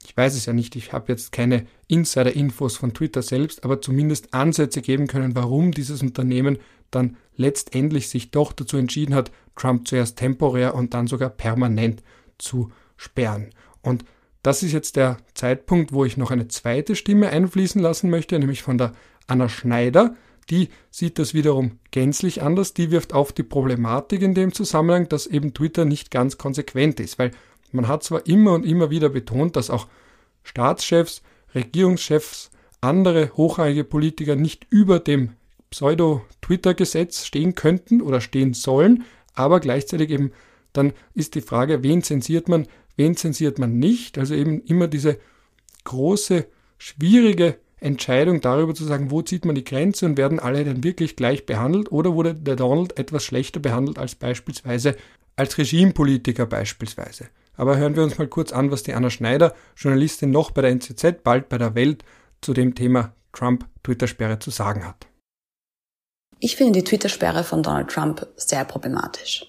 ich 0.05 0.17
weiß 0.17 0.35
es 0.35 0.47
ja 0.47 0.53
nicht, 0.53 0.75
ich 0.75 0.93
habe 0.93 1.13
jetzt 1.13 1.33
keine 1.33 1.67
Insider-Infos 1.87 2.77
von 2.77 2.93
Twitter 2.93 3.23
selbst, 3.23 3.65
aber 3.65 3.81
zumindest 3.81 4.35
Ansätze 4.35 4.83
geben 4.83 5.07
können, 5.07 5.37
warum 5.37 5.73
dieses 5.73 6.03
Unternehmen 6.03 6.59
dann 6.91 7.17
letztendlich 7.37 8.09
sich 8.09 8.31
doch 8.31 8.53
dazu 8.53 8.77
entschieden 8.77 9.15
hat, 9.15 9.31
Trump 9.57 9.87
zuerst 9.87 10.19
temporär 10.19 10.75
und 10.75 10.95
dann 10.95 11.07
sogar 11.07 11.31
permanent 11.31 12.03
zu 12.39 12.73
sperren. 12.97 13.51
Und 13.81 14.05
das 14.43 14.63
ist 14.63 14.73
jetzt 14.73 14.97
der 14.97 15.19
Zeitpunkt, 15.35 15.93
wo 15.93 16.05
ich 16.05 16.17
noch 16.17 16.31
eine 16.31 16.49
zweite 16.49 16.97
Stimme 16.97 17.29
einfließen 17.29 17.81
lassen 17.81 18.11
möchte, 18.11 18.39
nämlich 18.39 18.63
von 18.63 18.79
der 18.79 18.93
Anna 19.29 19.49
Schneider, 19.49 20.17
die 20.51 20.69
sieht 20.91 21.19
das 21.19 21.35
wiederum 21.35 21.79
gänzlich 21.91 22.43
anders. 22.43 22.75
Die 22.75 22.91
wirft 22.91 23.13
auf 23.13 23.33
die 23.33 23.43
Problematik 23.43 24.23
in 24.23 24.35
dem 24.35 24.53
Zusammenhang, 24.53 25.09
dass 25.09 25.27
eben 25.27 25.55
Twitter 25.55 25.85
nicht 25.85 26.11
ganz 26.11 26.39
konsequent 26.39 27.01
ist, 27.01 27.19
weil 27.19 27.31
man 27.71 27.89
hat 27.89 28.03
zwar 28.03 28.27
immer 28.27 28.53
und 28.53 28.67
immer 28.67 28.91
wieder 28.91 29.09
betont, 29.09 29.57
dass 29.57 29.71
auch 29.71 29.87
Staatschefs, 30.43 31.23
Regierungschefs, 31.55 32.51
andere 32.81 33.31
hochrangige 33.37 33.85
Politiker 33.85 34.37
nicht 34.37 34.67
über 34.69 34.99
dem 34.99 35.31
Pseudo-Twitter-Gesetz 35.71 37.25
stehen 37.25 37.55
könnten 37.55 38.03
oder 38.03 38.21
stehen 38.21 38.53
sollen, 38.53 39.05
aber 39.35 39.61
gleichzeitig 39.61 40.11
eben 40.11 40.33
dann 40.73 40.93
ist 41.15 41.35
die 41.35 41.41
Frage, 41.41 41.83
wen 41.83 42.03
zensiert 42.03 42.49
man, 42.49 42.67
wen 42.97 43.17
zensiert 43.17 43.59
man 43.59 43.79
nicht. 43.79 44.19
Also 44.19 44.35
eben 44.35 44.63
immer 44.63 44.89
diese 44.89 45.19
große, 45.85 46.47
schwierige 46.79 47.59
Entscheidung 47.83 48.41
darüber 48.41 48.75
zu 48.75 48.85
sagen, 48.85 49.11
wo 49.11 49.23
zieht 49.23 49.45
man 49.45 49.55
die 49.55 49.65
Grenze 49.65 50.07
und 50.07 50.17
werden 50.17 50.39
alle 50.39 50.65
dann 50.65 50.85
wirklich 50.85 51.17
gleich 51.17 51.47
behandelt 51.47 51.91
oder 51.91 52.15
wurde 52.15 52.35
der 52.35 52.57
Donald 52.57 52.99
etwas 52.99 53.25
schlechter 53.25 53.61
behandelt 53.61 53.99
als 53.99 54.15
beispielsweise 54.15 54.97
als 55.37 55.59
Regimepolitiker 55.59 56.47
beispielsweise. 56.47 57.29
Aber 57.57 57.77
hören 57.77 57.97
wir 57.97 58.03
uns 58.03 58.19
mal 58.19 58.29
kurz 58.29 58.53
an, 58.53 58.71
was 58.71 58.83
die 58.83 58.95
Anna 58.95 59.11
Schneider, 59.11 59.55
Journalistin 59.77 60.31
noch 60.31 60.51
bei 60.51 60.63
der 60.63 60.71
NZZ, 60.71 61.23
bald 61.23 61.49
bei 61.49 61.59
der 61.59 61.75
Welt, 61.75 62.05
zu 62.41 62.55
dem 62.55 62.75
Thema 62.75 63.15
Trump-Twitter-Sperre 63.33 64.39
zu 64.39 64.51
sagen 64.51 64.87
hat. 64.87 65.07
Ich 66.39 66.57
finde 66.57 66.81
die 66.81 66.85
Twitter-Sperre 66.85 67.45
von 67.45 67.63
Donald 67.63 67.89
Trump 67.89 68.27
sehr 68.37 68.65
problematisch. 68.65 69.47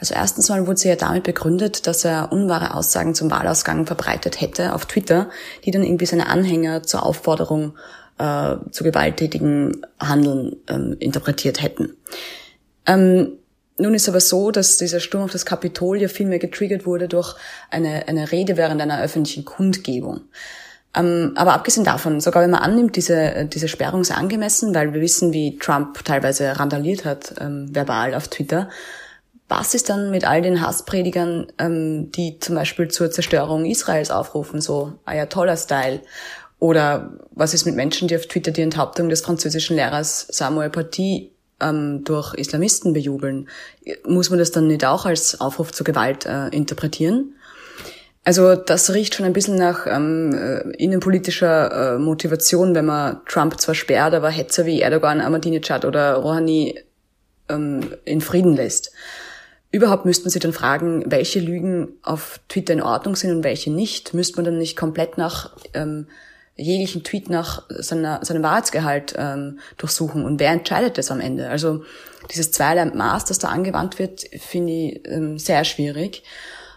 Also 0.00 0.14
erstens 0.14 0.48
mal 0.48 0.66
wurde 0.66 0.80
sie 0.80 0.88
ja 0.88 0.96
damit 0.96 1.24
begründet, 1.24 1.86
dass 1.86 2.04
er 2.06 2.32
unwahre 2.32 2.74
Aussagen 2.74 3.14
zum 3.14 3.30
Wahlausgang 3.30 3.86
verbreitet 3.86 4.40
hätte 4.40 4.74
auf 4.74 4.86
Twitter, 4.86 5.28
die 5.64 5.70
dann 5.70 5.84
irgendwie 5.84 6.06
seine 6.06 6.28
Anhänger 6.28 6.82
zur 6.82 7.04
Aufforderung 7.04 7.74
äh, 8.18 8.56
zu 8.70 8.82
gewalttätigen 8.82 9.86
Handeln 10.00 10.56
ähm, 10.68 10.96
interpretiert 10.98 11.62
hätten. 11.62 11.96
Ähm, 12.86 13.32
nun 13.76 13.94
ist 13.94 14.08
aber 14.08 14.20
so, 14.20 14.50
dass 14.50 14.78
dieser 14.78 15.00
Sturm 15.00 15.24
auf 15.24 15.32
das 15.32 15.46
Kapitol 15.46 16.00
ja 16.00 16.08
vielmehr 16.08 16.38
getriggert 16.38 16.86
wurde 16.86 17.06
durch 17.06 17.34
eine, 17.70 18.08
eine 18.08 18.32
Rede 18.32 18.56
während 18.56 18.80
einer 18.80 19.02
öffentlichen 19.02 19.44
Kundgebung. 19.44 20.22
Ähm, 20.94 21.32
aber 21.36 21.52
abgesehen 21.52 21.84
davon, 21.84 22.20
sogar 22.20 22.42
wenn 22.42 22.50
man 22.50 22.62
annimmt, 22.62 22.96
diese, 22.96 23.46
diese 23.52 23.68
Sperrung 23.68 24.02
sei 24.02 24.14
angemessen, 24.14 24.74
weil 24.74 24.92
wir 24.92 25.00
wissen, 25.00 25.32
wie 25.32 25.58
Trump 25.58 26.04
teilweise 26.04 26.58
randaliert 26.58 27.04
hat, 27.04 27.34
ähm, 27.38 27.74
verbal 27.74 28.14
auf 28.14 28.28
Twitter, 28.28 28.70
was 29.50 29.74
ist 29.74 29.90
dann 29.90 30.10
mit 30.10 30.24
all 30.24 30.42
den 30.42 30.60
Hasspredigern, 30.60 31.48
ähm, 31.58 32.12
die 32.12 32.38
zum 32.38 32.54
Beispiel 32.54 32.88
zur 32.88 33.10
Zerstörung 33.10 33.66
Israels 33.66 34.12
aufrufen, 34.12 34.60
so 34.60 34.92
Ayatollah-Style? 35.04 36.00
Oder 36.60 37.18
was 37.32 37.52
ist 37.52 37.66
mit 37.66 37.74
Menschen, 37.74 38.06
die 38.06 38.14
auf 38.14 38.26
Twitter 38.26 38.52
die 38.52 38.62
Enthauptung 38.62 39.08
des 39.08 39.22
französischen 39.22 39.74
Lehrers 39.74 40.26
Samuel 40.30 40.70
Paty 40.70 41.32
ähm, 41.60 42.04
durch 42.04 42.32
Islamisten 42.34 42.92
bejubeln? 42.92 43.48
Muss 44.06 44.30
man 44.30 44.38
das 44.38 44.52
dann 44.52 44.68
nicht 44.68 44.84
auch 44.84 45.04
als 45.04 45.40
Aufruf 45.40 45.72
zur 45.72 45.84
Gewalt 45.84 46.26
äh, 46.26 46.48
interpretieren? 46.48 47.34
Also 48.22 48.54
das 48.54 48.92
riecht 48.94 49.16
schon 49.16 49.26
ein 49.26 49.32
bisschen 49.32 49.56
nach 49.56 49.86
ähm, 49.86 50.32
äh, 50.32 50.60
innenpolitischer 50.76 51.94
äh, 51.94 51.98
Motivation, 51.98 52.74
wenn 52.76 52.84
man 52.84 53.20
Trump 53.26 53.60
zwar 53.60 53.74
sperrt, 53.74 54.14
aber 54.14 54.30
Hetzer 54.30 54.64
wie 54.64 54.82
Erdogan, 54.82 55.20
Ahmadinejad 55.20 55.84
oder 55.84 56.14
Rouhani 56.16 56.78
ähm, 57.48 57.94
in 58.04 58.20
Frieden 58.20 58.54
lässt. 58.54 58.92
Überhaupt 59.72 60.04
müsste 60.04 60.24
man 60.24 60.30
sich 60.30 60.42
dann 60.42 60.52
fragen, 60.52 61.04
welche 61.06 61.38
Lügen 61.38 61.94
auf 62.02 62.40
Twitter 62.48 62.72
in 62.72 62.82
Ordnung 62.82 63.14
sind 63.14 63.30
und 63.30 63.44
welche 63.44 63.70
nicht. 63.70 64.14
Müsste 64.14 64.36
man 64.36 64.44
dann 64.44 64.58
nicht 64.58 64.76
komplett 64.76 65.16
nach 65.16 65.56
ähm, 65.74 66.08
jeglichen 66.56 67.04
Tweet 67.04 67.30
nach 67.30 67.62
seiner, 67.68 68.24
seinem 68.24 68.42
Wahrheitsgehalt 68.42 69.14
ähm, 69.16 69.60
durchsuchen 69.76 70.24
und 70.24 70.40
wer 70.40 70.50
entscheidet 70.50 70.98
das 70.98 71.10
am 71.10 71.20
Ende? 71.20 71.48
Also 71.48 71.84
dieses 72.30 72.52
zweierlei 72.52 72.86
Maß, 72.86 73.24
das 73.24 73.38
da 73.38 73.48
angewandt 73.48 73.98
wird, 73.98 74.24
finde 74.38 74.72
ich 74.72 75.08
ähm, 75.08 75.38
sehr 75.38 75.64
schwierig. 75.64 76.22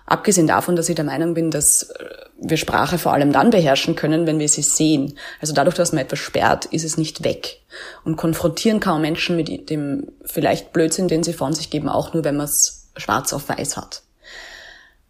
Abgesehen 0.06 0.48
davon, 0.48 0.76
dass 0.76 0.90
ich 0.90 0.96
der 0.96 1.06
Meinung 1.06 1.34
bin, 1.34 1.50
dass 1.50 1.84
äh, 1.84 2.06
wir 2.40 2.58
Sprache 2.58 2.98
vor 2.98 3.14
allem 3.14 3.32
dann 3.32 3.52
beherrschen 3.52 3.96
können, 3.96 4.28
wenn 4.28 4.40
wir 4.40 4.50
sie 4.50 4.62
sehen. 4.62 5.18
Also 5.40 5.54
dadurch, 5.54 5.76
dass 5.76 5.94
man 5.94 6.04
etwas 6.04 6.20
sperrt, 6.20 6.66
ist 6.66 6.84
es 6.84 6.98
nicht 6.98 7.24
weg. 7.24 7.62
Und 8.04 8.18
konfrontieren 8.18 8.82
man 8.86 9.02
Menschen 9.02 9.36
mit 9.36 9.70
dem 9.70 10.08
vielleicht 10.26 10.74
Blödsinn, 10.74 11.08
den 11.08 11.24
sie 11.24 11.34
von 11.34 11.54
sich 11.54 11.70
geben, 11.70 11.90
auch 11.90 12.14
nur, 12.14 12.24
wenn 12.24 12.36
man 12.36 12.46
es 12.46 12.83
schwarz 12.98 13.34
auf 13.34 13.50
weiß 13.50 13.78
hat. 13.78 14.04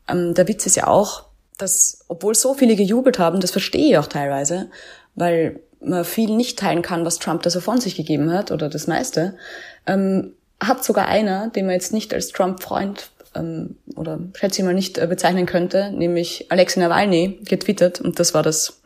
Ähm, 0.08 0.34
der 0.34 0.48
Witz 0.48 0.66
ist 0.66 0.76
ja 0.76 0.88
auch, 0.88 1.26
dass, 1.58 2.04
obwohl 2.08 2.36
so 2.36 2.54
viele 2.54 2.76
gejubelt 2.76 3.20
haben, 3.20 3.40
das 3.40 3.52
verstehe 3.52 3.92
ich 3.92 3.98
auch 3.98 4.08
teilweise, 4.08 4.70
weil 5.16 5.60
man 5.80 6.06
viel 6.06 6.30
nicht 6.36 6.60
teilen 6.60 6.82
kann, 6.82 7.06
was 7.06 7.20
Trump 7.20 7.44
da 7.44 7.50
so 7.50 7.60
von 7.60 7.80
sich 7.80 7.96
gegeben 7.96 8.32
hat, 8.32 8.52
oder 8.52 8.70
das 8.70 8.88
meiste, 8.88 9.38
ähm, 9.86 10.34
hat 10.62 10.84
sogar 10.84 11.08
einer, 11.08 11.50
den 11.50 11.66
man 11.66 11.76
jetzt 11.76 11.94
nicht 11.94 12.14
als 12.14 12.30
Trump-Freund 12.30 13.10
ähm, 13.36 13.78
oder 13.96 14.20
schätze 14.36 14.62
ich 14.62 14.66
mal 14.66 14.74
nicht 14.74 14.98
äh, 14.98 15.08
bezeichnen 15.08 15.46
könnte, 15.46 15.92
nämlich 15.92 16.48
Alexei 16.50 16.82
Nawalny, 16.82 17.40
getwittert, 17.44 18.02
und 18.02 18.20
das 18.20 18.34
war 18.34 18.44
das 18.44 18.82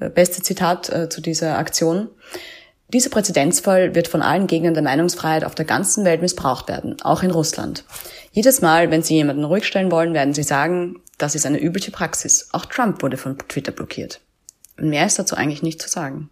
äh, 0.00 0.08
beste 0.08 0.42
Zitat 0.42 0.90
äh, 0.90 1.08
zu 1.08 1.20
dieser 1.20 1.58
Aktion. 1.58 2.08
Dieser 2.92 3.08
Präzedenzfall 3.08 3.94
wird 3.94 4.08
von 4.08 4.20
allen 4.20 4.46
Gegnern 4.46 4.74
der 4.74 4.82
Meinungsfreiheit 4.82 5.44
auf 5.44 5.54
der 5.54 5.64
ganzen 5.64 6.04
Welt 6.04 6.20
missbraucht 6.20 6.68
werden, 6.68 7.00
auch 7.02 7.22
in 7.22 7.30
Russland. 7.30 7.84
Jedes 8.32 8.60
Mal, 8.60 8.90
wenn 8.90 9.02
Sie 9.02 9.14
jemanden 9.14 9.44
ruhig 9.44 9.64
stellen 9.64 9.90
wollen, 9.90 10.12
werden 10.12 10.34
Sie 10.34 10.42
sagen, 10.42 11.00
das 11.16 11.34
ist 11.34 11.46
eine 11.46 11.60
übliche 11.60 11.90
Praxis. 11.90 12.48
Auch 12.52 12.66
Trump 12.66 13.02
wurde 13.02 13.16
von 13.16 13.38
Twitter 13.48 13.72
blockiert. 13.72 14.20
Mehr 14.76 15.06
ist 15.06 15.18
dazu 15.18 15.36
eigentlich 15.36 15.62
nicht 15.62 15.80
zu 15.80 15.88
sagen. 15.88 16.28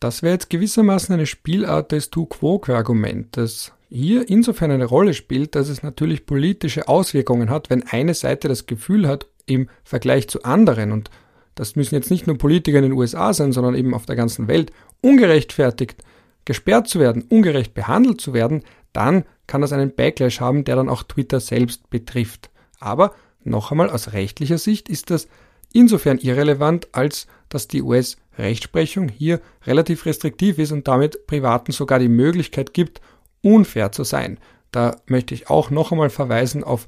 Das 0.00 0.22
wäre 0.22 0.34
jetzt 0.34 0.50
gewissermaßen 0.50 1.14
eine 1.14 1.26
Spielart 1.26 1.92
des 1.92 2.10
Tu 2.10 2.26
Quoque-Argument, 2.26 3.36
das 3.36 3.72
hier 3.88 4.28
insofern 4.28 4.72
eine 4.72 4.86
Rolle 4.86 5.14
spielt, 5.14 5.54
dass 5.54 5.68
es 5.68 5.84
natürlich 5.84 6.26
politische 6.26 6.88
Auswirkungen 6.88 7.50
hat, 7.50 7.70
wenn 7.70 7.86
eine 7.86 8.14
Seite 8.14 8.48
das 8.48 8.66
Gefühl 8.66 9.06
hat, 9.06 9.26
im 9.46 9.68
Vergleich 9.84 10.28
zu 10.28 10.42
anderen, 10.42 10.90
und 10.90 11.10
das 11.54 11.76
müssen 11.76 11.94
jetzt 11.94 12.10
nicht 12.10 12.26
nur 12.26 12.38
Politiker 12.38 12.78
in 12.78 12.84
den 12.84 12.92
USA 12.92 13.32
sein, 13.32 13.52
sondern 13.52 13.74
eben 13.74 13.94
auf 13.94 14.06
der 14.06 14.16
ganzen 14.16 14.48
Welt, 14.48 14.72
ungerechtfertigt 15.00 16.02
gesperrt 16.44 16.88
zu 16.88 16.98
werden, 16.98 17.22
ungerecht 17.28 17.74
behandelt 17.74 18.20
zu 18.20 18.32
werden, 18.32 18.62
dann 18.92 19.24
kann 19.46 19.60
das 19.60 19.72
einen 19.72 19.94
Backlash 19.94 20.40
haben, 20.40 20.64
der 20.64 20.76
dann 20.76 20.88
auch 20.88 21.02
Twitter 21.02 21.40
selbst 21.40 21.88
betrifft. 21.90 22.50
Aber 22.80 23.14
noch 23.44 23.70
einmal 23.70 23.90
aus 23.90 24.12
rechtlicher 24.12 24.58
Sicht 24.58 24.88
ist 24.88 25.10
das 25.10 25.28
insofern 25.72 26.18
irrelevant, 26.18 26.88
als 26.92 27.26
dass 27.48 27.68
die 27.68 27.82
US-Rechtsprechung 27.82 29.08
hier 29.08 29.40
relativ 29.66 30.06
restriktiv 30.06 30.58
ist 30.58 30.72
und 30.72 30.88
damit 30.88 31.26
Privaten 31.26 31.72
sogar 31.72 31.98
die 31.98 32.08
Möglichkeit 32.08 32.74
gibt, 32.74 33.00
unfair 33.42 33.92
zu 33.92 34.04
sein. 34.04 34.38
Da 34.70 34.96
möchte 35.06 35.34
ich 35.34 35.50
auch 35.50 35.70
noch 35.70 35.92
einmal 35.92 36.10
verweisen 36.10 36.64
auf 36.64 36.86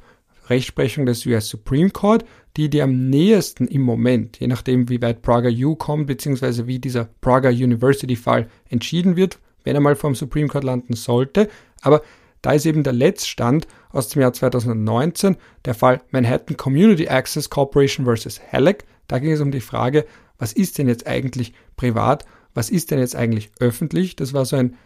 Rechtsprechung 0.48 1.06
des 1.06 1.24
US 1.26 1.48
Supreme 1.48 1.90
Court, 1.90 2.24
die 2.56 2.70
dir 2.70 2.84
am 2.84 3.10
nächsten 3.10 3.66
im 3.66 3.82
Moment, 3.82 4.38
je 4.38 4.46
nachdem 4.46 4.88
wie 4.88 5.02
weit 5.02 5.22
Prager 5.22 5.50
U 5.50 5.74
kommt, 5.74 6.06
beziehungsweise 6.06 6.66
wie 6.66 6.78
dieser 6.78 7.08
Prager 7.20 7.50
University 7.50 8.16
Fall 8.16 8.48
entschieden 8.68 9.16
wird, 9.16 9.38
wenn 9.64 9.74
er 9.74 9.80
mal 9.80 9.96
vom 9.96 10.14
Supreme 10.14 10.48
Court 10.48 10.64
landen 10.64 10.94
sollte. 10.94 11.48
Aber 11.82 12.02
da 12.42 12.52
ist 12.52 12.66
eben 12.66 12.82
der 12.82 12.92
Letztstand 12.92 13.66
aus 13.90 14.08
dem 14.08 14.22
Jahr 14.22 14.32
2019, 14.32 15.36
der 15.64 15.74
Fall 15.74 16.02
Manhattan 16.10 16.56
Community 16.56 17.08
Access 17.08 17.48
Corporation 17.48 18.04
vs. 18.04 18.40
Halleck. 18.52 18.84
Da 19.08 19.18
ging 19.18 19.32
es 19.32 19.40
um 19.40 19.50
die 19.50 19.60
Frage, 19.60 20.04
was 20.38 20.52
ist 20.52 20.78
denn 20.78 20.88
jetzt 20.88 21.06
eigentlich 21.06 21.54
privat, 21.76 22.26
was 22.52 22.70
ist 22.70 22.90
denn 22.90 22.98
jetzt 22.98 23.16
eigentlich 23.16 23.50
öffentlich? 23.60 24.14
Das 24.16 24.32
war 24.32 24.44
so 24.44 24.56
ein 24.56 24.76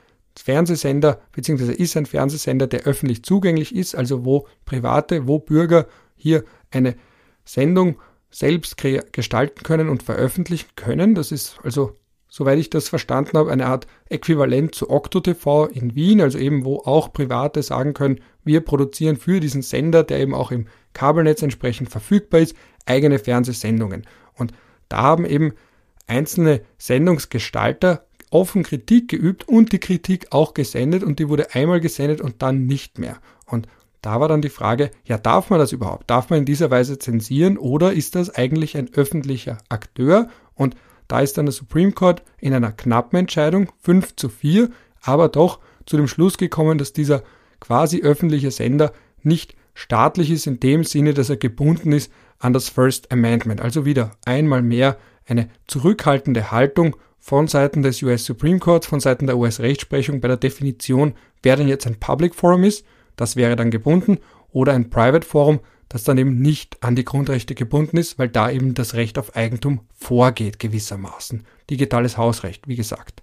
Fernsehsender, 0.43 1.21
beziehungsweise 1.33 1.73
ist 1.73 1.97
ein 1.97 2.07
Fernsehsender, 2.07 2.67
der 2.67 2.83
öffentlich 2.83 3.23
zugänglich 3.23 3.75
ist, 3.75 3.95
also 3.95 4.25
wo 4.25 4.47
Private, 4.65 5.27
wo 5.27 5.39
Bürger 5.39 5.87
hier 6.17 6.45
eine 6.71 6.97
Sendung 7.45 7.97
selbst 8.31 8.77
gestalten 8.77 9.63
können 9.63 9.89
und 9.89 10.03
veröffentlichen 10.03 10.69
können. 10.77 11.15
Das 11.15 11.33
ist 11.33 11.59
also, 11.63 11.97
soweit 12.29 12.59
ich 12.59 12.71
das 12.71 12.89
verstanden 12.89 13.39
habe, 13.39 13.51
eine 13.51 13.67
Art 13.67 13.87
Äquivalent 14.11 14.75
zu 14.75 14.91
OctoTV 14.91 15.69
in 15.73 15.95
Wien, 15.95 16.21
also 16.21 16.39
eben 16.39 16.65
wo 16.65 16.79
auch 16.79 17.13
Private 17.13 17.63
sagen 17.63 17.95
können, 17.95 18.21
wir 18.45 18.61
produzieren 18.61 19.17
für 19.17 19.41
diesen 19.41 19.63
Sender, 19.63 20.05
der 20.05 20.21
eben 20.21 20.35
auch 20.35 20.51
im 20.51 20.67
Kabelnetz 20.93 21.43
entsprechend 21.43 21.91
verfügbar 21.91 22.41
ist, 22.41 22.55
eigene 22.87 23.19
Fernsehsendungen. 23.19 24.07
Und 24.35 24.53
da 24.89 25.03
haben 25.03 25.25
eben 25.25 25.53
einzelne 26.07 26.63
Sendungsgestalter 26.79 28.08
offen 28.31 28.63
Kritik 28.63 29.09
geübt 29.09 29.49
und 29.49 29.73
die 29.73 29.79
Kritik 29.79 30.29
auch 30.31 30.55
gesendet 30.55 31.03
und 31.03 31.19
die 31.19 31.29
wurde 31.29 31.55
einmal 31.55 31.81
gesendet 31.81 32.21
und 32.21 32.43
dann 32.43 32.67
nicht 32.67 32.99
mehr. 32.99 33.19
Und 33.47 33.67
da 34.03 34.21
war 34.21 34.29
dann 34.29 34.43
die 34.43 34.49
Frage, 34.49 34.91
ja, 35.05 35.19
darf 35.19 35.51
man 35.51 35.59
das 35.59 35.73
überhaupt? 35.73 36.09
Darf 36.09 36.31
man 36.31 36.41
in 36.41 36.45
dieser 36.45 36.71
Weise 36.71 36.99
zensieren 36.99 37.59
oder 37.59 37.93
ist 37.93 38.15
das 38.15 38.35
eigentlich 38.35 38.77
ein 38.77 38.93
öffentlicher 38.95 39.59
Akteur? 39.69 40.29
Und 40.55 40.77
da 41.09 41.21
ist 41.21 41.39
dann 41.39 41.47
der 41.47 41.53
Supreme 41.53 41.93
Court 41.93 42.23
in 42.39 42.55
einer 42.55 42.73
knappen 42.73 43.19
Entscheidung 43.19 43.71
5 43.83 44.17
zu 44.17 44.29
4, 44.29 44.71
aber 45.03 45.29
doch 45.29 45.59
zu 45.87 45.97
dem 45.97 46.07
Schluss 46.07 46.39
gekommen, 46.39 46.79
dass 46.79 46.93
dieser 46.93 47.23
quasi 47.61 48.03
öffentliche 48.03 48.51
Sender 48.51 48.93
nicht 49.23 49.57
staatlich 49.75 50.31
ist 50.31 50.47
in 50.47 50.61
dem 50.61 50.85
Sinne, 50.85 51.15
dass 51.15 51.31
er 51.31 51.37
gebunden 51.37 51.93
ist 51.93 52.13
an 52.39 52.53
das 52.53 52.69
First 52.69 53.11
Amendment. 53.11 53.61
Also 53.61 53.85
wieder 53.85 54.13
einmal 54.25 54.63
mehr 54.63 54.99
eine 55.27 55.49
zurückhaltende 55.67 56.51
Haltung 56.51 56.97
von 57.29 57.47
Seiten 57.47 57.83
des 57.83 58.03
US 58.03 58.25
Supreme 58.25 58.59
Court, 58.59 58.87
von 58.87 59.01
Seiten 59.01 59.27
der 59.27 59.37
US-Rechtsprechung 59.37 60.23
bei 60.23 60.29
der 60.29 60.39
Definition, 60.39 61.13
wer 61.43 61.57
denn 61.57 61.69
jetzt 61.69 61.87
ein 61.87 62.01
Public 62.01 62.35
Forum 62.35 62.65
ist, 62.65 62.87
das 63.17 63.37
wäre 63.37 63.55
dann 63.55 63.71
gebunden, 63.71 64.17
oder 64.51 64.73
ein 64.73 64.89
Private 64.89 65.27
Forum, 65.27 65.61
das 65.91 66.05
dann 66.05 66.17
eben 66.17 66.41
nicht 66.41 66.83
an 66.83 66.97
die 66.97 67.05
Grundrechte 67.05 67.55
gebunden 67.55 67.99
ist, 67.99 68.19
weil 68.19 68.31
da 68.31 68.51
eben 68.51 68.73
das 68.73 68.95
Recht 68.95 69.19
auf 69.19 69.37
Eigentum 69.37 69.81
vorgeht 69.93 70.59
gewissermaßen. 70.59 71.45
Digitales 71.69 72.17
Hausrecht, 72.17 72.67
wie 72.67 72.77
gesagt. 72.77 73.23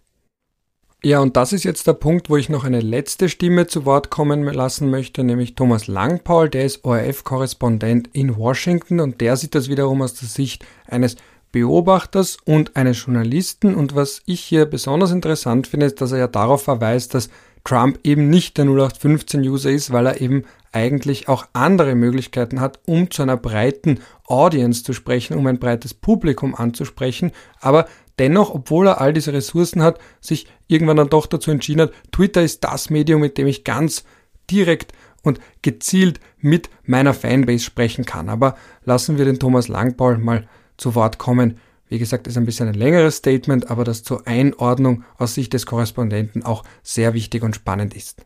Ja, 1.03 1.19
und 1.19 1.35
das 1.35 1.51
ist 1.51 1.63
jetzt 1.63 1.87
der 1.87 1.93
Punkt, 1.93 2.29
wo 2.29 2.37
ich 2.37 2.49
noch 2.49 2.63
eine 2.63 2.81
letzte 2.81 3.27
Stimme 3.27 3.65
zu 3.65 3.85
Wort 3.85 4.11
kommen 4.11 4.43
lassen 4.43 4.91
möchte, 4.91 5.23
nämlich 5.23 5.55
Thomas 5.55 5.87
Langpaul, 5.87 6.49
der 6.49 6.65
ist 6.65 6.85
ORF-Korrespondent 6.85 8.09
in 8.13 8.37
Washington 8.37 8.99
und 8.99 9.19
der 9.19 9.35
sieht 9.35 9.55
das 9.55 9.67
wiederum 9.67 10.03
aus 10.03 10.13
der 10.13 10.27
Sicht 10.27 10.63
eines 10.87 11.15
Beobachters 11.55 12.37
und 12.43 12.75
eines 12.75 13.05
Journalisten. 13.05 13.75
Und 13.75 13.95
was 13.95 14.21
ich 14.25 14.41
hier 14.41 14.65
besonders 14.65 15.11
interessant 15.11 15.67
finde, 15.67 15.85
ist, 15.85 16.01
dass 16.01 16.11
er 16.11 16.17
ja 16.17 16.27
darauf 16.27 16.63
verweist, 16.63 17.13
dass 17.13 17.29
Trump 17.63 17.97
eben 18.03 18.29
nicht 18.29 18.57
der 18.57 18.65
0815-User 18.65 19.71
ist, 19.71 19.93
weil 19.93 20.05
er 20.05 20.19
eben 20.19 20.43
eigentlich 20.73 21.29
auch 21.29 21.47
andere 21.53 21.95
Möglichkeiten 21.95 22.59
hat, 22.59 22.79
um 22.85 23.09
zu 23.09 23.21
einer 23.21 23.37
breiten 23.37 24.01
Audience 24.25 24.83
zu 24.83 24.91
sprechen, 24.91 25.37
um 25.37 25.47
ein 25.47 25.57
breites 25.57 25.93
Publikum 25.93 26.55
anzusprechen, 26.55 27.31
aber 27.61 27.87
dennoch, 28.19 28.53
obwohl 28.53 28.87
er 28.87 28.99
all 28.99 29.13
diese 29.13 29.31
Ressourcen 29.31 29.81
hat, 29.81 29.97
sich 30.19 30.47
irgendwann 30.67 30.97
dann 30.97 31.09
doch 31.09 31.25
dazu 31.25 31.51
entschieden 31.51 31.83
hat, 31.83 31.93
Twitter 32.11 32.41
ist 32.41 32.65
das 32.65 32.89
Medium, 32.89 33.21
mit 33.21 33.37
dem 33.37 33.47
ich 33.47 33.63
ganz 33.63 34.03
direkt 34.51 34.91
und 35.23 35.39
gezielt 35.61 36.19
mit 36.37 36.69
meiner 36.83 37.13
Fanbase 37.13 37.63
sprechen 37.63 38.03
kann. 38.03 38.27
Aber 38.27 38.57
lassen 38.83 39.17
wir 39.17 39.23
den 39.23 39.39
Thomas 39.39 39.69
Langpaul 39.69 40.17
mal 40.17 40.49
zu 40.77 40.95
Wort 40.95 41.17
kommen. 41.17 41.57
Wie 41.87 41.99
gesagt, 41.99 42.27
ist 42.27 42.37
ein 42.37 42.45
bisschen 42.45 42.67
ein 42.67 42.73
längeres 42.73 43.17
Statement, 43.17 43.69
aber 43.69 43.83
das 43.83 44.03
zur 44.03 44.27
Einordnung 44.27 45.03
aus 45.17 45.35
Sicht 45.35 45.53
des 45.53 45.65
Korrespondenten 45.65 46.43
auch 46.43 46.63
sehr 46.83 47.13
wichtig 47.13 47.43
und 47.43 47.55
spannend 47.55 47.93
ist. 47.93 48.25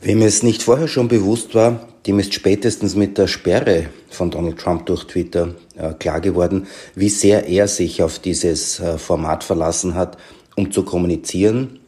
Wem 0.00 0.20
es 0.20 0.42
nicht 0.42 0.62
vorher 0.62 0.86
schon 0.86 1.08
bewusst 1.08 1.54
war, 1.54 1.88
dem 2.06 2.18
ist 2.18 2.34
spätestens 2.34 2.94
mit 2.94 3.16
der 3.16 3.26
Sperre 3.26 3.86
von 4.10 4.30
Donald 4.30 4.58
Trump 4.58 4.84
durch 4.84 5.04
Twitter 5.04 5.54
äh, 5.76 5.94
klar 5.94 6.20
geworden, 6.20 6.66
wie 6.94 7.08
sehr 7.08 7.48
er 7.48 7.68
sich 7.68 8.02
auf 8.02 8.18
dieses 8.18 8.80
äh, 8.80 8.98
Format 8.98 9.42
verlassen 9.44 9.94
hat, 9.94 10.18
um 10.56 10.70
zu 10.70 10.82
kommunizieren, 10.82 11.80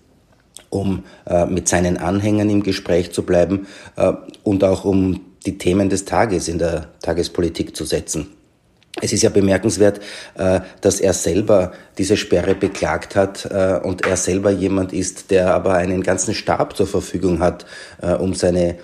um 0.71 1.05
äh, 1.27 1.45
mit 1.45 1.69
seinen 1.69 1.99
Anhängern 1.99 2.49
im 2.49 2.63
Gespräch 2.63 3.13
zu 3.13 3.23
bleiben 3.23 3.67
äh, 3.97 4.15
und 4.43 4.65
auch 4.65 4.87
um 4.87 5.21
die 5.45 5.59
Themen 5.59 5.91
des 5.91 6.07
Tages 6.07 6.49
in 6.49 6.59
der 6.59 6.89
Tagespolitik 7.03 7.77
zu 7.77 7.85
setzen. 7.85 8.29
Es 9.03 9.13
ist 9.13 9.23
ja 9.23 9.29
bemerkenswert, 9.29 10.01
äh, 10.37 10.61
dass 10.81 11.01
er 11.01 11.13
selber 11.13 11.73
diese 11.99 12.17
Sperre 12.17 12.55
beklagt 12.55 13.15
hat 13.15 13.47
äh, 13.51 13.79
und 13.83 14.07
er 14.07 14.17
selber 14.17 14.51
jemand 14.51 14.95
ist, 14.95 15.31
der 15.31 15.55
aber 15.55 15.75
einen 15.75 16.03
ganzen 16.03 16.33
Stab 16.33 16.77
zur 16.77 16.87
Verfügung 16.87 17.41
hat, 17.41 17.67
äh, 18.01 18.15
um 18.15 18.35
seine 18.35 18.77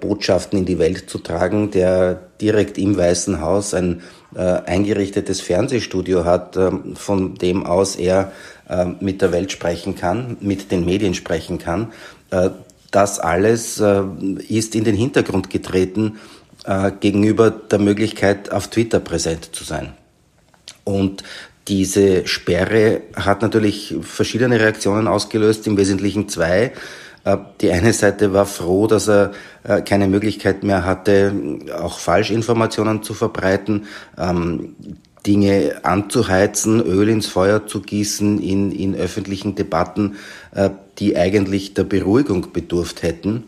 Botschaften 0.00 0.60
in 0.60 0.66
die 0.66 0.78
Welt 0.78 1.10
zu 1.10 1.18
tragen, 1.18 1.72
der 1.72 2.20
direkt 2.40 2.78
im 2.78 2.96
Weißen 2.96 3.40
Haus 3.40 3.74
ein 3.74 4.02
eingerichtetes 4.36 5.40
Fernsehstudio 5.40 6.24
hat, 6.24 6.56
von 6.94 7.34
dem 7.34 7.66
aus 7.66 7.96
er 7.96 8.30
mit 9.00 9.20
der 9.20 9.32
Welt 9.32 9.50
sprechen 9.50 9.96
kann, 9.96 10.36
mit 10.38 10.70
den 10.70 10.84
Medien 10.84 11.14
sprechen 11.14 11.58
kann. 11.58 11.92
Das 12.92 13.18
alles 13.18 13.82
ist 14.48 14.76
in 14.76 14.84
den 14.84 14.94
Hintergrund 14.94 15.50
getreten 15.50 16.20
äh, 16.64 16.92
gegenüber 16.98 17.50
der 17.50 17.78
Möglichkeit, 17.78 18.52
auf 18.52 18.68
Twitter 18.68 19.00
präsent 19.00 19.50
zu 19.52 19.64
sein. 19.64 19.92
Und 20.84 21.22
diese 21.68 22.26
Sperre 22.26 23.02
hat 23.16 23.42
natürlich 23.42 23.94
verschiedene 24.02 24.60
Reaktionen 24.60 25.08
ausgelöst, 25.08 25.66
im 25.66 25.76
Wesentlichen 25.76 26.28
zwei. 26.28 26.72
Äh, 27.24 27.38
die 27.60 27.70
eine 27.70 27.92
Seite 27.92 28.32
war 28.32 28.46
froh, 28.46 28.86
dass 28.86 29.08
er 29.08 29.32
äh, 29.64 29.80
keine 29.80 30.08
Möglichkeit 30.08 30.62
mehr 30.62 30.84
hatte, 30.84 31.32
auch 31.80 31.98
Falschinformationen 31.98 33.02
zu 33.02 33.14
verbreiten, 33.14 33.86
ähm, 34.18 34.76
Dinge 35.26 35.80
anzuheizen, 35.84 36.82
Öl 36.82 37.08
ins 37.08 37.26
Feuer 37.26 37.66
zu 37.66 37.80
gießen 37.80 38.42
in, 38.42 38.70
in 38.72 38.94
öffentlichen 38.94 39.54
Debatten, 39.54 40.16
äh, 40.54 40.68
die 40.98 41.16
eigentlich 41.16 41.72
der 41.72 41.84
Beruhigung 41.84 42.52
bedurft 42.52 43.02
hätten. 43.02 43.44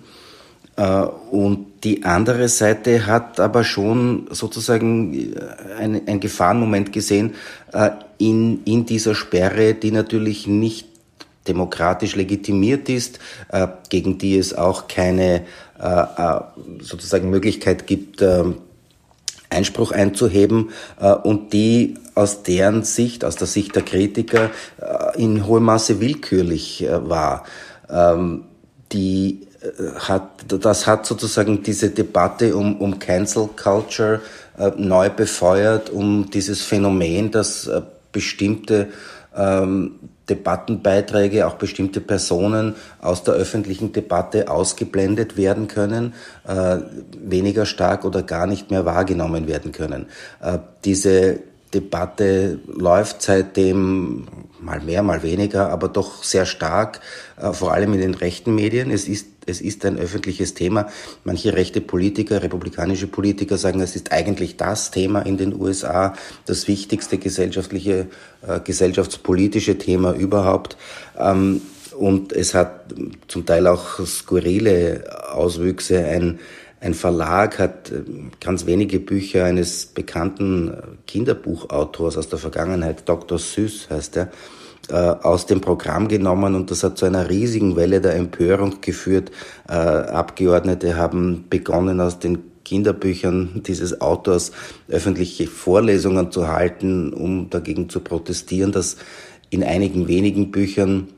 Und 1.31 1.66
die 1.87 2.03
andere 2.03 2.49
Seite 2.49 3.07
hat 3.07 3.39
aber 3.39 3.63
schon 3.63 4.27
sozusagen 4.33 5.15
äh, 5.15 5.39
ein, 5.79 6.09
ein 6.09 6.19
Gefahrenmoment 6.19 6.93
gesehen 6.93 7.37
äh, 7.73 7.91
in, 8.19 8.65
in 8.65 8.87
dieser 8.87 9.15
Sperre, 9.15 9.75
die 9.75 9.93
natürlich 9.93 10.49
nicht 10.49 10.89
demokratisch 11.47 12.17
legitimiert 12.17 12.89
ist, 12.89 13.21
gegen 13.89 14.19
die 14.19 14.37
es 14.37 14.53
auch 14.53 14.89
keine 14.89 15.45
sozusagen 16.81 17.31
Möglichkeit 17.31 17.87
gibt, 17.87 18.21
Einspruch 19.49 19.93
einzuheben 19.93 20.71
und 21.23 21.53
die 21.53 21.99
aus 22.17 22.43
deren 22.43 22.83
Sicht, 22.83 23.25
aus 23.25 23.37
der 23.37 23.47
Sicht 23.47 23.77
der 23.77 23.83
Kritiker, 23.85 24.51
in 25.17 25.47
hohem 25.47 25.63
Maße 25.63 26.01
willkürlich 26.01 26.85
war. 26.91 27.45
Ähm, 27.89 28.43
die 28.93 29.46
hat, 29.99 30.45
das 30.49 30.87
hat 30.87 31.07
sozusagen 31.07 31.63
diese 31.63 31.91
Debatte 31.91 32.57
um, 32.57 32.77
um 32.81 32.99
Cancel 32.99 33.49
Culture 33.57 34.21
äh, 34.59 34.71
neu 34.77 35.11
befeuert, 35.11 35.91
um 35.91 36.31
dieses 36.31 36.63
Phänomen, 36.63 37.31
dass 37.31 37.67
äh, 37.67 37.83
bestimmte 38.13 38.89
ähm, 39.37 39.99
Debattenbeiträge, 40.29 41.47
auch 41.47 41.55
bestimmte 41.55 42.01
Personen 42.01 42.75
aus 43.01 43.23
der 43.23 43.35
öffentlichen 43.35 43.93
Debatte 43.93 44.51
ausgeblendet 44.51 45.37
werden 45.37 45.69
können, 45.69 46.15
äh, 46.49 46.79
weniger 47.19 47.67
stark 47.67 48.05
oder 48.05 48.23
gar 48.23 48.47
nicht 48.47 48.71
mehr 48.71 48.85
wahrgenommen 48.85 49.47
werden 49.47 49.73
können. 49.73 50.07
Äh, 50.41 50.59
diese 50.85 51.41
Debatte 51.75 52.61
läuft 52.67 53.23
seitdem 53.23 54.27
mal 54.61 54.81
mehr, 54.81 55.03
mal 55.03 55.23
weniger, 55.23 55.71
aber 55.71 55.89
doch 55.89 56.23
sehr 56.23 56.47
stark, 56.47 57.01
äh, 57.41 57.53
vor 57.53 57.73
allem 57.73 57.93
in 57.95 58.01
den 58.01 58.15
rechten 58.15 58.55
Medien. 58.55 58.91
Es 58.91 59.09
ist, 59.09 59.27
es 59.47 59.61
ist 59.61 59.85
ein 59.85 59.99
öffentliches 59.99 60.55
Thema. 60.55 60.89
Manche 61.25 61.55
rechte 61.55 61.81
Politiker, 61.81 62.43
republikanische 62.43 63.07
Politiker 63.07 63.57
sagen, 63.57 63.81
es 63.81 63.97
ist 63.97 64.13
eigentlich 64.13 64.57
das 64.57 64.91
Thema 64.91 65.21
in 65.23 65.37
den 65.37 65.59
USA, 65.59 66.15
das 66.47 66.69
wichtigste 66.69 67.19
gesellschaftliche, 67.19 68.09
äh, 68.47 68.61
gesellschaftspolitische 68.61 69.79
Thema 69.79 70.13
überhaupt. 70.13 70.77
Ähm, 71.19 71.61
und 71.97 72.33
es 72.33 72.55
hat 72.55 72.95
zum 73.27 73.47
Teil 73.47 73.67
auch 73.67 74.05
skurrile 74.05 75.05
Auswüchse. 75.33 76.05
Ein, 76.05 76.39
ein 76.87 76.95
Verlag 76.95 77.59
hat 77.59 77.91
äh, 77.91 78.03
ganz 78.41 78.65
wenige 78.65 79.01
Bücher 79.01 79.45
eines 79.45 79.87
bekannten 79.87 80.69
äh, 80.69 80.83
Kinderbuchautors 81.07 82.17
aus 82.17 82.29
der 82.29 82.39
Vergangenheit, 82.39 83.09
Dr. 83.09 83.39
Süß 83.39 83.91
heißt 83.91 84.17
er, 84.17 84.31
äh, 84.89 84.95
aus 84.95 85.47
dem 85.47 85.61
Programm 85.61 86.07
genommen 86.07 86.55
und 86.55 86.71
das 86.71 86.85
hat 86.85 86.97
zu 86.97 87.05
einer 87.05 87.29
riesigen 87.29 87.75
Welle 87.75 88.01
der 88.01 88.15
Empörung 88.15 88.81
geführt. 88.81 89.33
Abgeordnete 89.67 90.97
haben 90.97 91.47
begonnen, 91.51 92.01
aus 92.01 92.21
den 92.21 92.39
Kinderbüchern 92.65 93.63
dieses 93.67 94.01
Autors 94.01 94.53
öffentliche 94.89 95.49
Vorlesungen 95.49 96.31
zu 96.31 96.47
halten, 96.47 97.13
um 97.13 97.51
dagegen 97.51 97.89
zu 97.89 97.99
protestieren, 97.99 98.71
dass 98.71 98.97
in 99.51 99.65
einigen 99.65 100.07
wenigen 100.07 100.53
Büchern, 100.53 101.09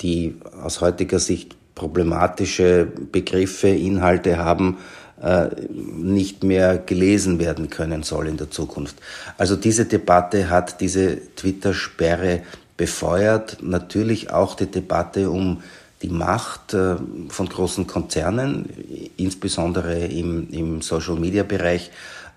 die 0.00 0.34
aus 0.60 0.80
heutiger 0.80 1.20
Sicht 1.20 1.56
problematische 1.80 2.86
Begriffe, 3.10 3.68
Inhalte 3.68 4.36
haben, 4.36 4.76
äh, 5.22 5.48
nicht 5.78 6.44
mehr 6.44 6.76
gelesen 6.76 7.38
werden 7.38 7.70
können 7.70 8.02
soll 8.02 8.28
in 8.28 8.36
der 8.36 8.50
Zukunft. 8.50 8.96
Also 9.38 9.56
diese 9.56 9.86
Debatte 9.86 10.50
hat 10.50 10.82
diese 10.82 11.34
Twitter-Sperre 11.36 12.42
befeuert, 12.76 13.58
natürlich 13.62 14.30
auch 14.30 14.54
die 14.56 14.70
Debatte 14.70 15.30
um 15.30 15.62
die 16.02 16.10
Macht 16.10 16.74
äh, 16.74 16.96
von 17.30 17.48
großen 17.48 17.86
Konzernen, 17.86 18.68
insbesondere 19.16 20.04
im, 20.04 20.50
im 20.50 20.82
Social-Media-Bereich, 20.82 21.90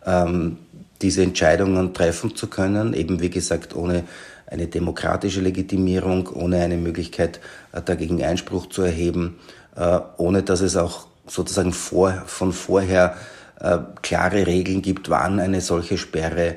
ähm, 0.05 0.57
diese 1.01 1.21
Entscheidungen 1.21 1.93
treffen 1.93 2.33
zu 2.33 2.47
können, 2.47 2.93
eben 2.93 3.19
wie 3.19 3.29
gesagt 3.29 3.75
ohne 3.75 4.05
eine 4.53 4.67
demokratische 4.67 5.41
Legitimierung, 5.41 6.27
ohne 6.27 6.61
eine 6.61 6.77
Möglichkeit, 6.77 7.39
äh, 7.71 7.81
dagegen 7.81 8.23
Einspruch 8.23 8.69
zu 8.69 8.83
erheben, 8.83 9.39
äh, 9.75 9.99
ohne 10.17 10.43
dass 10.43 10.61
es 10.61 10.77
auch 10.77 11.07
sozusagen 11.25 11.73
vor, 11.73 12.23
von 12.27 12.53
vorher 12.53 13.17
äh, 13.59 13.79
klare 14.03 14.45
Regeln 14.45 14.83
gibt, 14.83 15.09
wann 15.09 15.39
eine 15.39 15.59
solche 15.59 15.97
Sperre 15.97 16.55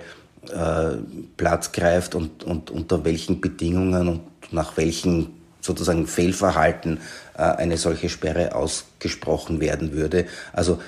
Platz 1.37 1.73
greift 1.73 2.15
und, 2.15 2.45
und 2.45 2.71
unter 2.71 3.05
welchen 3.05 3.41
Bedingungen 3.41 4.07
und 4.07 4.21
nach 4.53 4.77
welchen 4.77 5.35
sozusagen 5.61 6.07
Fehlverhalten 6.07 7.01
eine 7.35 7.77
solche 7.77 8.09
Sperre 8.09 8.55
ausgesprochen 8.55 9.59
werden 9.59 9.91
würde. 9.91 10.27
Also 10.53 10.79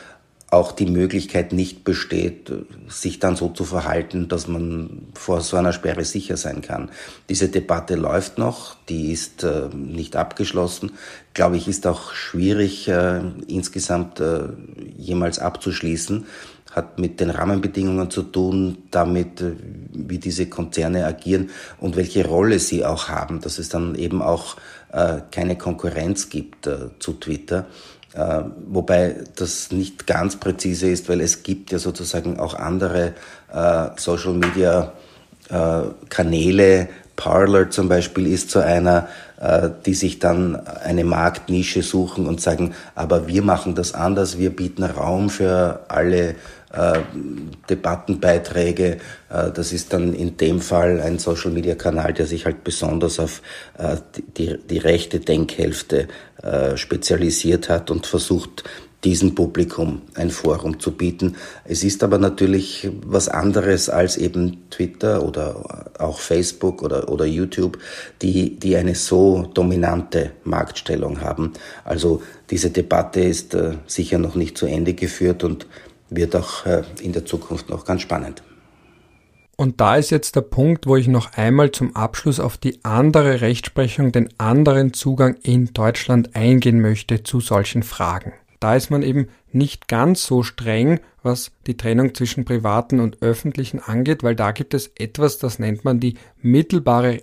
auch 0.50 0.72
die 0.72 0.86
Möglichkeit 0.86 1.52
nicht 1.52 1.84
besteht, 1.84 2.50
sich 2.88 3.18
dann 3.18 3.36
so 3.36 3.48
zu 3.50 3.64
verhalten, 3.64 4.28
dass 4.28 4.48
man 4.48 5.08
vor 5.12 5.42
so 5.42 5.58
einer 5.58 5.74
Sperre 5.74 6.04
sicher 6.04 6.38
sein 6.38 6.62
kann. 6.62 6.90
Diese 7.28 7.48
Debatte 7.48 7.96
läuft 7.96 8.38
noch, 8.38 8.74
die 8.88 9.12
ist 9.12 9.44
äh, 9.44 9.68
nicht 9.74 10.16
abgeschlossen. 10.16 10.92
Glaube 11.34 11.58
ich, 11.58 11.68
ist 11.68 11.86
auch 11.86 12.14
schwierig 12.14 12.88
äh, 12.88 13.20
insgesamt 13.46 14.20
äh, 14.20 14.44
jemals 14.96 15.38
abzuschließen. 15.38 16.24
Hat 16.70 16.98
mit 16.98 17.20
den 17.20 17.30
Rahmenbedingungen 17.30 18.10
zu 18.10 18.22
tun, 18.22 18.78
damit, 18.90 19.42
äh, 19.42 19.52
wie 19.92 20.18
diese 20.18 20.46
Konzerne 20.46 21.04
agieren 21.04 21.50
und 21.78 21.96
welche 21.96 22.26
Rolle 22.26 22.58
sie 22.58 22.86
auch 22.86 23.08
haben, 23.08 23.42
dass 23.42 23.58
es 23.58 23.68
dann 23.68 23.94
eben 23.96 24.22
auch 24.22 24.56
äh, 24.92 25.18
keine 25.30 25.58
Konkurrenz 25.58 26.30
gibt 26.30 26.66
äh, 26.66 26.88
zu 26.98 27.12
Twitter. 27.14 27.66
Äh, 28.18 28.42
wobei 28.66 29.14
das 29.36 29.70
nicht 29.70 30.08
ganz 30.08 30.36
präzise 30.36 30.90
ist, 30.90 31.08
weil 31.08 31.20
es 31.20 31.44
gibt 31.44 31.70
ja 31.70 31.78
sozusagen 31.78 32.40
auch 32.40 32.54
andere 32.54 33.14
äh, 33.52 33.90
Social 33.96 34.34
Media 34.34 34.92
äh, 35.48 35.82
Kanäle. 36.08 36.88
Parler 37.14 37.70
zum 37.70 37.88
Beispiel 37.88 38.28
ist 38.28 38.50
so 38.50 38.60
einer, 38.60 39.08
die 39.84 39.94
sich 39.94 40.20
dann 40.20 40.54
eine 40.54 41.02
Marktnische 41.02 41.82
suchen 41.82 42.28
und 42.28 42.40
sagen, 42.40 42.74
aber 42.94 43.26
wir 43.26 43.42
machen 43.42 43.74
das 43.74 43.92
anders, 43.92 44.38
wir 44.38 44.54
bieten 44.54 44.84
Raum 44.84 45.28
für 45.28 45.80
alle 45.88 46.36
äh, 46.70 47.00
Debattenbeiträge. 47.70 48.98
Äh, 49.30 49.50
das 49.52 49.72
ist 49.72 49.94
dann 49.94 50.12
in 50.12 50.36
dem 50.36 50.60
Fall 50.60 51.00
ein 51.00 51.18
Social-Media-Kanal, 51.18 52.12
der 52.12 52.26
sich 52.26 52.44
halt 52.44 52.62
besonders 52.62 53.18
auf 53.18 53.40
äh, 53.78 53.96
die, 54.36 54.58
die 54.58 54.78
rechte 54.78 55.20
Denkhälfte 55.20 56.08
spezialisiert 56.76 57.68
hat 57.68 57.90
und 57.90 58.06
versucht, 58.06 58.62
diesem 59.02 59.34
Publikum 59.34 60.02
ein 60.14 60.30
Forum 60.30 60.78
zu 60.78 60.92
bieten. 60.92 61.34
Es 61.64 61.82
ist 61.82 62.04
aber 62.04 62.18
natürlich 62.18 62.88
was 63.04 63.28
anderes 63.28 63.88
als 63.88 64.16
eben 64.16 64.70
Twitter 64.70 65.24
oder 65.24 65.90
auch 65.98 66.20
Facebook 66.20 66.84
oder, 66.84 67.08
oder 67.08 67.24
YouTube, 67.24 67.78
die, 68.22 68.56
die 68.56 68.76
eine 68.76 68.94
so 68.94 69.50
dominante 69.52 70.30
Marktstellung 70.44 71.22
haben. 71.22 71.54
Also 71.84 72.22
diese 72.50 72.70
Debatte 72.70 73.20
ist 73.20 73.56
sicher 73.88 74.18
noch 74.18 74.36
nicht 74.36 74.56
zu 74.56 74.66
Ende 74.66 74.94
geführt 74.94 75.42
und 75.42 75.66
wird 76.10 76.36
auch 76.36 76.66
äh, 76.66 76.82
in 77.00 77.12
der 77.12 77.24
Zukunft 77.24 77.68
noch 77.68 77.84
ganz 77.84 78.02
spannend. 78.02 78.42
Und 79.56 79.80
da 79.80 79.96
ist 79.96 80.10
jetzt 80.10 80.36
der 80.36 80.42
Punkt, 80.42 80.86
wo 80.86 80.94
ich 80.94 81.08
noch 81.08 81.32
einmal 81.32 81.72
zum 81.72 81.96
Abschluss 81.96 82.38
auf 82.38 82.58
die 82.58 82.84
andere 82.84 83.40
Rechtsprechung, 83.40 84.12
den 84.12 84.28
anderen 84.38 84.92
Zugang 84.92 85.34
in 85.42 85.72
Deutschland 85.72 86.36
eingehen 86.36 86.80
möchte 86.80 87.24
zu 87.24 87.40
solchen 87.40 87.82
Fragen. 87.82 88.34
Da 88.60 88.76
ist 88.76 88.90
man 88.90 89.02
eben 89.02 89.28
nicht 89.50 89.88
ganz 89.88 90.24
so 90.24 90.44
streng, 90.44 91.00
was 91.22 91.50
die 91.66 91.76
Trennung 91.76 92.14
zwischen 92.14 92.44
privaten 92.44 93.00
und 93.00 93.20
öffentlichen 93.20 93.80
angeht, 93.80 94.22
weil 94.22 94.36
da 94.36 94.52
gibt 94.52 94.74
es 94.74 94.92
etwas, 94.96 95.38
das 95.38 95.58
nennt 95.58 95.84
man 95.84 95.98
die 95.98 96.14
mittelbare 96.40 97.22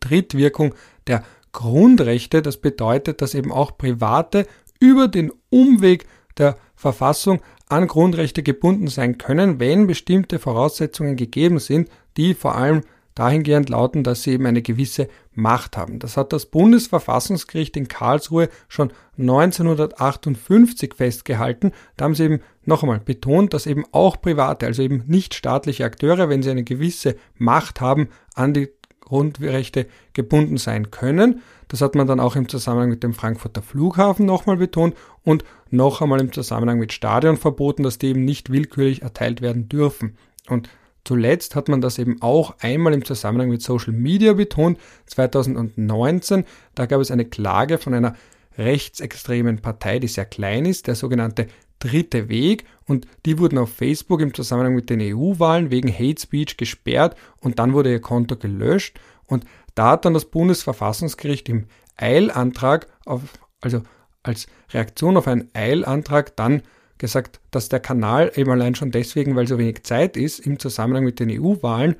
Trittwirkung 0.00 0.74
der 1.06 1.22
Grundrechte. 1.52 2.42
Das 2.42 2.58
bedeutet, 2.58 3.20
dass 3.20 3.34
eben 3.34 3.52
auch 3.52 3.76
Private 3.76 4.46
über 4.80 5.08
den 5.08 5.32
Umweg 5.50 6.06
der 6.36 6.56
Verfassung 6.76 7.40
an 7.68 7.86
Grundrechte 7.86 8.42
gebunden 8.42 8.88
sein 8.88 9.18
können, 9.18 9.60
wenn 9.60 9.86
bestimmte 9.86 10.38
Voraussetzungen 10.38 11.16
gegeben 11.16 11.58
sind, 11.58 11.88
die 12.16 12.34
vor 12.34 12.54
allem 12.54 12.82
dahingehend 13.14 13.68
lauten, 13.68 14.04
dass 14.04 14.22
sie 14.22 14.32
eben 14.32 14.46
eine 14.46 14.62
gewisse 14.62 15.08
Macht 15.34 15.76
haben. 15.76 15.98
Das 15.98 16.16
hat 16.16 16.32
das 16.32 16.46
Bundesverfassungsgericht 16.46 17.76
in 17.76 17.88
Karlsruhe 17.88 18.48
schon 18.68 18.92
1958 19.18 20.94
festgehalten. 20.94 21.72
Da 21.96 22.04
haben 22.04 22.14
sie 22.14 22.24
eben 22.24 22.40
noch 22.64 22.84
einmal 22.84 23.00
betont, 23.00 23.54
dass 23.54 23.66
eben 23.66 23.84
auch 23.90 24.20
private, 24.20 24.66
also 24.66 24.82
eben 24.82 25.02
nicht 25.06 25.34
staatliche 25.34 25.84
Akteure, 25.84 26.28
wenn 26.28 26.42
sie 26.44 26.50
eine 26.50 26.62
gewisse 26.62 27.16
Macht 27.36 27.80
haben, 27.80 28.08
an 28.34 28.54
die 28.54 28.68
Grundrechte 29.08 29.86
gebunden 30.12 30.58
sein 30.58 30.90
können. 30.90 31.42
Das 31.68 31.80
hat 31.80 31.94
man 31.94 32.06
dann 32.06 32.20
auch 32.20 32.36
im 32.36 32.48
Zusammenhang 32.48 32.90
mit 32.90 33.02
dem 33.02 33.14
Frankfurter 33.14 33.62
Flughafen 33.62 34.26
nochmal 34.26 34.56
betont 34.56 34.94
und 35.24 35.44
noch 35.70 36.00
einmal 36.00 36.20
im 36.20 36.32
Zusammenhang 36.32 36.78
mit 36.78 36.92
Stadionverboten, 36.92 37.82
dass 37.82 37.98
die 37.98 38.08
eben 38.08 38.24
nicht 38.24 38.50
willkürlich 38.50 39.02
erteilt 39.02 39.40
werden 39.40 39.68
dürfen. 39.68 40.16
Und 40.48 40.68
zuletzt 41.04 41.56
hat 41.56 41.68
man 41.68 41.80
das 41.80 41.98
eben 41.98 42.22
auch 42.22 42.54
einmal 42.60 42.94
im 42.94 43.04
Zusammenhang 43.04 43.50
mit 43.50 43.62
Social 43.62 43.92
Media 43.92 44.34
betont, 44.34 44.78
2019. 45.06 46.44
Da 46.74 46.86
gab 46.86 47.00
es 47.00 47.10
eine 47.10 47.24
Klage 47.24 47.78
von 47.78 47.94
einer 47.94 48.14
rechtsextremen 48.56 49.58
Partei, 49.58 49.98
die 49.98 50.08
sehr 50.08 50.24
klein 50.24 50.64
ist, 50.64 50.86
der 50.86 50.94
sogenannte 50.94 51.46
Dritte 51.78 52.28
Weg 52.28 52.64
und 52.86 53.06
die 53.24 53.38
wurden 53.38 53.58
auf 53.58 53.72
Facebook 53.72 54.20
im 54.20 54.34
Zusammenhang 54.34 54.74
mit 54.74 54.90
den 54.90 55.00
EU-Wahlen 55.00 55.70
wegen 55.70 55.92
Hate 55.92 56.20
Speech 56.20 56.56
gesperrt 56.56 57.16
und 57.40 57.58
dann 57.58 57.72
wurde 57.72 57.92
ihr 57.92 58.00
Konto 58.00 58.36
gelöscht 58.36 58.98
und 59.26 59.44
da 59.74 59.92
hat 59.92 60.04
dann 60.04 60.14
das 60.14 60.24
Bundesverfassungsgericht 60.24 61.48
im 61.48 61.66
Eilantrag, 61.96 62.88
auf, 63.04 63.22
also 63.60 63.82
als 64.22 64.48
Reaktion 64.72 65.16
auf 65.16 65.28
einen 65.28 65.50
Eilantrag, 65.54 66.34
dann 66.36 66.62
gesagt, 66.98 67.40
dass 67.50 67.68
der 67.68 67.80
Kanal 67.80 68.32
eben 68.34 68.50
allein 68.50 68.74
schon 68.74 68.90
deswegen, 68.90 69.36
weil 69.36 69.46
so 69.46 69.58
wenig 69.58 69.84
Zeit 69.84 70.16
ist, 70.16 70.40
im 70.40 70.58
Zusammenhang 70.58 71.04
mit 71.04 71.20
den 71.20 71.30
EU-Wahlen 71.30 71.96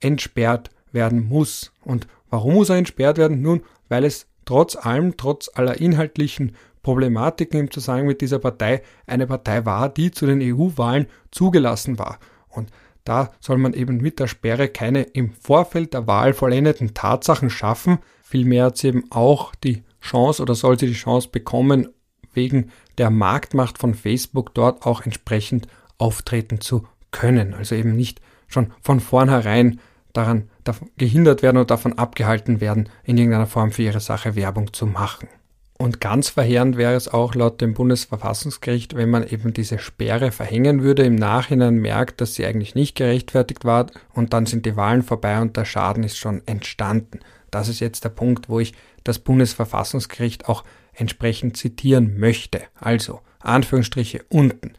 entsperrt 0.00 0.70
werden 0.92 1.28
muss. 1.28 1.72
Und 1.84 2.08
warum 2.30 2.54
muss 2.54 2.68
er 2.68 2.76
entsperrt 2.76 3.18
werden? 3.18 3.42
Nun, 3.42 3.62
weil 3.88 4.04
es 4.04 4.26
trotz 4.44 4.74
allem, 4.74 5.16
trotz 5.16 5.50
aller 5.54 5.80
inhaltlichen 5.80 6.56
Problematiken 6.82 7.60
im 7.60 7.70
Zusammenhang 7.70 8.08
mit 8.08 8.20
dieser 8.20 8.38
Partei 8.38 8.82
eine 9.06 9.26
Partei 9.26 9.64
war, 9.64 9.88
die 9.88 10.10
zu 10.10 10.26
den 10.26 10.40
EU-Wahlen 10.42 11.06
zugelassen 11.30 11.98
war. 11.98 12.18
Und 12.48 12.70
da 13.04 13.30
soll 13.40 13.58
man 13.58 13.72
eben 13.72 13.98
mit 13.98 14.18
der 14.18 14.26
Sperre 14.26 14.68
keine 14.68 15.02
im 15.02 15.32
Vorfeld 15.32 15.94
der 15.94 16.06
Wahl 16.06 16.34
vollendeten 16.34 16.94
Tatsachen 16.94 17.50
schaffen. 17.50 17.98
Vielmehr 18.22 18.66
hat 18.66 18.78
sie 18.78 18.88
eben 18.88 19.04
auch 19.10 19.54
die 19.54 19.84
Chance 20.00 20.42
oder 20.42 20.54
soll 20.54 20.78
sie 20.78 20.86
die 20.86 20.92
Chance 20.92 21.28
bekommen, 21.30 21.88
wegen 22.32 22.70
der 22.98 23.10
Marktmacht 23.10 23.78
von 23.78 23.94
Facebook 23.94 24.54
dort 24.54 24.86
auch 24.86 25.02
entsprechend 25.02 25.66
auftreten 25.98 26.60
zu 26.60 26.86
können. 27.10 27.54
Also 27.54 27.74
eben 27.74 27.96
nicht 27.96 28.20
schon 28.46 28.72
von 28.80 29.00
vornherein 29.00 29.80
daran 30.12 30.48
gehindert 30.96 31.42
werden 31.42 31.56
oder 31.56 31.66
davon 31.66 31.98
abgehalten 31.98 32.60
werden, 32.60 32.88
in 33.04 33.16
irgendeiner 33.16 33.46
Form 33.46 33.72
für 33.72 33.82
ihre 33.82 34.00
Sache 34.00 34.34
Werbung 34.36 34.72
zu 34.72 34.86
machen. 34.86 35.28
Und 35.80 35.98
ganz 35.98 36.28
verheerend 36.28 36.76
wäre 36.76 36.92
es 36.92 37.08
auch 37.08 37.34
laut 37.34 37.62
dem 37.62 37.72
Bundesverfassungsgericht, 37.72 38.96
wenn 38.96 39.08
man 39.08 39.26
eben 39.26 39.54
diese 39.54 39.78
Sperre 39.78 40.30
verhängen 40.30 40.82
würde, 40.82 41.04
im 41.04 41.14
Nachhinein 41.14 41.76
merkt, 41.76 42.20
dass 42.20 42.34
sie 42.34 42.44
eigentlich 42.44 42.74
nicht 42.74 42.96
gerechtfertigt 42.96 43.64
war 43.64 43.86
und 44.12 44.34
dann 44.34 44.44
sind 44.44 44.66
die 44.66 44.76
Wahlen 44.76 45.02
vorbei 45.02 45.40
und 45.40 45.56
der 45.56 45.64
Schaden 45.64 46.04
ist 46.04 46.18
schon 46.18 46.46
entstanden. 46.46 47.20
Das 47.50 47.68
ist 47.68 47.80
jetzt 47.80 48.04
der 48.04 48.10
Punkt, 48.10 48.50
wo 48.50 48.60
ich 48.60 48.74
das 49.04 49.20
Bundesverfassungsgericht 49.20 50.50
auch 50.50 50.64
entsprechend 50.92 51.56
zitieren 51.56 52.18
möchte. 52.18 52.60
Also, 52.78 53.22
Anführungsstriche 53.38 54.22
unten. 54.28 54.74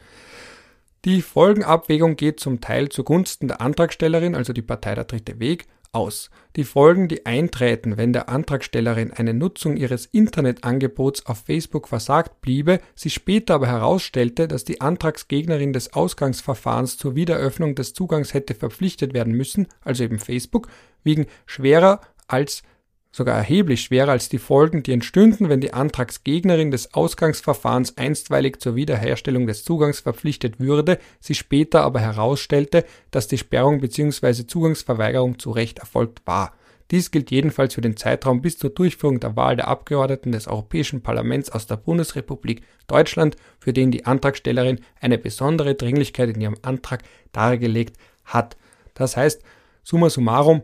Die 1.05 1.23
Folgenabwägung 1.23 2.15
geht 2.15 2.39
zum 2.39 2.61
Teil 2.61 2.89
zugunsten 2.89 3.47
der 3.47 3.59
Antragstellerin, 3.59 4.35
also 4.35 4.53
die 4.53 4.61
Partei 4.61 4.93
der 4.93 5.05
Dritte 5.05 5.39
Weg, 5.39 5.65
aus. 5.93 6.29
Die 6.55 6.63
Folgen, 6.63 7.07
die 7.07 7.25
eintreten, 7.25 7.97
wenn 7.97 8.13
der 8.13 8.29
Antragstellerin 8.29 9.11
eine 9.11 9.33
Nutzung 9.33 9.77
ihres 9.77 10.05
Internetangebots 10.05 11.25
auf 11.25 11.43
Facebook 11.45 11.87
versagt 11.87 12.41
bliebe, 12.41 12.79
sich 12.95 13.13
später 13.13 13.55
aber 13.55 13.67
herausstellte, 13.67 14.47
dass 14.47 14.63
die 14.63 14.81
Antragsgegnerin 14.81 15.73
des 15.73 15.93
Ausgangsverfahrens 15.93 16.97
zur 16.97 17.15
Wiederöffnung 17.15 17.75
des 17.75 17.93
Zugangs 17.93 18.33
hätte 18.33 18.55
verpflichtet 18.55 19.13
werden 19.13 19.33
müssen, 19.33 19.67
also 19.81 20.03
eben 20.03 20.19
Facebook, 20.19 20.67
wiegen 21.03 21.25
schwerer 21.45 22.01
als 22.27 22.63
sogar 23.11 23.35
erheblich 23.35 23.81
schwerer 23.81 24.11
als 24.11 24.29
die 24.29 24.37
Folgen, 24.37 24.83
die 24.83 24.93
entstünden, 24.93 25.49
wenn 25.49 25.59
die 25.59 25.73
Antragsgegnerin 25.73 26.71
des 26.71 26.93
Ausgangsverfahrens 26.93 27.97
einstweilig 27.97 28.59
zur 28.59 28.75
Wiederherstellung 28.75 29.47
des 29.47 29.63
Zugangs 29.63 29.99
verpflichtet 29.99 30.59
würde, 30.59 30.97
sich 31.19 31.37
später 31.37 31.81
aber 31.83 31.99
herausstellte, 31.99 32.85
dass 33.11 33.27
die 33.27 33.37
Sperrung 33.37 33.81
bzw. 33.81 34.45
Zugangsverweigerung 34.47 35.39
zu 35.39 35.51
Recht 35.51 35.79
erfolgt 35.79 36.21
war. 36.25 36.53
Dies 36.91 37.09
gilt 37.09 37.31
jedenfalls 37.31 37.73
für 37.73 37.81
den 37.81 37.95
Zeitraum 37.95 38.41
bis 38.41 38.57
zur 38.57 38.69
Durchführung 38.69 39.21
der 39.21 39.37
Wahl 39.37 39.55
der 39.55 39.69
Abgeordneten 39.69 40.33
des 40.33 40.47
Europäischen 40.47 41.01
Parlaments 41.01 41.49
aus 41.49 41.65
der 41.65 41.77
Bundesrepublik 41.77 42.63
Deutschland, 42.87 43.37
für 43.59 43.71
den 43.71 43.91
die 43.91 44.05
Antragstellerin 44.05 44.81
eine 44.99 45.17
besondere 45.17 45.75
Dringlichkeit 45.75 46.29
in 46.29 46.41
ihrem 46.41 46.57
Antrag 46.63 47.03
dargelegt 47.31 47.97
hat. 48.25 48.57
Das 48.93 49.15
heißt, 49.15 49.41
summa 49.83 50.09
summarum, 50.09 50.63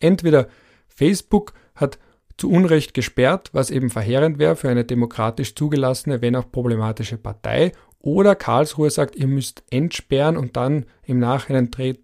entweder 0.00 0.48
Facebook 0.88 1.52
hat 1.74 1.98
zu 2.36 2.50
Unrecht 2.50 2.94
gesperrt, 2.94 3.50
was 3.52 3.70
eben 3.70 3.90
verheerend 3.90 4.38
wäre 4.38 4.56
für 4.56 4.68
eine 4.68 4.84
demokratisch 4.84 5.54
zugelassene, 5.54 6.20
wenn 6.20 6.36
auch 6.36 6.50
problematische 6.50 7.16
Partei. 7.16 7.72
Oder 8.00 8.34
Karlsruhe 8.34 8.90
sagt, 8.90 9.16
ihr 9.16 9.28
müsst 9.28 9.62
entsperren 9.70 10.36
und 10.36 10.56
dann 10.56 10.86
im 11.04 11.18
Nachhinein 11.18 11.70
dreht, 11.70 12.00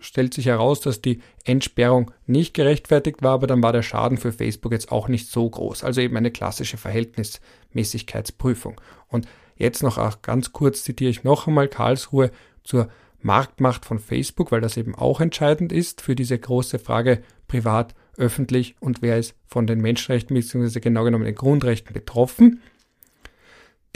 stellt 0.00 0.32
sich 0.32 0.46
heraus, 0.46 0.80
dass 0.80 1.02
die 1.02 1.20
Entsperrung 1.44 2.12
nicht 2.26 2.54
gerechtfertigt 2.54 3.22
war, 3.22 3.32
aber 3.32 3.46
dann 3.46 3.62
war 3.62 3.72
der 3.72 3.82
Schaden 3.82 4.16
für 4.16 4.32
Facebook 4.32 4.72
jetzt 4.72 4.92
auch 4.92 5.08
nicht 5.08 5.28
so 5.28 5.50
groß. 5.50 5.84
Also 5.84 6.00
eben 6.00 6.16
eine 6.16 6.30
klassische 6.30 6.78
Verhältnismäßigkeitsprüfung. 6.78 8.80
Und 9.08 9.26
Jetzt 9.58 9.82
noch 9.82 10.22
ganz 10.22 10.52
kurz 10.52 10.84
zitiere 10.84 11.10
ich 11.10 11.24
noch 11.24 11.48
einmal 11.48 11.68
Karlsruhe 11.68 12.30
zur 12.62 12.88
Marktmacht 13.20 13.84
von 13.84 13.98
Facebook, 13.98 14.52
weil 14.52 14.60
das 14.60 14.76
eben 14.76 14.94
auch 14.94 15.20
entscheidend 15.20 15.72
ist 15.72 16.00
für 16.00 16.14
diese 16.14 16.38
große 16.38 16.78
Frage 16.78 17.22
privat, 17.48 17.94
öffentlich 18.18 18.76
und 18.80 19.02
wer 19.02 19.18
ist 19.18 19.34
von 19.46 19.66
den 19.66 19.80
Menschenrechten 19.80 20.34
bzw. 20.34 20.80
genau 20.80 21.04
genommen 21.04 21.24
den 21.24 21.34
Grundrechten 21.34 21.92
betroffen. 21.92 22.60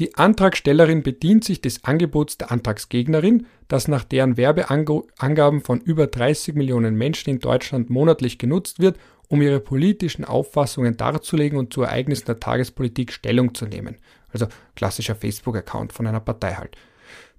Die 0.00 0.14
Antragstellerin 0.14 1.02
bedient 1.02 1.44
sich 1.44 1.60
des 1.60 1.84
Angebots 1.84 2.38
der 2.38 2.50
Antragsgegnerin, 2.50 3.46
das 3.68 3.88
nach 3.88 4.04
deren 4.04 4.36
Werbeangaben 4.36 5.60
von 5.60 5.80
über 5.80 6.06
30 6.06 6.54
Millionen 6.54 6.96
Menschen 6.96 7.30
in 7.30 7.40
Deutschland 7.40 7.90
monatlich 7.90 8.38
genutzt 8.38 8.80
wird, 8.80 8.98
um 9.28 9.42
ihre 9.42 9.60
politischen 9.60 10.24
Auffassungen 10.24 10.96
darzulegen 10.96 11.58
und 11.58 11.72
zu 11.72 11.82
Ereignissen 11.82 12.26
der 12.26 12.40
Tagespolitik 12.40 13.12
Stellung 13.12 13.54
zu 13.54 13.66
nehmen. 13.66 13.96
Also 14.30 14.46
klassischer 14.76 15.14
Facebook-Account 15.14 15.92
von 15.92 16.06
einer 16.06 16.20
Partei 16.20 16.54
halt. 16.54 16.76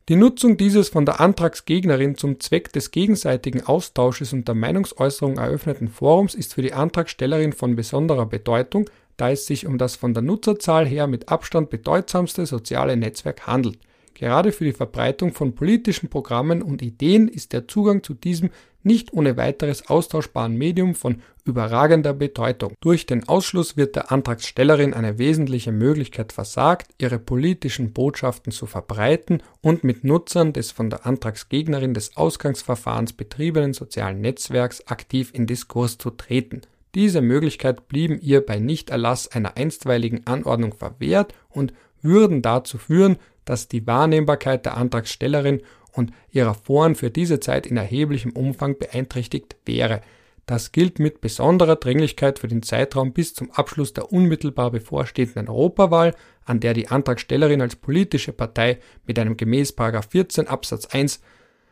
Die 0.10 0.18
Nutzung 0.18 0.58
dieses 0.58 0.90
von 0.90 1.06
der 1.06 1.22
Antragsgegnerin 1.22 2.18
zum 2.18 2.42
Zweck 2.42 2.74
des 2.74 2.92
gegenseitigen 2.92 3.66
Austausches 3.66 4.34
und 4.34 4.46
der 4.50 4.56
Meinungsäußerung 4.56 5.38
eröffneten 5.38 5.88
Forums 5.88 6.36
ist 6.36 6.56
für 6.56 6.62
die 6.62 6.74
Antragstellerin 6.74 7.54
von 7.54 7.78
besonderer 7.78 8.26
Bedeutung, 8.26 8.90
da 9.16 9.32
es 9.32 9.46
sich 9.46 9.66
um 9.66 9.78
das 9.78 9.96
von 9.96 10.14
der 10.14 10.22
Nutzerzahl 10.22 10.86
her 10.86 11.08
mit 11.08 11.30
Abstand 11.30 11.70
bedeutsamste 11.70 12.46
soziale 12.46 12.98
Netzwerk 12.98 13.48
handelt. 13.48 13.80
Gerade 14.14 14.52
für 14.52 14.66
die 14.66 14.74
Verbreitung 14.74 15.32
von 15.32 15.56
politischen 15.56 16.10
Programmen 16.10 16.62
und 16.62 16.82
Ideen 16.82 17.30
ist 17.30 17.54
der 17.54 17.70
Zugang 17.70 18.04
zu 18.04 18.14
diesem 18.14 18.50
nicht 18.84 19.14
ohne 19.14 19.38
weiteres 19.38 19.90
austauschbaren 19.90 20.58
Medium 20.58 20.96
von 20.96 21.22
überragender 21.46 22.14
Bedeutung. 22.14 22.74
Durch 22.82 23.06
den 23.06 23.28
Ausschluss 23.28 23.76
wird 23.76 23.96
der 23.96 24.12
Antragstellerin 24.12 24.94
eine 24.94 25.18
wesentliche 25.18 25.72
Möglichkeit 25.72 26.32
versagt, 26.32 26.92
ihre 26.98 27.20
politischen 27.20 27.94
Botschaften 27.94 28.52
zu 28.52 28.66
verbreiten 28.66 29.44
und 29.62 29.84
mit 29.84 30.04
Nutzern 30.04 30.54
des 30.54 30.72
von 30.72 30.90
der 30.90 31.06
Antragsgegnerin 31.06 31.94
des 31.94 32.16
Ausgangsverfahrens 32.16 33.14
betriebenen 33.14 33.74
sozialen 33.74 34.22
Netzwerks 34.22 34.88
aktiv 34.88 35.32
in 35.34 35.48
Diskurs 35.48 35.98
zu 35.98 36.12
treten. 36.12 36.62
Diese 36.96 37.22
Möglichkeit 37.22 37.88
blieben 37.88 38.20
ihr 38.22 38.46
bei 38.46 38.60
Nichterlass 38.60 39.28
einer 39.28 39.58
einstweiligen 39.58 40.28
Anordnung 40.28 40.74
verwehrt 40.74 41.34
und 41.50 41.74
würden 42.02 42.42
dazu 42.42 42.78
führen, 42.78 43.18
dass 43.46 43.68
die 43.68 43.86
Wahrnehmbarkeit 43.88 44.66
der 44.66 44.78
Antragstellerin 44.78 45.62
und 45.94 46.12
ihrer 46.32 46.54
Foren 46.54 46.96
für 46.96 47.10
diese 47.10 47.40
Zeit 47.40 47.66
in 47.66 47.78
erheblichem 47.78 48.32
Umfang 48.32 48.78
beeinträchtigt 48.78 49.56
wäre. 49.66 50.02
Das 50.46 50.74
gilt 50.74 51.00
mit 51.00 51.22
besonderer 51.22 51.78
Dringlichkeit 51.78 52.40
für 52.40 52.50
den 52.50 52.64
Zeitraum 52.64 53.14
bis 53.14 53.34
zum 53.34 53.52
Abschluss 53.52 53.94
der 53.94 54.12
unmittelbar 54.12 54.72
bevorstehenden 54.72 55.48
Europawahl, 55.48 56.16
an 56.44 56.60
der 56.60 56.74
die 56.74 56.90
Antragstellerin 56.90 57.62
als 57.62 57.78
politische 57.78 58.34
Partei 58.34 58.80
mit 59.06 59.18
einem 59.18 59.38
gemäß 59.38 59.74
14 60.10 60.48
Absatz 60.48 60.88
1 60.88 61.22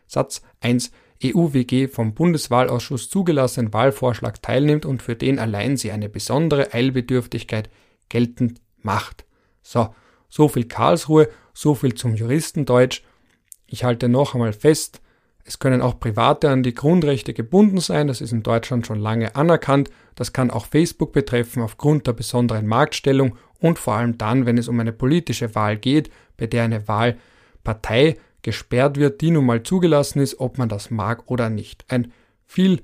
Satz 0.07 0.41
1 0.61 0.91
EUWG 1.23 1.87
vom 1.87 2.13
Bundeswahlausschuss 2.13 3.09
zugelassenen 3.09 3.73
Wahlvorschlag 3.73 4.41
teilnimmt 4.41 4.85
und 4.85 5.01
für 5.01 5.15
den 5.15 5.39
allein 5.39 5.77
sie 5.77 5.91
eine 5.91 6.09
besondere 6.09 6.73
Eilbedürftigkeit 6.73 7.69
geltend 8.09 8.59
macht. 8.81 9.25
So, 9.61 9.93
so 10.29 10.47
viel 10.47 10.65
Karlsruhe, 10.65 11.29
so 11.53 11.75
viel 11.75 11.93
zum 11.93 12.15
Juristendeutsch. 12.15 13.03
Ich 13.71 13.85
halte 13.85 14.09
noch 14.09 14.33
einmal 14.33 14.51
fest, 14.51 14.99
es 15.45 15.57
können 15.57 15.81
auch 15.81 15.97
Private 15.97 16.49
an 16.49 16.61
die 16.61 16.73
Grundrechte 16.73 17.33
gebunden 17.33 17.79
sein, 17.79 18.07
das 18.07 18.19
ist 18.19 18.33
in 18.33 18.43
Deutschland 18.43 18.85
schon 18.85 18.99
lange 18.99 19.33
anerkannt, 19.37 19.89
das 20.15 20.33
kann 20.33 20.51
auch 20.51 20.65
Facebook 20.65 21.13
betreffen 21.13 21.63
aufgrund 21.63 22.05
der 22.05 22.11
besonderen 22.11 22.67
Marktstellung 22.67 23.37
und 23.59 23.79
vor 23.79 23.93
allem 23.95 24.17
dann, 24.17 24.45
wenn 24.45 24.57
es 24.57 24.67
um 24.67 24.77
eine 24.77 24.91
politische 24.91 25.55
Wahl 25.55 25.77
geht, 25.77 26.11
bei 26.35 26.47
der 26.47 26.63
eine 26.63 26.85
Wahlpartei 26.89 28.17
gesperrt 28.41 28.97
wird, 28.97 29.21
die 29.21 29.31
nun 29.31 29.45
mal 29.45 29.63
zugelassen 29.63 30.19
ist, 30.19 30.41
ob 30.41 30.57
man 30.57 30.67
das 30.67 30.91
mag 30.91 31.31
oder 31.31 31.49
nicht. 31.49 31.85
Ein 31.87 32.11
viel 32.45 32.81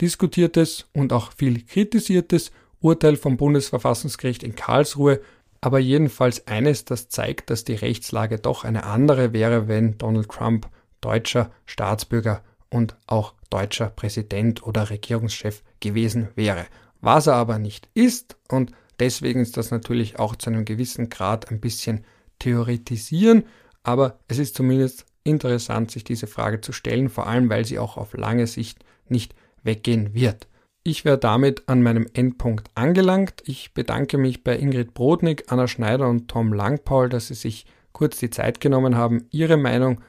diskutiertes 0.00 0.86
und 0.92 1.12
auch 1.12 1.32
viel 1.32 1.64
kritisiertes 1.64 2.52
Urteil 2.80 3.16
vom 3.16 3.36
Bundesverfassungsgericht 3.36 4.44
in 4.44 4.54
Karlsruhe 4.54 5.20
aber 5.60 5.78
jedenfalls 5.78 6.46
eines, 6.46 6.84
das 6.84 7.08
zeigt, 7.08 7.50
dass 7.50 7.64
die 7.64 7.74
Rechtslage 7.74 8.38
doch 8.38 8.64
eine 8.64 8.84
andere 8.84 9.32
wäre, 9.32 9.68
wenn 9.68 9.98
Donald 9.98 10.30
Trump 10.30 10.68
deutscher 11.00 11.50
Staatsbürger 11.66 12.42
und 12.70 12.96
auch 13.06 13.34
deutscher 13.50 13.90
Präsident 13.90 14.62
oder 14.62 14.90
Regierungschef 14.90 15.62
gewesen 15.80 16.28
wäre. 16.34 16.66
Was 17.00 17.26
er 17.26 17.34
aber 17.34 17.58
nicht 17.58 17.88
ist 17.94 18.36
und 18.48 18.72
deswegen 18.98 19.40
ist 19.40 19.56
das 19.56 19.70
natürlich 19.70 20.18
auch 20.18 20.36
zu 20.36 20.50
einem 20.50 20.64
gewissen 20.64 21.08
Grad 21.08 21.50
ein 21.50 21.60
bisschen 21.60 22.04
theoretisieren, 22.38 23.44
aber 23.82 24.18
es 24.28 24.38
ist 24.38 24.54
zumindest 24.54 25.06
interessant, 25.24 25.90
sich 25.90 26.04
diese 26.04 26.26
Frage 26.26 26.60
zu 26.60 26.72
stellen, 26.72 27.08
vor 27.08 27.26
allem 27.26 27.48
weil 27.50 27.64
sie 27.64 27.78
auch 27.78 27.96
auf 27.96 28.14
lange 28.14 28.46
Sicht 28.46 28.84
nicht 29.08 29.34
weggehen 29.62 30.14
wird. 30.14 30.46
Ich 30.82 31.04
wäre 31.04 31.18
damit 31.18 31.68
an 31.68 31.82
meinem 31.82 32.06
Endpunkt 32.14 32.70
angelangt. 32.74 33.42
Ich 33.44 33.74
bedanke 33.74 34.16
mich 34.16 34.42
bei 34.42 34.56
Ingrid 34.56 34.94
Brodnik, 34.94 35.44
Anna 35.48 35.68
Schneider 35.68 36.08
und 36.08 36.28
Tom 36.28 36.54
Langpaul, 36.54 37.10
dass 37.10 37.28
sie 37.28 37.34
sich 37.34 37.66
kurz 37.92 38.18
die 38.18 38.30
Zeit 38.30 38.60
genommen 38.60 38.96
haben, 38.96 39.26
ihre 39.30 39.58
Meinung 39.58 40.00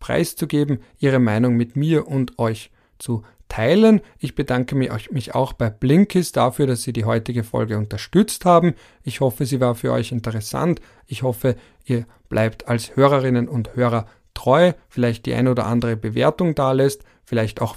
preiszugeben, 0.00 0.80
ihre 0.98 1.18
Meinung 1.18 1.56
mit 1.56 1.76
mir 1.76 2.06
und 2.06 2.38
euch 2.38 2.70
zu 2.98 3.22
teilen. 3.48 4.02
Ich 4.18 4.34
bedanke 4.34 4.76
mich 4.76 5.34
auch 5.34 5.54
bei 5.54 5.70
Blinkist 5.70 6.36
dafür, 6.36 6.66
dass 6.66 6.82
Sie 6.82 6.92
die 6.92 7.06
heutige 7.06 7.42
Folge 7.42 7.78
unterstützt 7.78 8.44
haben. 8.44 8.74
Ich 9.02 9.20
hoffe, 9.20 9.46
sie 9.46 9.60
war 9.60 9.74
für 9.74 9.92
euch 9.92 10.12
interessant. 10.12 10.80
Ich 11.06 11.22
hoffe, 11.22 11.56
ihr 11.84 12.06
bleibt 12.28 12.68
als 12.68 12.94
Hörerinnen 12.96 13.48
und 13.48 13.74
Hörer 13.74 14.06
treu, 14.34 14.72
vielleicht 14.88 15.24
die 15.24 15.34
ein 15.34 15.48
oder 15.48 15.66
andere 15.66 15.96
Bewertung 15.96 16.54
da 16.54 16.72
lässt, 16.72 17.04
vielleicht 17.24 17.62
auch 17.62 17.76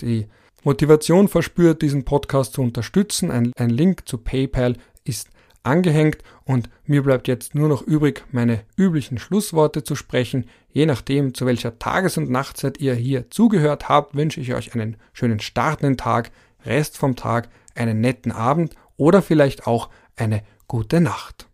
die 0.00 0.28
Motivation 0.64 1.28
verspürt, 1.28 1.82
diesen 1.82 2.04
Podcast 2.04 2.54
zu 2.54 2.62
unterstützen. 2.62 3.30
Ein, 3.30 3.52
ein 3.56 3.70
Link 3.70 4.08
zu 4.08 4.18
PayPal 4.18 4.76
ist 5.04 5.28
angehängt 5.62 6.18
und 6.44 6.70
mir 6.84 7.02
bleibt 7.02 7.28
jetzt 7.28 7.54
nur 7.54 7.68
noch 7.68 7.82
übrig, 7.82 8.24
meine 8.32 8.64
üblichen 8.76 9.18
Schlussworte 9.18 9.84
zu 9.84 9.94
sprechen. 9.94 10.46
Je 10.70 10.86
nachdem, 10.86 11.34
zu 11.34 11.46
welcher 11.46 11.78
Tages- 11.78 12.16
und 12.16 12.30
Nachtzeit 12.30 12.78
ihr 12.80 12.94
hier 12.94 13.30
zugehört 13.30 13.88
habt, 13.88 14.14
wünsche 14.14 14.40
ich 14.40 14.54
euch 14.54 14.74
einen 14.74 14.96
schönen 15.12 15.40
startenden 15.40 15.96
Tag, 15.96 16.30
Rest 16.64 16.98
vom 16.98 17.16
Tag, 17.16 17.48
einen 17.74 18.00
netten 18.00 18.32
Abend 18.32 18.74
oder 18.96 19.22
vielleicht 19.22 19.66
auch 19.66 19.90
eine 20.16 20.42
gute 20.66 21.00
Nacht. 21.00 21.48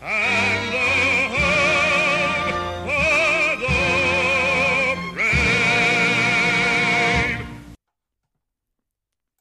Ah. 0.00 0.47